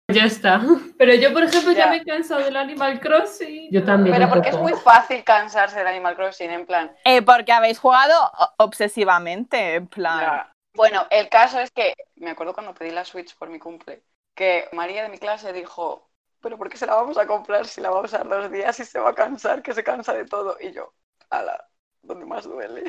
Ya 0.10 0.24
está. 0.24 0.62
Pero 0.98 1.13
yo, 1.15 1.34
por 1.34 1.43
ejemplo, 1.43 1.74
ya, 1.74 1.80
Ya. 1.86 1.89
me 1.91 1.98
he 1.98 2.06
cansado 2.06 2.41
del 2.41 2.56
Animal 2.56 3.00
Crossing. 3.02 3.70
Yo 3.72 3.84
también. 3.84 4.15
Pero 4.15 4.30
porque 4.30 4.50
es 4.50 4.58
muy 4.58 4.72
fácil 4.74 5.22
cansarse 5.26 5.78
del 5.80 5.88
Animal 5.88 6.15
Crossing, 6.15 6.50
en 6.50 6.65
plan. 6.65 6.96
Eh, 7.04 7.22
porque 7.22 7.52
habéis 7.52 7.78
jugado 7.78 8.13
obsesivamente, 8.58 9.76
en 9.76 9.88
plan. 9.88 10.20
ya. 10.22 10.52
Bueno, 10.76 11.08
el 11.10 11.28
caso 11.28 11.60
es 11.60 11.72
que 11.72 11.93
me 12.15 12.30
acuerdo 12.32 12.54
cuando 12.54 12.74
pedí 12.74 12.91
la 12.91 13.04
Switch 13.04 13.36
por 13.36 13.50
mi 13.50 13.58
cumple, 13.60 14.04
que 14.36 14.70
María 14.74 15.02
de 15.04 15.10
mi 15.10 15.17
clase 15.17 15.52
dijo, 15.52 16.08
pero 16.39 16.56
¿por 16.58 16.70
qué 16.70 16.78
se 16.78 16.86
la 16.86 16.93
vamos 16.96 17.17
a 17.17 17.26
comprar 17.26 17.65
si 17.65 17.82
la 17.82 17.89
vamos 17.89 18.13
a 18.13 18.17
usar 18.17 18.30
dos 18.30 18.52
días 18.52 18.80
y 18.80 18.86
se 18.86 19.00
va 19.00 19.10
a 19.10 19.15
cansar, 19.15 19.63
que 19.63 19.74
se 19.74 19.84
cansa 19.84 20.13
de 20.13 20.26
todo? 20.26 20.56
Y 20.62 20.72
yo, 20.72 20.93
ala, 21.32 21.65
donde 22.04 22.26
más 22.26 22.43
duele. 22.46 22.84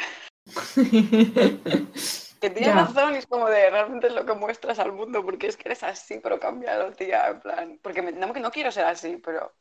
Que 2.41 2.51
tiene 2.51 2.69
Ya. 2.69 2.75
razón, 2.75 3.15
y 3.15 3.19
es 3.19 3.27
como 3.27 3.49
de 3.49 3.71
realmente 3.71 4.07
es 4.09 4.13
lo 4.15 4.25
que 4.27 4.33
muestras 4.35 4.79
al 4.79 4.93
mundo, 4.93 5.25
porque 5.25 5.49
es 5.49 5.57
que 5.57 5.69
eres 5.69 5.83
así, 5.83 6.21
pero 6.23 6.39
cámbialo, 6.41 6.93
tía, 6.93 7.29
en 7.29 7.41
plan. 7.41 7.79
Porque 7.83 8.03
me- 8.03 8.13
no, 8.13 8.33
que 8.33 8.41
no 8.41 8.51
quiero 8.51 8.71
ser 8.73 8.85
así, 8.87 9.17
pero 9.19 9.55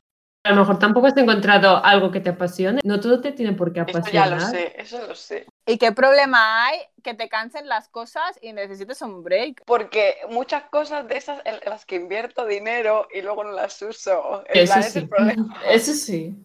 A 0.43 0.49
lo 0.51 0.55
mejor 0.61 0.79
tampoco 0.79 1.05
has 1.07 1.17
encontrado 1.17 1.83
algo 1.85 2.09
que 2.09 2.21
te 2.21 2.29
apasione. 2.29 2.81
No 2.83 2.99
todo 2.99 3.21
te 3.21 3.33
tiene 3.33 3.53
por 3.53 3.71
qué 3.71 3.81
eso 3.85 4.09
ya 4.11 4.25
apasionar. 4.25 4.29
lo 4.29 4.39
sé, 4.39 4.73
eso 4.81 5.07
lo 5.07 5.15
sé. 5.15 5.47
¿Y 5.65 5.77
qué 5.77 5.91
problema 5.91 6.65
hay 6.65 6.79
que 7.03 7.13
te 7.13 7.27
cansen 7.29 7.67
las 7.67 7.89
cosas 7.89 8.37
y 8.41 8.53
necesites 8.53 9.01
un 9.01 9.23
break? 9.23 9.63
Porque 9.65 10.15
muchas 10.29 10.63
cosas 10.69 11.07
de 11.07 11.17
esas 11.17 11.41
en 11.45 11.59
las 11.65 11.85
que 11.85 11.95
invierto 11.95 12.45
dinero 12.45 13.07
y 13.13 13.21
luego 13.21 13.43
no 13.43 13.51
las 13.51 13.81
uso. 13.81 14.43
Eso 14.47 14.79
ese 14.79 14.79
es 14.79 14.93
sí. 14.93 14.99
el 14.99 15.09
problema. 15.09 15.43
Eso 15.71 15.93
sí. 15.93 16.35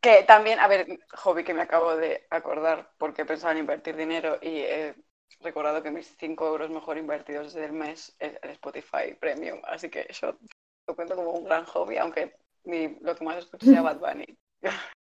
Que 0.00 0.24
también, 0.24 0.58
a 0.58 0.66
ver, 0.68 0.86
hobby 1.14 1.44
que 1.44 1.54
me 1.54 1.62
acabo 1.62 1.96
de 1.96 2.26
acordar 2.30 2.90
porque 2.98 3.24
pensaba 3.24 3.52
en 3.52 3.58
invertir 3.58 3.96
dinero 3.96 4.38
y 4.42 4.58
he 4.60 4.94
recordado 5.40 5.82
que 5.82 5.90
mis 5.90 6.16
5 6.18 6.46
euros 6.46 6.70
mejor 6.70 6.98
invertidos 6.98 7.52
del 7.54 7.72
mes 7.72 8.14
es 8.18 8.38
el 8.42 8.50
Spotify 8.50 9.14
Premium. 9.20 9.60
Así 9.64 9.88
que 9.90 10.06
eso 10.08 10.38
lo 10.86 10.96
cuento 10.96 11.16
como 11.16 11.30
un 11.32 11.44
gran 11.44 11.64
hobby, 11.66 11.96
aunque 11.98 12.36
mi- 12.64 12.98
lo 13.00 13.14
que 13.16 13.24
más 13.24 13.38
escucho 13.38 13.66
sea 13.66 13.82
Bad 13.82 13.98
Bunny. 13.98 14.26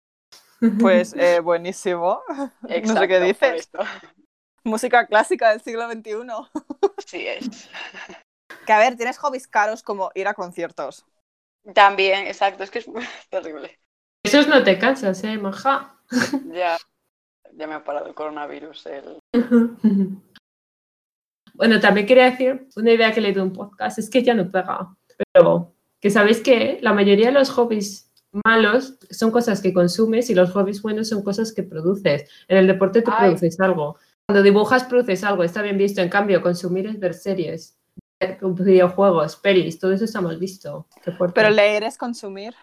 Pues 0.80 1.16
eh, 1.18 1.40
buenísimo. 1.40 2.22
no 2.84 2.96
sé 2.98 3.08
qué 3.08 3.20
Exacto, 3.20 3.26
dices. 3.26 3.70
Música 4.64 5.06
clásica 5.08 5.50
del 5.52 5.62
siglo 5.62 5.88
XXI. 5.88 6.50
Sí 7.06 7.28
es. 7.28 7.50
Que 8.66 8.72
a 8.74 8.80
ver, 8.80 8.96
tienes 8.96 9.18
hobbies 9.18 9.48
caros 9.50 9.84
como 9.84 10.12
ir 10.16 10.28
a 10.30 10.34
conciertos. 10.34 11.06
También, 11.74 12.28
exacto, 12.28 12.64
es 12.64 12.72
que 12.72 12.80
es 12.80 12.86
terrible. 13.30 13.80
Esos 14.24 14.48
no 14.48 14.64
te 14.64 14.80
cansas, 14.80 15.22
¿eh, 15.26 15.38
maja? 15.38 15.98
Ya, 16.42 16.78
ya 17.56 17.68
me 17.68 17.74
ha 17.74 17.84
parado 17.84 18.08
el 18.08 18.14
coronavirus. 18.14 18.88
El... 18.88 19.20
Bueno, 21.60 21.82
también 21.82 22.08
quería 22.08 22.30
decir 22.30 22.70
una 22.78 22.94
idea 22.94 23.12
que 23.12 23.20
leí 23.20 23.34
de 23.34 23.42
un 23.42 23.52
podcast, 23.52 24.00
es 24.00 24.10
que 24.10 24.24
ya 24.24 24.34
no 24.34 24.50
pega, 24.50 24.96
pero 25.34 25.74
que 26.00 26.10
sabéis 26.10 26.40
que 26.40 26.80
la 26.82 26.94
mayoría 26.94 27.26
de 27.26 27.32
los 27.34 27.50
hobbies 27.50 28.10
malos 28.46 28.98
son 29.10 29.32
cosas 29.32 29.62
que 29.62 29.74
consumes 29.74 30.30
y 30.30 30.36
los 30.36 30.52
hobbies 30.52 30.82
buenos 30.82 31.10
son 31.10 31.22
cosas 31.22 31.52
que 31.52 31.64
produces. 31.64 32.30
En 32.48 32.58
el 32.58 32.68
deporte 32.68 33.02
tú 33.02 33.12
Ay. 33.14 33.32
produces 33.32 33.60
algo. 33.60 33.98
Cuando 34.26 34.44
dibujas 34.44 34.86
produces 34.86 35.24
algo, 35.24 35.44
está 35.44 35.62
bien 35.62 35.78
visto. 35.78 36.02
En 36.02 36.10
cambio, 36.10 36.42
consumir 36.42 36.88
es 36.88 37.00
ver 37.00 37.14
series, 37.14 37.78
ver 38.20 38.38
videojuegos, 38.42 39.36
pelis, 39.36 39.80
todo 39.80 39.92
eso 39.92 40.06
está 40.06 40.22
mal 40.22 40.38
visto. 40.38 40.88
Qué 41.04 41.12
fuerte. 41.12 41.34
Pero 41.34 41.50
leer 41.50 41.84
es 41.84 41.98
consumir. 41.98 42.54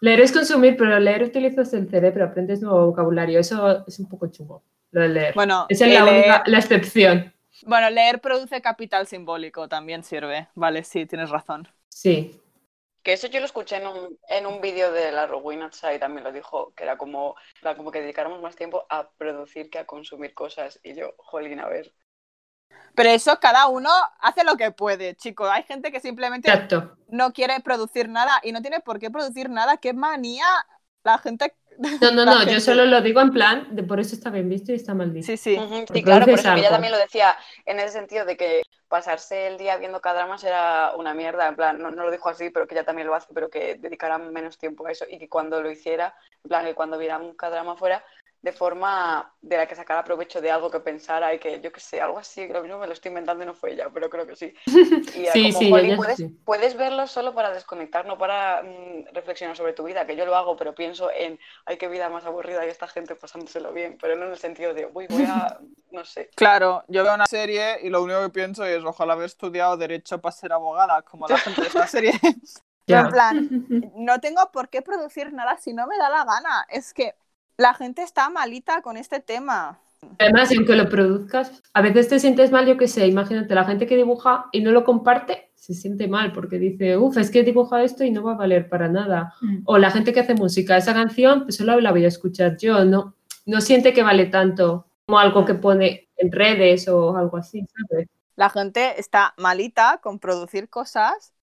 Leer 0.00 0.20
es 0.20 0.32
consumir, 0.32 0.76
pero 0.76 0.98
leer 0.98 1.22
utilizas 1.22 1.72
el 1.74 1.88
cerebro, 1.90 2.24
aprendes 2.24 2.62
nuevo 2.62 2.86
vocabulario. 2.86 3.38
Eso 3.40 3.84
es 3.86 3.98
un 3.98 4.08
poco 4.08 4.28
chungo, 4.28 4.62
lo 4.92 5.02
de 5.02 5.08
leer. 5.08 5.34
Bueno, 5.34 5.66
Esa 5.68 5.86
es 5.86 5.92
la, 5.94 6.04
leer- 6.06 6.18
única- 6.18 6.42
la 6.46 6.58
excepción. 6.58 7.32
bueno, 7.66 7.90
leer 7.90 8.20
produce 8.20 8.60
capital 8.62 9.06
simbólico, 9.06 9.68
también 9.68 10.02
sirve. 10.04 10.48
Vale, 10.54 10.84
sí, 10.84 11.06
tienes 11.06 11.30
razón. 11.30 11.68
Sí. 11.88 12.40
Que 13.02 13.14
eso 13.14 13.26
yo 13.28 13.40
lo 13.40 13.46
escuché 13.46 13.76
en 13.76 13.86
un, 13.86 14.18
en 14.28 14.46
un 14.46 14.60
vídeo 14.60 14.92
de 14.92 15.10
la 15.12 15.26
Rowena 15.26 15.70
Chai, 15.70 15.98
también 15.98 16.22
lo 16.24 16.32
dijo, 16.32 16.74
que 16.74 16.84
era 16.84 16.98
como, 16.98 17.34
era 17.62 17.74
como 17.76 17.90
que 17.90 18.00
dedicáramos 18.02 18.42
más 18.42 18.56
tiempo 18.56 18.86
a 18.90 19.10
producir 19.12 19.70
que 19.70 19.78
a 19.78 19.86
consumir 19.86 20.34
cosas. 20.34 20.80
Y 20.82 20.94
yo, 20.94 21.14
jolín, 21.18 21.60
a 21.60 21.68
ver. 21.68 21.94
Pero 22.94 23.10
eso 23.10 23.38
cada 23.40 23.68
uno 23.68 23.90
hace 24.20 24.44
lo 24.44 24.56
que 24.56 24.72
puede, 24.72 25.14
chicos. 25.14 25.48
Hay 25.50 25.62
gente 25.62 25.90
que 25.92 26.00
simplemente 26.00 26.50
Exacto. 26.50 26.96
no 27.08 27.32
quiere 27.32 27.60
producir 27.60 28.08
nada 28.08 28.40
y 28.42 28.52
no 28.52 28.60
tiene 28.60 28.80
por 28.80 28.98
qué 28.98 29.10
producir 29.10 29.48
nada. 29.48 29.76
¡Qué 29.78 29.92
manía! 29.92 30.44
La 31.02 31.18
gente. 31.18 31.54
No, 31.78 32.10
no, 32.10 32.24
no, 32.26 32.42
yo 32.44 32.60
solo 32.60 32.84
lo 32.84 33.00
digo 33.00 33.20
en 33.20 33.30
plan 33.30 33.68
de 33.70 33.82
por 33.82 34.00
eso 34.00 34.14
está 34.14 34.30
bien 34.30 34.48
visto 34.48 34.72
y 34.72 34.74
está 34.74 34.94
mal 34.94 35.10
visto. 35.10 35.32
Sí, 35.32 35.36
sí. 35.36 35.58
Sí, 35.92 36.02
claro, 36.02 36.26
por 36.26 36.38
eso 36.38 36.54
que 36.54 36.60
ella 36.60 36.70
también 36.70 36.92
lo 36.92 36.98
decía 36.98 37.36
en 37.64 37.78
ese 37.80 37.90
sentido 37.90 38.24
de 38.26 38.36
que 38.36 38.62
pasarse 38.88 39.46
el 39.46 39.56
día 39.56 39.76
viendo 39.76 40.00
dramas 40.00 40.42
era 40.42 40.92
una 40.96 41.14
mierda, 41.14 41.46
en 41.46 41.54
plan, 41.56 41.78
no, 41.78 41.92
no 41.92 42.02
lo 42.02 42.10
dijo 42.10 42.28
así, 42.28 42.50
pero 42.50 42.66
que 42.66 42.74
ella 42.74 42.84
también 42.84 43.06
lo 43.06 43.14
hace, 43.14 43.32
pero 43.32 43.48
que 43.48 43.76
dedicara 43.76 44.18
menos 44.18 44.58
tiempo 44.58 44.84
a 44.84 44.90
eso 44.90 45.04
y 45.08 45.18
que 45.18 45.28
cuando 45.28 45.62
lo 45.62 45.70
hiciera, 45.70 46.12
en 46.42 46.48
plan, 46.48 46.64
que 46.64 46.74
cuando 46.74 46.98
viera 46.98 47.16
un 47.18 47.36
drama 47.36 47.76
fuera 47.76 48.04
de 48.42 48.52
forma 48.52 49.34
de 49.42 49.56
la 49.56 49.66
que 49.66 49.74
sacara 49.74 50.02
provecho 50.02 50.40
de 50.40 50.50
algo 50.50 50.70
que 50.70 50.80
pensara 50.80 51.34
y 51.34 51.38
que 51.38 51.60
yo 51.60 51.70
que 51.72 51.80
sé, 51.80 52.00
algo 52.00 52.18
así, 52.18 52.48
creo 52.48 52.62
que 52.62 52.68
no 52.68 52.78
me 52.78 52.86
lo 52.86 52.92
estoy 52.94 53.10
inventando 53.10 53.42
y 53.44 53.46
no 53.46 53.54
fue 53.54 53.72
ella, 53.72 53.88
pero 53.92 54.08
creo 54.08 54.26
que 54.26 54.36
sí. 54.36 54.54
Y 55.14 55.26
Sí, 55.26 55.52
como, 55.52 55.58
sí, 55.58 55.70
"Jolín, 55.70 55.86
ella 55.86 55.96
puedes, 55.96 56.16
sí. 56.16 56.38
puedes 56.44 56.76
verlo 56.76 57.06
solo 57.06 57.34
para 57.34 57.50
desconectar, 57.52 58.06
no 58.06 58.16
para 58.16 58.62
mm, 58.62 59.12
reflexionar 59.12 59.56
sobre 59.56 59.72
tu 59.74 59.84
vida, 59.84 60.06
que 60.06 60.16
yo 60.16 60.24
lo 60.24 60.34
hago, 60.36 60.56
pero 60.56 60.74
pienso 60.74 61.10
en, 61.10 61.38
ay, 61.66 61.76
qué 61.76 61.88
vida 61.88 62.08
más 62.08 62.24
aburrida 62.24 62.64
y 62.64 62.70
esta 62.70 62.86
gente 62.88 63.14
pasándoselo 63.14 63.72
bien, 63.72 63.98
pero 64.00 64.16
no 64.16 64.26
en 64.26 64.32
el 64.32 64.38
sentido 64.38 64.72
de, 64.72 64.86
uy, 64.86 65.06
voy 65.08 65.24
a, 65.26 65.58
no 65.90 66.04
sé. 66.04 66.30
Claro, 66.34 66.84
yo 66.88 67.04
veo 67.04 67.14
una 67.14 67.26
serie 67.26 67.78
y 67.82 67.90
lo 67.90 68.02
único 68.02 68.20
que 68.22 68.30
pienso 68.30 68.64
es 68.64 68.82
ojalá 68.84 69.12
haber 69.14 69.26
estudiado 69.26 69.76
Derecho 69.76 70.20
para 70.20 70.32
ser 70.32 70.52
abogada, 70.52 71.02
como 71.02 71.28
la 71.28 71.36
gente 71.38 71.60
de 71.60 71.66
esta 71.68 71.86
serie. 71.86 72.12
Ya. 72.86 73.00
En 73.00 73.08
plan, 73.10 73.66
no 73.96 74.20
tengo 74.20 74.50
por 74.50 74.68
qué 74.68 74.82
producir 74.82 75.32
nada 75.32 75.56
si 75.58 75.72
no 75.72 75.86
me 75.86 75.96
da 75.98 76.08
la 76.08 76.24
gana. 76.24 76.66
Es 76.68 76.92
que 76.92 77.14
la 77.60 77.74
gente 77.74 78.02
está 78.02 78.30
malita 78.30 78.80
con 78.80 78.96
este 78.96 79.20
tema. 79.20 79.78
Además, 80.18 80.50
aunque 80.56 80.74
lo 80.76 80.88
produzcas, 80.88 81.62
a 81.74 81.82
veces 81.82 82.08
te 82.08 82.18
sientes 82.18 82.50
mal, 82.50 82.66
yo 82.66 82.78
qué 82.78 82.88
sé, 82.88 83.06
imagínate, 83.06 83.54
la 83.54 83.66
gente 83.66 83.86
que 83.86 83.96
dibuja 83.96 84.46
y 84.50 84.62
no 84.62 84.70
lo 84.70 84.82
comparte, 84.82 85.50
se 85.54 85.74
siente 85.74 86.08
mal 86.08 86.32
porque 86.32 86.58
dice, 86.58 86.96
uff, 86.96 87.18
es 87.18 87.30
que 87.30 87.40
he 87.40 87.44
dibujado 87.44 87.82
esto 87.82 88.02
y 88.02 88.10
no 88.10 88.22
va 88.22 88.32
a 88.32 88.36
valer 88.36 88.70
para 88.70 88.88
nada. 88.88 89.34
Mm. 89.42 89.58
O 89.66 89.76
la 89.76 89.90
gente 89.90 90.14
que 90.14 90.20
hace 90.20 90.34
música, 90.34 90.78
esa 90.78 90.94
canción, 90.94 91.42
pues 91.42 91.56
solo 91.56 91.78
la 91.80 91.90
voy 91.90 92.06
a 92.06 92.08
escuchar 92.08 92.56
yo, 92.56 92.82
no, 92.86 93.14
no 93.44 93.60
siente 93.60 93.92
que 93.92 94.02
vale 94.02 94.26
tanto 94.26 94.86
como 95.04 95.18
algo 95.18 95.44
que 95.44 95.54
pone 95.54 96.08
en 96.16 96.32
redes 96.32 96.88
o 96.88 97.14
algo 97.14 97.36
así, 97.36 97.66
¿sabes? 97.90 98.08
La 98.36 98.48
gente 98.48 98.98
está 98.98 99.34
malita 99.36 100.00
con 100.02 100.18
producir 100.18 100.70
cosas 100.70 101.34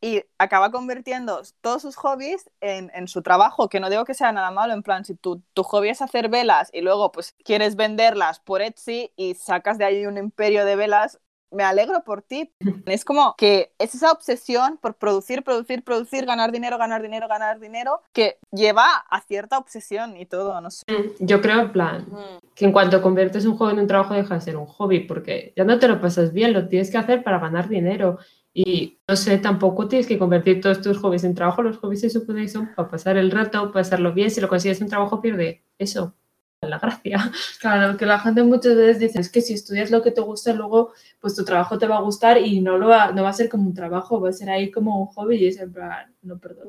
y 0.00 0.22
acaba 0.38 0.70
convirtiendo 0.70 1.42
todos 1.60 1.82
sus 1.82 1.96
hobbies 1.96 2.50
en, 2.60 2.90
en, 2.94 3.08
su 3.08 3.22
trabajo, 3.22 3.68
que 3.68 3.80
no 3.80 3.90
digo 3.90 4.04
que 4.04 4.14
sea 4.14 4.32
nada 4.32 4.50
malo, 4.50 4.72
en 4.72 4.82
plan, 4.82 5.04
si 5.04 5.14
tu, 5.14 5.42
tu 5.52 5.62
hobby 5.62 5.90
es 5.90 6.00
hacer 6.02 6.28
velas 6.28 6.70
y 6.72 6.80
luego 6.80 7.12
pues 7.12 7.34
quieres 7.44 7.76
venderlas 7.76 8.40
por 8.40 8.62
Etsy 8.62 9.12
y 9.16 9.34
sacas 9.34 9.78
de 9.78 9.84
ahí 9.84 10.06
un 10.06 10.16
imperio 10.16 10.64
de 10.64 10.76
velas, 10.76 11.20
me 11.50 11.64
alegro 11.64 12.02
por 12.04 12.22
ti. 12.22 12.52
Es 12.86 13.04
como 13.04 13.34
que 13.36 13.72
es 13.78 13.94
esa 13.94 14.10
obsesión 14.10 14.78
por 14.80 14.94
producir, 14.94 15.42
producir, 15.42 15.84
producir, 15.84 16.26
ganar 16.26 16.50
dinero, 16.50 16.78
ganar 16.78 17.02
dinero, 17.02 17.28
ganar 17.28 17.60
dinero, 17.60 18.02
que 18.12 18.38
lleva 18.50 18.86
a 19.08 19.20
cierta 19.20 19.58
obsesión 19.58 20.16
y 20.16 20.26
todo, 20.26 20.60
no 20.60 20.70
sé. 20.70 20.84
Mm, 20.88 21.24
yo 21.24 21.40
creo, 21.40 21.60
en 21.60 21.72
plan, 21.72 22.06
que 22.54 22.64
en 22.64 22.72
cuanto 22.72 23.02
conviertes 23.02 23.44
un 23.46 23.56
hobby 23.56 23.72
en 23.72 23.80
un 23.80 23.86
trabajo, 23.86 24.14
deja 24.14 24.34
de 24.34 24.40
ser 24.40 24.56
un 24.56 24.66
hobby, 24.66 25.00
porque 25.00 25.52
ya 25.56 25.64
no 25.64 25.78
te 25.78 25.88
lo 25.88 26.00
pasas 26.00 26.32
bien, 26.32 26.52
lo 26.52 26.68
tienes 26.68 26.90
que 26.90 26.98
hacer 26.98 27.22
para 27.22 27.38
ganar 27.38 27.68
dinero. 27.68 28.18
Y 28.52 28.98
no 29.08 29.16
sé, 29.16 29.38
tampoco 29.38 29.86
tienes 29.86 30.06
que 30.06 30.18
convertir 30.18 30.60
todos 30.60 30.80
tus 30.80 30.98
hobbies 30.98 31.24
en 31.24 31.34
trabajo. 31.34 31.62
Los 31.62 31.78
hobbies 31.78 32.00
se 32.00 32.10
supone 32.10 32.42
que 32.42 32.48
son 32.48 32.74
para 32.74 32.88
pasar 32.88 33.16
el 33.16 33.30
rato, 33.30 33.72
pasarlo 33.72 34.12
bien. 34.12 34.30
Si 34.30 34.40
lo 34.40 34.48
consigues 34.48 34.80
en 34.80 34.88
trabajo, 34.88 35.20
pierde 35.20 35.64
eso 35.78 36.14
la 36.68 36.78
gracia. 36.78 37.30
Claro, 37.60 37.96
que 37.96 38.06
la 38.06 38.18
gente 38.18 38.42
muchas 38.42 38.76
veces 38.76 38.98
dice, 38.98 39.20
es 39.20 39.30
que 39.30 39.40
si 39.40 39.54
estudias 39.54 39.90
lo 39.90 40.02
que 40.02 40.10
te 40.10 40.20
gusta, 40.20 40.52
luego 40.52 40.92
pues 41.18 41.34
tu 41.34 41.44
trabajo 41.44 41.78
te 41.78 41.86
va 41.86 41.98
a 41.98 42.02
gustar 42.02 42.38
y 42.38 42.60
no, 42.60 42.78
lo 42.78 42.88
va, 42.88 43.12
no 43.12 43.22
va 43.22 43.30
a 43.30 43.34
ser 43.34 43.48
como 43.48 43.66
un 43.66 43.74
trabajo, 43.74 44.20
va 44.20 44.30
a 44.30 44.32
ser 44.32 44.50
ahí 44.50 44.70
como 44.70 45.00
un 45.00 45.06
hobby 45.08 45.36
y 45.36 45.46
es 45.46 45.58
en 45.58 45.72
plan, 45.72 46.14
no, 46.22 46.38
perdón, 46.38 46.68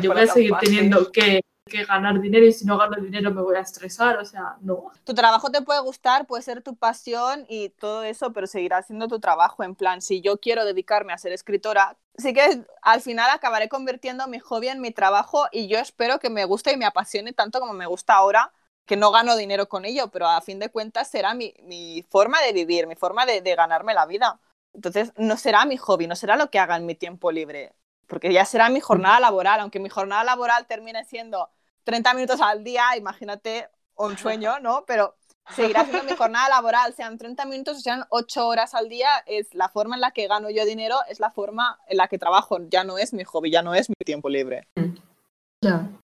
yo 0.00 0.12
voy 0.12 0.22
a 0.22 0.26
seguir 0.26 0.52
teniendo 0.60 1.10
que, 1.12 1.40
que, 1.68 1.84
ganar 1.84 2.20
dinero 2.20 2.46
y 2.46 2.52
si 2.52 2.64
no 2.64 2.76
gano 2.78 2.96
dinero 3.00 3.30
me 3.30 3.42
voy 3.42 3.56
a 3.56 3.60
estresar, 3.60 4.18
o 4.18 4.24
sea, 4.24 4.56
no. 4.60 4.90
Tu 5.04 5.14
trabajo 5.14 5.50
te 5.50 5.62
puede 5.62 5.80
gustar, 5.80 6.26
puede 6.26 6.42
ser 6.42 6.62
tu 6.62 6.76
pasión 6.76 7.46
y 7.48 7.68
todo 7.70 8.02
eso, 8.02 8.32
pero 8.32 8.46
seguirá 8.46 8.82
siendo 8.82 9.08
tu 9.08 9.20
trabajo, 9.20 9.62
en 9.62 9.74
plan, 9.74 10.02
si 10.02 10.20
yo 10.20 10.38
quiero 10.38 10.64
dedicarme 10.64 11.12
a 11.12 11.18
ser 11.18 11.32
escritora, 11.32 11.96
sí 12.16 12.32
que 12.32 12.64
al 12.82 13.00
final 13.00 13.30
acabaré 13.30 13.68
convirtiendo 13.68 14.26
mi 14.26 14.38
hobby 14.38 14.68
en 14.68 14.80
mi 14.80 14.90
trabajo 14.90 15.46
y 15.52 15.68
yo 15.68 15.78
espero 15.78 16.18
que 16.18 16.30
me 16.30 16.44
guste 16.44 16.72
y 16.72 16.76
me 16.76 16.86
apasione 16.86 17.32
tanto 17.32 17.60
como 17.60 17.72
me 17.72 17.86
gusta 17.86 18.14
ahora 18.14 18.52
que 18.88 18.96
no 18.96 19.12
gano 19.12 19.36
dinero 19.36 19.68
con 19.68 19.84
ello, 19.84 20.08
pero 20.10 20.26
a 20.26 20.40
fin 20.40 20.58
de 20.58 20.70
cuentas 20.70 21.08
será 21.08 21.34
mi, 21.34 21.54
mi 21.62 22.04
forma 22.10 22.40
de 22.40 22.52
vivir, 22.52 22.86
mi 22.86 22.96
forma 22.96 23.26
de, 23.26 23.42
de, 23.42 23.54
ganarme 23.54 23.92
la 23.94 24.06
vida. 24.06 24.40
Entonces, 24.72 25.12
no 25.16 25.36
será 25.36 25.66
mi 25.66 25.76
hobby, 25.76 26.06
no 26.06 26.16
será 26.16 26.36
lo 26.36 26.50
que 26.50 26.58
haga 26.58 26.76
en 26.76 26.86
mi 26.86 26.94
tiempo 26.94 27.30
libre, 27.30 27.74
porque 28.06 28.32
ya 28.32 28.44
será 28.46 28.70
mi 28.70 28.80
jornada 28.80 29.20
laboral, 29.20 29.60
aunque 29.60 29.78
mi 29.78 29.90
jornada 29.90 30.24
laboral 30.24 30.66
termine 30.66 31.04
siendo 31.04 31.50
30 31.88 32.12
minutos 32.12 32.40
al 32.42 32.62
día, 32.62 32.84
imagínate 32.98 33.66
un 33.96 34.18
sueño, 34.18 34.60
¿no? 34.60 34.84
Pero 34.86 35.16
seguirá 35.56 35.86
siendo 35.86 36.04
mi 36.04 36.14
jornada 36.14 36.46
laboral, 36.50 36.92
sean 36.92 37.16
30 37.16 37.46
minutos 37.46 37.78
o 37.78 37.80
sean 37.80 38.04
8 38.10 38.46
horas 38.46 38.74
al 38.74 38.90
día, 38.90 39.08
es 39.24 39.54
la 39.54 39.70
forma 39.70 39.94
en 39.94 40.02
la 40.02 40.10
que 40.10 40.28
gano 40.28 40.50
yo 40.50 40.66
dinero, 40.66 40.96
es 41.08 41.18
la 41.18 41.30
forma 41.30 41.78
en 41.88 41.96
la 41.96 42.08
que 42.08 42.18
trabajo, 42.18 42.58
ya 42.68 42.84
no 42.84 42.98
es 42.98 43.14
mi 43.14 43.24
hobby, 43.24 43.50
ya 43.50 43.62
no 43.62 43.74
es 43.74 43.88
mi 43.88 43.94
tiempo 44.04 44.28
libre. 44.28 44.68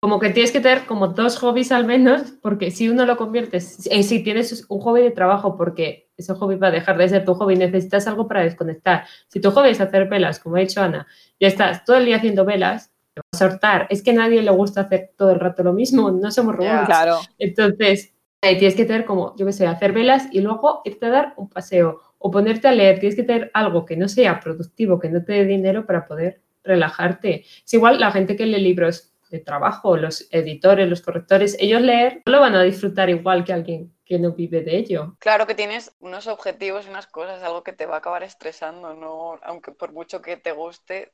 Como 0.01 0.19
que 0.19 0.31
tienes 0.31 0.51
que 0.51 0.59
tener 0.59 0.85
como 0.85 1.07
dos 1.07 1.37
hobbies 1.37 1.71
al 1.71 1.85
menos, 1.85 2.33
porque 2.41 2.71
si 2.71 2.89
uno 2.89 3.05
lo 3.05 3.15
conviertes, 3.15 3.87
eh, 3.89 4.03
si 4.03 4.21
tienes 4.21 4.65
un 4.67 4.81
hobby 4.81 5.01
de 5.01 5.11
trabajo, 5.11 5.55
porque 5.55 6.11
ese 6.17 6.33
hobby 6.33 6.57
va 6.57 6.67
a 6.67 6.71
dejar 6.71 6.97
de 6.97 7.07
ser 7.07 7.23
tu 7.23 7.35
hobby, 7.35 7.55
necesitas 7.55 8.05
algo 8.05 8.27
para 8.27 8.43
desconectar. 8.43 9.05
Si 9.29 9.39
tu 9.39 9.49
hobby 9.51 9.69
es 9.69 9.79
hacer 9.79 10.09
velas, 10.09 10.41
como 10.41 10.57
ha 10.57 10.59
dicho 10.59 10.81
Ana, 10.81 11.07
ya 11.39 11.47
estás 11.47 11.85
todo 11.85 11.95
el 11.95 12.05
día 12.05 12.17
haciendo 12.17 12.43
velas, 12.43 12.91
sortar. 13.35 13.87
Es 13.89 14.03
que 14.03 14.11
a 14.11 14.15
nadie 14.15 14.41
le 14.41 14.51
gusta 14.51 14.81
hacer 14.81 15.11
todo 15.17 15.31
el 15.31 15.39
rato 15.39 15.63
lo 15.63 15.73
mismo, 15.73 16.11
no 16.11 16.31
somos 16.31 16.55
robots. 16.55 16.85
claro. 16.85 17.19
Entonces, 17.37 18.13
ahí 18.41 18.57
tienes 18.57 18.75
que 18.75 18.85
tener 18.85 19.05
como, 19.05 19.35
yo 19.37 19.45
qué 19.45 19.53
sé, 19.53 19.67
hacer 19.67 19.93
velas 19.93 20.27
y 20.31 20.41
luego 20.41 20.81
irte 20.85 21.05
a 21.05 21.09
dar 21.09 21.33
un 21.37 21.49
paseo 21.49 22.01
o 22.17 22.31
ponerte 22.31 22.67
a 22.67 22.71
leer. 22.71 22.99
Tienes 22.99 23.15
que 23.15 23.23
tener 23.23 23.51
algo 23.53 23.85
que 23.85 23.97
no 23.97 24.07
sea 24.07 24.39
productivo, 24.39 24.99
que 24.99 25.09
no 25.09 25.23
te 25.23 25.33
dé 25.33 25.45
dinero 25.45 25.85
para 25.85 26.05
poder 26.05 26.41
relajarte. 26.63 27.45
Es 27.65 27.73
igual 27.73 27.99
la 27.99 28.11
gente 28.11 28.35
que 28.35 28.45
lee 28.45 28.61
libros 28.61 29.13
de 29.29 29.39
trabajo, 29.39 29.95
los 29.95 30.27
editores, 30.31 30.89
los 30.89 31.01
correctores, 31.01 31.55
ellos 31.59 31.81
leer 31.81 32.23
no 32.25 32.33
lo 32.33 32.39
van 32.39 32.55
a 32.55 32.63
disfrutar 32.63 33.09
igual 33.09 33.43
que 33.43 33.53
alguien 33.53 33.93
que 34.03 34.17
no 34.17 34.31
vive 34.31 34.61
de 34.61 34.75
ello. 34.75 35.15
Claro 35.19 35.45
que 35.45 35.53
tienes 35.53 35.95
unos 35.99 36.25
objetivos 36.25 36.87
y 36.87 36.89
unas 36.89 37.05
cosas, 37.05 37.43
algo 37.43 37.63
que 37.63 37.73
te 37.73 37.85
va 37.85 37.95
a 37.95 37.97
acabar 37.99 38.23
estresando, 38.23 38.95
no, 38.95 39.39
aunque 39.43 39.71
por 39.71 39.93
mucho 39.93 40.19
que 40.21 40.35
te 40.35 40.51
guste, 40.51 41.13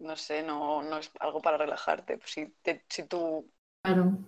no 0.00 0.16
sé, 0.16 0.42
no, 0.42 0.82
no 0.82 0.98
es 0.98 1.10
algo 1.20 1.40
para 1.40 1.58
relajarte. 1.58 2.18
Si, 2.24 2.46
te, 2.62 2.84
si 2.88 3.04
tú 3.04 3.50
claro 3.82 4.18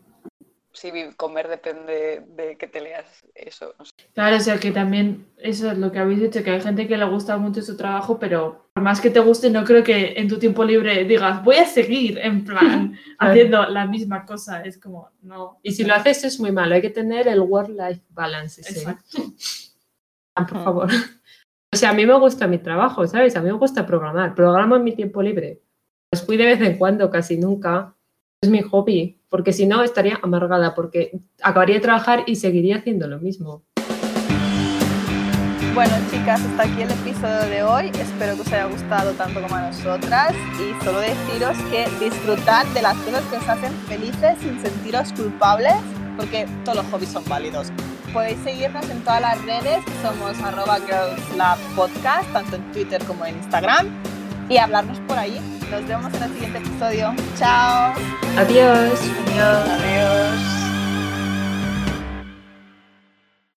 si 0.73 0.91
comer 1.17 1.49
depende 1.49 2.25
de 2.27 2.57
que 2.57 2.67
te 2.67 2.81
leas 2.81 3.05
eso. 3.35 3.75
No 3.79 3.85
sé. 3.85 3.93
Claro, 4.15 4.37
o 4.37 4.41
sea 4.41 4.59
que 4.59 4.73
también 4.73 5.27
eso 5.37 5.71
es 5.71 5.79
lo 5.79 5.93
que 5.93 5.99
habéis 5.99 6.21
dicho, 6.21 6.43
que 6.43 6.51
hay 6.51 6.61
gente 6.61 6.89
que 6.89 6.97
le 6.97 7.05
gusta 7.05 7.37
mucho 7.37 7.63
su 7.63 7.77
trabajo, 7.77 8.19
pero 8.19 8.71
por 8.73 8.83
más 8.83 9.01
que 9.01 9.11
te 9.11 9.21
guste, 9.21 9.51
no 9.51 9.65
creo 9.65 9.85
que 9.85 10.15
en 10.17 10.29
tu 10.29 10.39
tiempo 10.39 10.65
libre 10.65 11.05
digas, 11.05 11.45
voy 11.45 11.57
a 11.57 11.67
seguir 11.67 12.19
en 12.19 12.45
plan 12.45 12.99
haciendo 13.19 13.65
la 13.67 13.87
misma 13.87 14.25
cosa. 14.25 14.63
Es 14.63 14.79
como, 14.79 15.11
no. 15.21 15.59
Y 15.63 15.73
si 15.73 15.85
lo 15.85 15.95
haces 15.95 16.25
es 16.25 16.41
muy 16.41 16.53
malo, 16.53 16.75
hay 16.75 16.83
que 16.83 16.91
tener 16.91 17.29
el 17.29 17.41
work-life 17.41 18.03
balance. 18.11 18.63
Exacto. 18.63 19.19
Ah, 20.35 20.47
por 20.47 20.65
favor. 20.65 20.91
O 21.75 21.77
sea, 21.79 21.91
a 21.91 21.95
mí 21.95 22.05
me 22.05 22.19
gusta 22.19 22.47
mi 22.47 22.59
trabajo, 22.59 23.07
¿sabes? 23.07 23.35
A 23.35 23.41
mí 23.41 23.47
me 23.47 23.57
gusta 23.57 23.87
programar. 23.87 24.35
Programo 24.35 24.77
en 24.77 24.85
mi 24.85 24.93
tiempo 24.93 25.23
libre. 25.23 25.63
Pues 26.11 26.23
fui 26.23 26.37
de 26.37 26.45
vez 26.45 26.61
en 26.61 26.77
cuando, 26.77 27.11
casi 27.11 27.39
nunca. 27.39 27.95
Es 28.43 28.51
mi 28.51 28.61
hobby 28.61 29.19
porque 29.31 29.55
si 29.55 29.65
no 29.65 29.83
estaría 29.83 30.19
amargada, 30.23 30.75
porque 30.75 31.19
acabaría 31.41 31.77
de 31.77 31.81
trabajar 31.81 32.25
y 32.27 32.37
seguiría 32.37 32.77
haciendo 32.77 33.09
lo 33.09 33.19
mismo. 33.19 33.63
Bueno, 35.73 35.95
chicas, 36.11 36.43
hasta 36.43 36.65
aquí 36.65 36.83
el 36.83 36.91
episodio 36.91 37.49
de 37.49 37.63
hoy. 37.63 37.87
Espero 37.99 38.35
que 38.35 38.43
os 38.43 38.53
haya 38.53 38.67
gustado 38.67 39.13
tanto 39.13 39.41
como 39.41 39.55
a 39.55 39.69
nosotras 39.69 40.35
y 40.61 40.85
solo 40.85 41.01
deciros 41.01 41.57
que 41.71 41.87
disfrutad 42.05 42.67
de 42.75 42.83
las 42.83 42.97
cosas 42.99 43.23
que 43.31 43.39
os 43.39 43.49
hacen 43.49 43.73
felices 43.89 44.37
sin 44.41 44.61
sentiros 44.61 45.11
culpables, 45.15 45.77
porque 46.19 46.47
todos 46.67 46.77
los 46.77 46.87
hobbies 46.89 47.09
son 47.09 47.25
válidos. 47.27 47.73
Podéis 48.13 48.39
seguirnos 48.45 48.89
en 48.91 49.01
todas 49.03 49.23
las 49.23 49.43
redes, 49.45 49.83
somos 50.03 50.39
arroba 50.43 50.79
girlslabpodcast, 50.87 52.31
tanto 52.33 52.57
en 52.57 52.73
Twitter 52.73 53.03
como 53.05 53.25
en 53.25 53.37
Instagram, 53.37 53.89
y 54.49 54.59
hablarnos 54.59 54.99
por 55.01 55.19
ahí. 55.19 55.41
Nos 55.71 55.87
vemos 55.87 56.13
en 56.15 56.23
el 56.23 56.33
siguiente 56.35 56.59
episodio. 56.59 57.15
Chao. 57.39 57.95
Adiós. 58.37 59.01
Adiós. 59.27 59.69
Adiós. 59.69 60.62